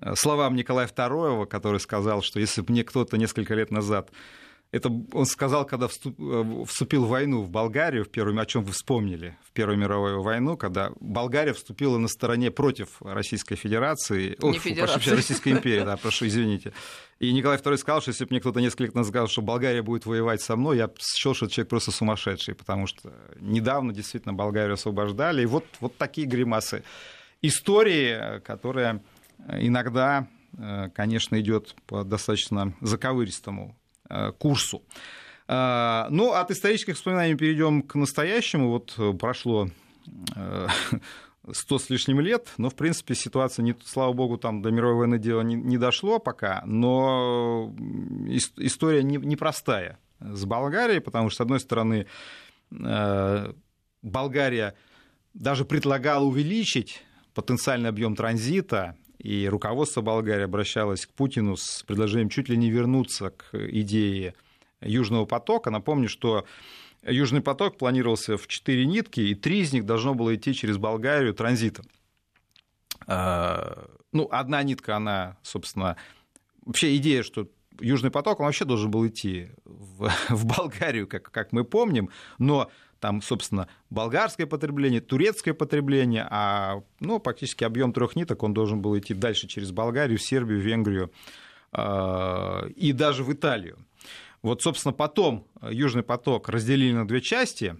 э, 0.00 0.14
словам 0.16 0.56
Николая 0.56 0.88
II, 0.88 1.46
который 1.46 1.78
сказал, 1.78 2.22
что 2.22 2.40
если 2.40 2.62
бы 2.62 2.72
мне 2.72 2.82
кто-то 2.82 3.16
несколько 3.16 3.54
лет 3.54 3.70
назад 3.70 4.10
это 4.70 4.90
он 5.12 5.24
сказал, 5.24 5.64
когда 5.64 5.86
э, 5.86 6.64
вступил 6.66 7.06
в 7.06 7.08
войну 7.08 7.42
в 7.42 7.48
Болгарию, 7.48 8.04
в 8.04 8.10
первую, 8.10 8.38
о 8.38 8.44
чем 8.44 8.64
вы 8.64 8.72
вспомнили, 8.72 9.36
в 9.42 9.52
Первую 9.52 9.78
мировую 9.78 10.22
войну, 10.22 10.58
когда 10.58 10.92
Болгария 11.00 11.54
вступила 11.54 11.96
на 11.96 12.08
стороне 12.08 12.50
против 12.50 13.00
Российской 13.00 13.56
Федерации, 13.56 14.36
Не 14.42 14.50
о, 14.50 14.52
федерации. 14.52 14.94
прошу, 14.94 15.16
Российской 15.16 15.52
империи, 15.52 15.84
да, 15.84 15.96
прошу, 16.02 16.26
извините. 16.26 16.74
И 17.18 17.32
Николай 17.32 17.56
II 17.56 17.78
сказал, 17.78 18.02
что 18.02 18.10
если 18.10 18.24
бы 18.24 18.28
мне 18.30 18.40
кто-то 18.40 18.60
несколько 18.60 18.84
лет 18.84 18.94
назад 18.94 19.10
сказал, 19.10 19.28
что 19.28 19.40
Болгария 19.40 19.82
будет 19.82 20.04
воевать 20.04 20.42
со 20.42 20.54
мной, 20.54 20.76
я 20.76 20.90
счел, 21.00 21.34
что 21.34 21.48
человек 21.48 21.70
просто 21.70 21.90
сумасшедший, 21.90 22.54
потому 22.54 22.86
что 22.86 23.12
недавно 23.40 23.94
действительно 23.94 24.34
Болгарию 24.34 24.74
освобождали. 24.74 25.42
И 25.42 25.46
вот, 25.46 25.64
вот 25.80 25.96
такие 25.96 26.26
гримасы 26.26 26.84
истории, 27.40 28.40
которая 28.40 29.02
иногда, 29.48 30.28
э, 30.58 30.90
конечно, 30.94 31.40
идет 31.40 31.74
по 31.86 32.04
достаточно 32.04 32.74
заковыристому 32.82 33.74
курсу. 34.38 34.82
Э, 35.48 36.06
ну, 36.10 36.32
от 36.32 36.50
исторических 36.50 36.94
воспоминаний 36.94 37.34
перейдем 37.34 37.82
к 37.82 37.94
настоящему. 37.94 38.70
Вот 38.70 38.94
э, 38.98 39.12
прошло 39.14 39.68
сто 41.52 41.78
с 41.78 41.90
лишним 41.90 42.20
лет, 42.20 42.48
но, 42.58 42.68
в 42.68 42.74
принципе, 42.74 43.14
ситуация, 43.14 43.62
не, 43.62 43.74
слава 43.84 44.12
богу, 44.12 44.36
там 44.36 44.62
до 44.62 44.70
мировой 44.70 44.96
войны 44.96 45.18
дело 45.18 45.40
не, 45.40 45.54
не 45.54 45.78
дошло 45.78 46.18
пока, 46.18 46.62
но 46.66 47.74
история 48.56 49.02
непростая 49.02 49.98
не 50.20 50.36
с 50.36 50.44
Болгарией, 50.44 51.00
потому 51.00 51.30
что, 51.30 51.38
с 51.38 51.40
одной 51.42 51.60
стороны, 51.60 52.06
Болгария 54.02 54.74
даже 55.32 55.64
предлагала 55.64 56.24
увеличить 56.24 57.02
потенциальный 57.34 57.88
объем 57.88 58.16
транзита 58.16 58.96
и 59.18 59.48
руководство 59.48 60.00
Болгарии 60.00 60.44
обращалось 60.44 61.06
к 61.06 61.12
Путину 61.12 61.56
с 61.56 61.82
предложением 61.82 62.28
чуть 62.28 62.48
ли 62.48 62.56
не 62.56 62.70
вернуться 62.70 63.30
к 63.30 63.54
идее 63.54 64.34
Южного 64.80 65.24
потока. 65.24 65.70
Напомню, 65.70 66.08
что 66.08 66.44
Южный 67.02 67.40
поток 67.40 67.78
планировался 67.78 68.36
в 68.36 68.46
четыре 68.46 68.86
нитки, 68.86 69.20
и 69.20 69.34
три 69.34 69.60
из 69.60 69.72
них 69.72 69.86
должно 69.86 70.14
было 70.14 70.34
идти 70.34 70.54
через 70.54 70.78
Болгарию 70.78 71.34
транзитом. 71.34 71.86
А, 73.06 73.88
ну, 74.12 74.28
одна 74.30 74.62
нитка, 74.62 74.96
она, 74.96 75.36
собственно, 75.42 75.96
вообще 76.64 76.96
идея, 76.96 77.22
что 77.22 77.48
Южный 77.80 78.10
поток, 78.10 78.40
он 78.40 78.46
вообще 78.46 78.64
должен 78.64 78.90
был 78.90 79.06
идти 79.06 79.50
в, 79.64 80.10
в 80.28 80.46
Болгарию, 80.46 81.06
как, 81.06 81.30
как 81.30 81.52
мы 81.52 81.64
помним, 81.64 82.10
но 82.38 82.70
там, 83.00 83.22
собственно, 83.22 83.68
болгарское 83.90 84.46
потребление, 84.46 85.00
турецкое 85.00 85.54
потребление, 85.54 86.26
а 86.30 86.82
ну, 87.00 87.18
практически 87.20 87.64
объем 87.64 87.92
трех 87.92 88.16
ниток 88.16 88.42
он 88.42 88.54
должен 88.54 88.80
был 88.80 88.98
идти 88.98 89.14
дальше 89.14 89.46
через 89.46 89.70
Болгарию, 89.70 90.18
Сербию, 90.18 90.60
Венгрию 90.60 91.10
э, 91.72 92.68
и 92.76 92.92
даже 92.92 93.24
в 93.24 93.32
Италию. 93.32 93.78
Вот, 94.42 94.62
собственно, 94.62 94.92
потом 94.92 95.46
Южный 95.62 96.04
поток 96.04 96.48
разделили 96.48 96.92
на 96.92 97.06
две 97.06 97.20
части. 97.20 97.76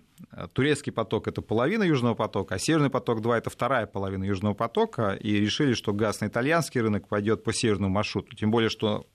Турецкий 0.52 0.92
поток– 0.92 1.28
это 1.28 1.40
половина 1.40 1.84
Южного 1.84 2.14
потока, 2.14 2.56
а 2.56 2.58
Северный 2.58 2.90
поток-2– 2.90 3.32
это 3.38 3.48
вторая 3.48 3.86
половина 3.86 4.24
Южного 4.24 4.54
потока. 4.54 5.12
И 5.12 5.36
решили, 5.36 5.74
что 5.74 5.92
газ 5.92 6.20
на 6.20 6.26
итальянский 6.26 6.80
рынок 6.80 7.06
пойдет 7.06 7.44
по 7.44 7.52
северному 7.52 7.94
маршруту. 7.94 8.34
Тем 8.34 8.50
более, 8.50 8.70
что 8.70 9.06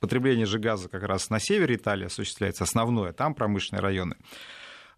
потребление 0.00 0.46
же 0.46 0.58
газа 0.58 0.88
как 0.88 1.02
раз 1.02 1.28
на 1.28 1.38
севере 1.38 1.76
Италии 1.76 2.06
осуществляется 2.06 2.64
основное, 2.64 3.12
там 3.12 3.34
промышленные 3.34 3.82
районы. 3.82 4.16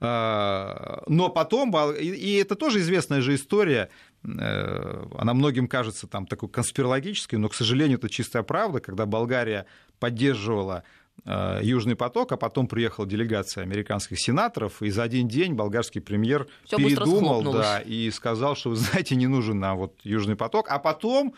А, 0.02 1.02
но 1.06 1.28
потом, 1.28 1.74
и 1.92 2.32
это 2.36 2.54
тоже 2.54 2.78
известная 2.78 3.20
же 3.20 3.34
история, 3.34 3.90
э, 4.24 5.04
она 5.18 5.34
многим 5.34 5.68
кажется 5.68 6.06
там 6.06 6.26
такой 6.26 6.48
конспирологической, 6.48 7.38
но, 7.38 7.50
к 7.50 7.54
сожалению, 7.54 7.98
это 7.98 8.08
чистая 8.08 8.42
правда, 8.42 8.80
когда 8.80 9.04
Болгария 9.04 9.66
поддерживала 9.98 10.84
э, 11.26 11.60
Южный 11.62 11.96
поток, 11.96 12.32
а 12.32 12.38
потом 12.38 12.66
приехала 12.66 13.06
делегация 13.06 13.62
американских 13.62 14.18
сенаторов, 14.18 14.80
и 14.80 14.88
за 14.88 15.02
один 15.02 15.28
день 15.28 15.52
болгарский 15.52 16.00
премьер 16.00 16.46
Всё 16.64 16.78
передумал 16.78 17.52
да, 17.52 17.80
и 17.80 18.10
сказал, 18.10 18.56
что, 18.56 18.70
вы 18.70 18.76
знаете, 18.76 19.16
не 19.16 19.26
нужен 19.26 19.60
нам 19.60 19.76
вот 19.76 20.00
Южный 20.02 20.34
поток, 20.36 20.68
а 20.70 20.78
потом 20.78 21.34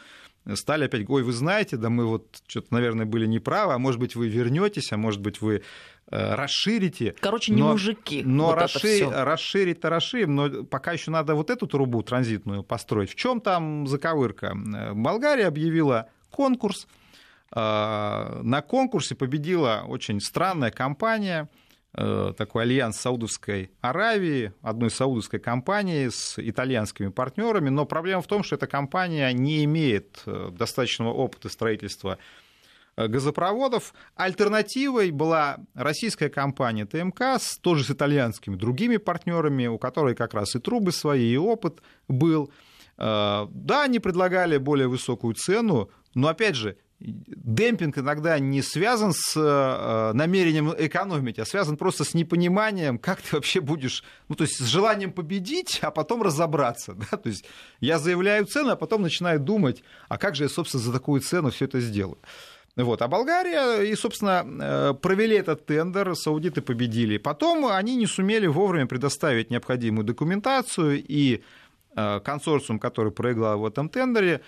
стали 0.55 0.85
опять, 0.85 1.09
ой, 1.09 1.23
вы 1.23 1.33
знаете, 1.33 1.77
да 1.77 1.91
мы 1.91 2.07
вот 2.07 2.43
что-то, 2.47 2.69
наверное, 2.71 3.07
были 3.07 3.27
неправы, 3.27 3.75
а 3.75 3.79
может 3.79 4.01
быть, 4.01 4.17
вы 4.17 4.29
вернетесь, 4.29 4.93
а 4.93 4.97
может 4.97 5.21
быть, 5.21 5.41
вы 5.41 5.63
расширите. 6.09 7.15
Короче, 7.21 7.53
не 7.53 7.63
но, 7.63 7.73
мужики. 7.73 8.23
Но 8.25 8.47
вот 8.47 8.57
расширить, 8.57 9.11
расширить-то 9.11 9.89
расширим, 9.89 10.35
но 10.35 10.65
пока 10.65 10.93
еще 10.93 11.11
надо 11.11 11.35
вот 11.35 11.51
эту 11.51 11.67
трубу 11.67 12.03
транзитную 12.03 12.63
построить. 12.63 13.11
В 13.11 13.15
чем 13.15 13.41
там 13.41 13.87
заковырка? 13.87 14.55
Болгария 14.95 15.47
объявила 15.47 16.09
конкурс. 16.31 16.87
Э, 17.55 18.41
на 18.43 18.63
конкурсе 18.63 19.15
победила 19.15 19.85
очень 19.87 20.21
странная 20.21 20.71
компания, 20.71 21.49
э, 21.95 22.33
такой 22.37 22.63
альянс 22.63 22.97
Саудовской 22.99 23.71
Аравии, 23.81 24.53
одной 24.63 24.91
саудовской 24.91 25.39
компании 25.39 26.09
с 26.09 26.39
итальянскими 26.39 27.09
партнерами, 27.09 27.69
но 27.69 27.85
проблема 27.85 28.23
в 28.23 28.27
том, 28.27 28.43
что 28.43 28.57
эта 28.57 28.67
компания 28.67 29.31
не 29.33 29.65
имеет 29.65 30.23
достаточного 30.25 31.13
опыта 31.13 31.51
строительства 31.51 32.13
Э, 32.13 32.42
газопроводов. 32.97 33.95
Альтернативой 34.17 35.11
была 35.11 35.59
российская 35.75 36.29
компания 36.29 36.87
ТМК, 36.87 37.41
тоже 37.61 37.85
с 37.85 37.91
итальянскими 37.91 38.57
другими 38.57 38.97
партнерами, 38.97 39.67
у 39.67 39.79
которой 39.79 40.15
как 40.15 40.35
раз 40.35 40.55
и 40.55 40.59
трубы 40.59 40.93
свои, 40.93 41.33
и 41.33 41.37
опыт 41.37 41.81
был. 42.09 42.51
Э, 42.99 43.47
да, 43.51 43.85
они 43.85 43.99
предлагали 43.99 44.59
более 44.59 44.89
высокую 44.89 45.35
цену, 45.35 45.91
но 46.15 46.29
опять 46.29 46.57
же, 46.57 46.77
демпинг 47.03 47.99
иногда 47.99 48.39
не 48.39 48.63
связан 48.63 49.13
с 49.13 49.35
э, 49.37 50.13
намерением 50.15 50.73
экономить, 50.77 51.39
а 51.39 51.45
связан 51.45 51.77
просто 51.77 52.05
с 52.05 52.15
непониманием, 52.15 52.99
как 52.99 53.21
ты 53.21 53.37
вообще 53.37 53.61
будешь, 53.61 54.05
ну, 54.29 54.35
то 54.35 54.45
есть 54.45 54.59
с 54.59 54.67
желанием 54.67 55.13
победить, 55.13 55.81
а 55.83 55.91
потом 55.91 56.23
разобраться. 56.23 56.97
Да? 57.11 57.17
То 57.17 57.29
есть 57.29 57.45
я 57.81 57.99
заявляю 57.99 58.47
цену, 58.47 58.71
а 58.71 58.77
потом 58.77 59.03
начинаю 59.03 59.41
думать, 59.41 59.83
а 60.09 60.19
как 60.19 60.37
же 60.37 60.45
я, 60.45 60.49
собственно, 60.49 60.83
за 60.83 60.93
такую 60.93 61.21
цену 61.21 61.51
все 61.51 61.65
это 61.65 61.81
сделаю. 61.81 62.19
Вот. 62.77 63.03
А 63.03 63.09
Болгария, 63.09 63.83
и, 63.83 63.95
собственно, 63.95 64.47
э, 64.47 64.95
провели 64.95 65.37
этот 65.37 65.67
тендер, 65.67 66.15
саудиты 66.17 66.63
победили. 66.63 67.19
Потом 67.19 67.67
они 67.67 67.97
не 67.97 68.07
сумели 68.07 68.47
вовремя 68.47 68.87
предоставить 68.87 69.51
необходимую 69.51 70.05
документацию, 70.05 71.05
и 71.07 71.43
э, 71.95 72.21
консорциум, 72.21 72.79
который 72.79 73.13
проиграл 73.13 73.59
в 73.59 73.67
этом 73.67 73.91
тендере, 73.91 74.41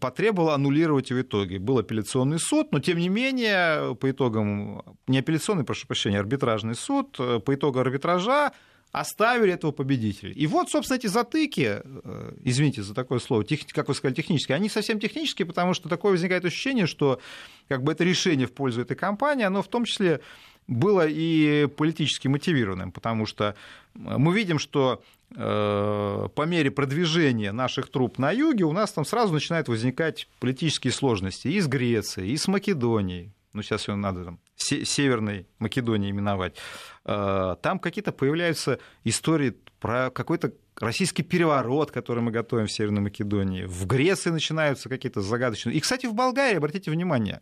потребовал 0.00 0.50
аннулировать 0.50 1.12
в 1.12 1.20
итоге. 1.20 1.60
Был 1.60 1.78
апелляционный 1.78 2.40
суд, 2.40 2.72
но 2.72 2.80
тем 2.80 2.98
не 2.98 3.08
менее, 3.08 3.94
по 3.94 4.10
итогам, 4.10 4.82
не 5.06 5.20
апелляционный, 5.20 5.64
прошу 5.64 5.86
прощения, 5.86 6.18
арбитражный 6.18 6.74
суд, 6.74 7.14
э, 7.20 7.38
по 7.38 7.54
итогу 7.54 7.78
арбитража 7.78 8.52
оставили 8.92 9.52
этого 9.52 9.72
победителя. 9.72 10.32
И 10.32 10.46
вот, 10.46 10.70
собственно, 10.70 10.98
эти 10.98 11.06
затыки, 11.06 11.82
э, 11.84 12.32
извините 12.44 12.82
за 12.82 12.94
такое 12.94 13.18
слово, 13.18 13.44
как 13.72 13.88
вы 13.88 13.94
сказали, 13.94 14.14
технические, 14.14 14.56
они 14.56 14.68
совсем 14.68 14.98
технические, 14.98 15.46
потому 15.46 15.74
что 15.74 15.88
такое 15.88 16.12
возникает 16.12 16.44
ощущение, 16.44 16.86
что 16.86 17.20
как 17.68 17.82
бы 17.82 17.92
это 17.92 18.04
решение 18.04 18.46
в 18.46 18.52
пользу 18.52 18.80
этой 18.82 18.96
компании, 18.96 19.44
оно 19.44 19.62
в 19.62 19.68
том 19.68 19.84
числе 19.84 20.20
было 20.66 21.06
и 21.08 21.66
политически 21.66 22.28
мотивированным, 22.28 22.92
потому 22.92 23.26
что 23.26 23.54
мы 23.94 24.34
видим, 24.34 24.58
что 24.58 25.02
э, 25.34 26.28
по 26.34 26.42
мере 26.42 26.70
продвижения 26.70 27.52
наших 27.52 27.90
труп 27.90 28.18
на 28.18 28.32
юге 28.32 28.64
у 28.64 28.72
нас 28.72 28.92
там 28.92 29.04
сразу 29.04 29.32
начинают 29.32 29.68
возникать 29.68 30.28
политические 30.40 30.92
сложности 30.92 31.48
и 31.48 31.60
с 31.60 31.66
Грецией, 31.66 32.32
и 32.32 32.36
с 32.36 32.48
Македонией, 32.48 33.32
ну 33.52 33.62
сейчас 33.62 33.88
ее 33.88 33.94
надо 33.94 34.24
там, 34.24 34.40
Северной 34.56 35.46
Македонии 35.58 36.10
именовать, 36.10 36.56
э, 37.04 37.56
там 37.62 37.78
какие-то 37.78 38.12
появляются 38.12 38.78
истории 39.04 39.56
про 39.80 40.10
какой-то 40.10 40.52
российский 40.80 41.22
переворот, 41.22 41.90
который 41.90 42.22
мы 42.22 42.30
готовим 42.30 42.66
в 42.66 42.72
Северной 42.72 43.02
Македонии. 43.02 43.64
В 43.64 43.86
Греции 43.86 44.30
начинаются 44.30 44.88
какие-то 44.88 45.20
загадочные... 45.20 45.76
И, 45.76 45.80
кстати, 45.80 46.06
в 46.06 46.14
Болгарии, 46.14 46.56
обратите 46.56 46.90
внимание, 46.90 47.40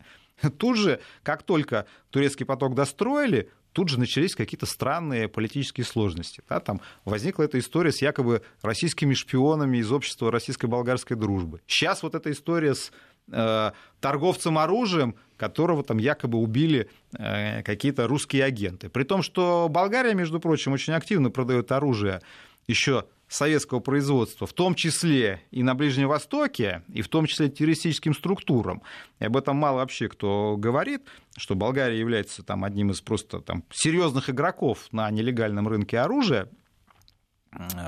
тут 0.59 0.77
же, 0.77 1.01
как 1.23 1.43
только 1.43 1.87
турецкий 2.11 2.47
поток 2.47 2.75
достроили, 2.75 3.51
тут 3.73 3.91
же 3.91 3.99
начались 3.99 4.35
какие-то 4.35 4.65
странные 4.65 5.29
политические 5.29 5.85
сложности. 5.85 6.43
Да, 6.49 6.61
там 6.61 6.81
возникла 7.05 7.43
эта 7.43 7.59
история 7.59 7.93
с 7.93 8.01
якобы 8.01 8.43
российскими 8.63 9.13
шпионами 9.13 9.79
из 9.79 9.93
общества 9.93 10.31
российско-болгарской 10.31 11.17
дружбы. 11.17 11.61
Сейчас 11.67 12.03
вот 12.03 12.15
эта 12.15 12.31
история 12.31 12.75
с 12.75 12.91
торговцем 13.29 14.59
оружием, 14.59 15.17
которого 15.37 15.83
там 15.83 15.99
якобы 15.99 16.39
убили 16.39 16.89
э, 17.19 17.63
какие-то 17.63 18.07
русские 18.07 18.45
агенты. 18.45 18.89
При 18.89 19.05
том, 19.05 19.23
что 19.23 19.69
Болгария, 19.69 20.15
между 20.15 20.41
прочим, 20.41 20.73
очень 20.73 20.93
активно 20.93 21.31
продает 21.31 21.73
оружие 21.73 22.21
еще 22.67 23.05
советского 23.29 23.81
производства, 23.81 24.47
в 24.47 24.53
том 24.53 24.75
числе 24.75 25.43
и 25.51 25.63
на 25.63 25.75
Ближнем 25.75 26.09
Востоке, 26.09 26.83
и 26.93 27.03
в 27.03 27.09
том 27.09 27.27
числе 27.27 27.49
террористическим 27.49 28.15
структурам. 28.15 28.83
И 29.19 29.25
об 29.25 29.37
этом 29.37 29.57
мало 29.57 29.79
вообще 29.79 30.09
кто 30.09 30.57
говорит, 30.57 31.03
что 31.37 31.55
Болгария 31.55 31.99
является 31.99 32.45
там, 32.45 32.65
одним 32.65 32.93
из 32.93 33.01
просто 33.01 33.41
там, 33.41 33.65
серьезных 33.73 34.31
игроков 34.31 34.87
на 34.93 35.11
нелегальном 35.11 35.67
рынке 35.67 35.99
оружия. 35.99 36.49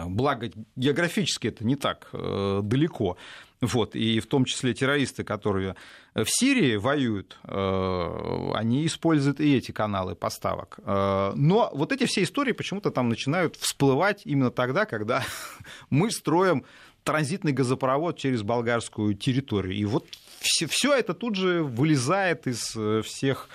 Благо, 0.06 0.50
географически 0.76 1.48
это 1.48 1.64
не 1.64 1.76
так 1.76 2.08
э, 2.12 2.60
далеко. 2.62 3.16
Вот, 3.60 3.96
и 3.96 4.20
в 4.20 4.26
том 4.26 4.44
числе 4.44 4.72
террористы, 4.72 5.24
которые 5.24 5.74
в 6.14 6.26
Сирии 6.26 6.76
воюют, 6.76 7.38
э, 7.42 8.52
они 8.54 8.86
используют 8.86 9.40
и 9.40 9.56
эти 9.56 9.72
каналы 9.72 10.14
поставок. 10.14 10.78
Э, 10.84 11.32
но 11.34 11.70
вот 11.74 11.92
эти 11.92 12.06
все 12.06 12.22
истории 12.22 12.52
почему-то 12.52 12.90
там 12.90 13.08
начинают 13.08 13.56
всплывать 13.56 14.22
именно 14.24 14.52
тогда, 14.52 14.84
когда 14.84 15.24
мы 15.90 16.10
строим 16.12 16.64
транзитный 17.02 17.52
газопровод 17.52 18.16
через 18.16 18.42
болгарскую 18.42 19.14
территорию. 19.14 19.74
И 19.74 19.84
вот 19.84 20.06
все, 20.40 20.94
это 20.94 21.14
тут 21.14 21.34
же 21.34 21.64
вылезает 21.64 22.46
из 22.46 22.76
э, 22.76 23.02
всех, 23.04 23.48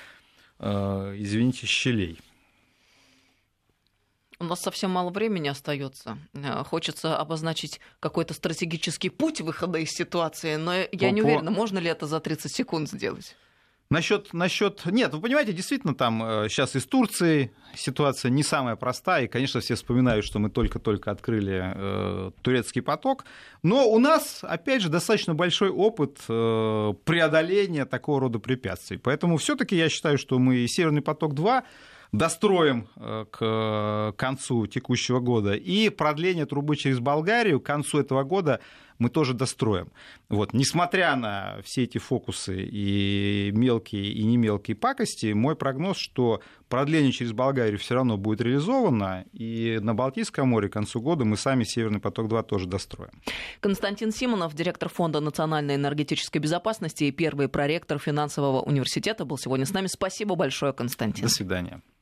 извините, 0.59 1.65
щелей. 1.65 2.19
У 4.43 4.45
нас 4.45 4.61
совсем 4.61 4.91
мало 4.91 5.09
времени 5.09 5.47
остается. 5.47 6.17
Э, 6.33 6.63
хочется 6.65 7.17
обозначить 7.17 7.79
какой-то 8.01 8.33
стратегический 8.33 9.09
путь 9.09 9.39
выхода 9.39 9.79
из 9.79 9.91
ситуации, 9.91 10.57
но 10.57 10.73
я 10.73 10.87
по, 10.91 11.05
не 11.05 11.21
уверена, 11.21 11.49
можно 11.49 11.79
ли 11.79 11.89
это 11.89 12.07
за 12.07 12.19
30 12.19 12.53
секунд 12.53 12.89
сделать. 12.89 13.37
Насчет, 13.89 14.33
насчет... 14.33 14.85
Нет, 14.85 15.13
вы 15.13 15.21
понимаете, 15.21 15.53
действительно, 15.53 15.95
там 15.95 16.19
сейчас 16.49 16.75
э, 16.75 16.79
из 16.79 16.85
Турции 16.85 17.53
ситуация 17.73 18.31
не 18.31 18.43
самая 18.43 18.75
простая, 18.75 19.25
и, 19.25 19.27
конечно, 19.27 19.61
все 19.61 19.75
вспоминают, 19.75 20.25
что 20.25 20.39
мы 20.39 20.49
только-только 20.49 21.11
открыли 21.11 21.73
э, 21.75 22.31
турецкий 22.41 22.81
поток, 22.81 23.23
но 23.61 23.87
у 23.87 23.99
нас, 23.99 24.39
опять 24.41 24.81
же, 24.81 24.89
достаточно 24.89 25.35
большой 25.35 25.69
опыт 25.69 26.17
э, 26.27 26.93
преодоления 27.05 27.85
такого 27.85 28.21
рода 28.21 28.39
препятствий, 28.39 28.97
поэтому 28.97 29.37
все 29.37 29.55
таки 29.55 29.77
я 29.77 29.87
считаю, 29.89 30.17
что 30.17 30.37
мы 30.37 30.67
Северный 30.67 31.01
поток-2 31.01 31.63
достроим 32.13 32.87
э, 32.95 33.25
к 33.29 34.13
концу 34.17 34.67
текущего 34.67 35.19
года. 35.19 35.53
И 35.53 35.89
продление 35.89 36.45
трубы 36.45 36.77
через 36.77 36.99
Болгарию 36.99 37.59
к 37.59 37.65
концу 37.65 37.99
этого 37.99 38.23
года 38.23 38.61
мы 38.99 39.09
тоже 39.09 39.33
достроим. 39.33 39.91
Вот. 40.29 40.53
Несмотря 40.53 41.15
на 41.15 41.57
все 41.63 41.83
эти 41.83 41.97
фокусы 41.97 42.63
и 42.63 43.51
мелкие, 43.53 44.05
и 44.05 44.23
не 44.23 44.37
мелкие 44.37 44.75
пакости, 44.75 45.33
мой 45.33 45.55
прогноз, 45.55 45.97
что 45.97 46.41
продление 46.69 47.11
через 47.11 47.33
Болгарию 47.33 47.77
все 47.79 47.95
равно 47.95 48.17
будет 48.17 48.41
реализовано, 48.41 49.25
и 49.33 49.79
на 49.81 49.93
Балтийском 49.93 50.47
море 50.47 50.69
к 50.69 50.73
концу 50.73 51.01
года 51.01 51.25
мы 51.25 51.37
сами 51.37 51.63
Северный 51.63 51.99
поток-2 51.99 52.43
тоже 52.43 52.67
достроим. 52.67 53.11
Константин 53.59 54.11
Симонов, 54.11 54.53
директор 54.53 54.89
Фонда 54.89 55.19
национальной 55.19 55.75
энергетической 55.75 56.37
безопасности 56.37 57.05
и 57.05 57.11
первый 57.11 57.49
проректор 57.49 57.99
финансового 57.99 58.61
университета, 58.61 59.25
был 59.25 59.37
сегодня 59.37 59.65
с 59.65 59.73
нами. 59.73 59.87
Спасибо 59.87 60.35
большое, 60.35 60.73
Константин. 60.73 61.23
До 61.23 61.29
свидания. 61.29 61.81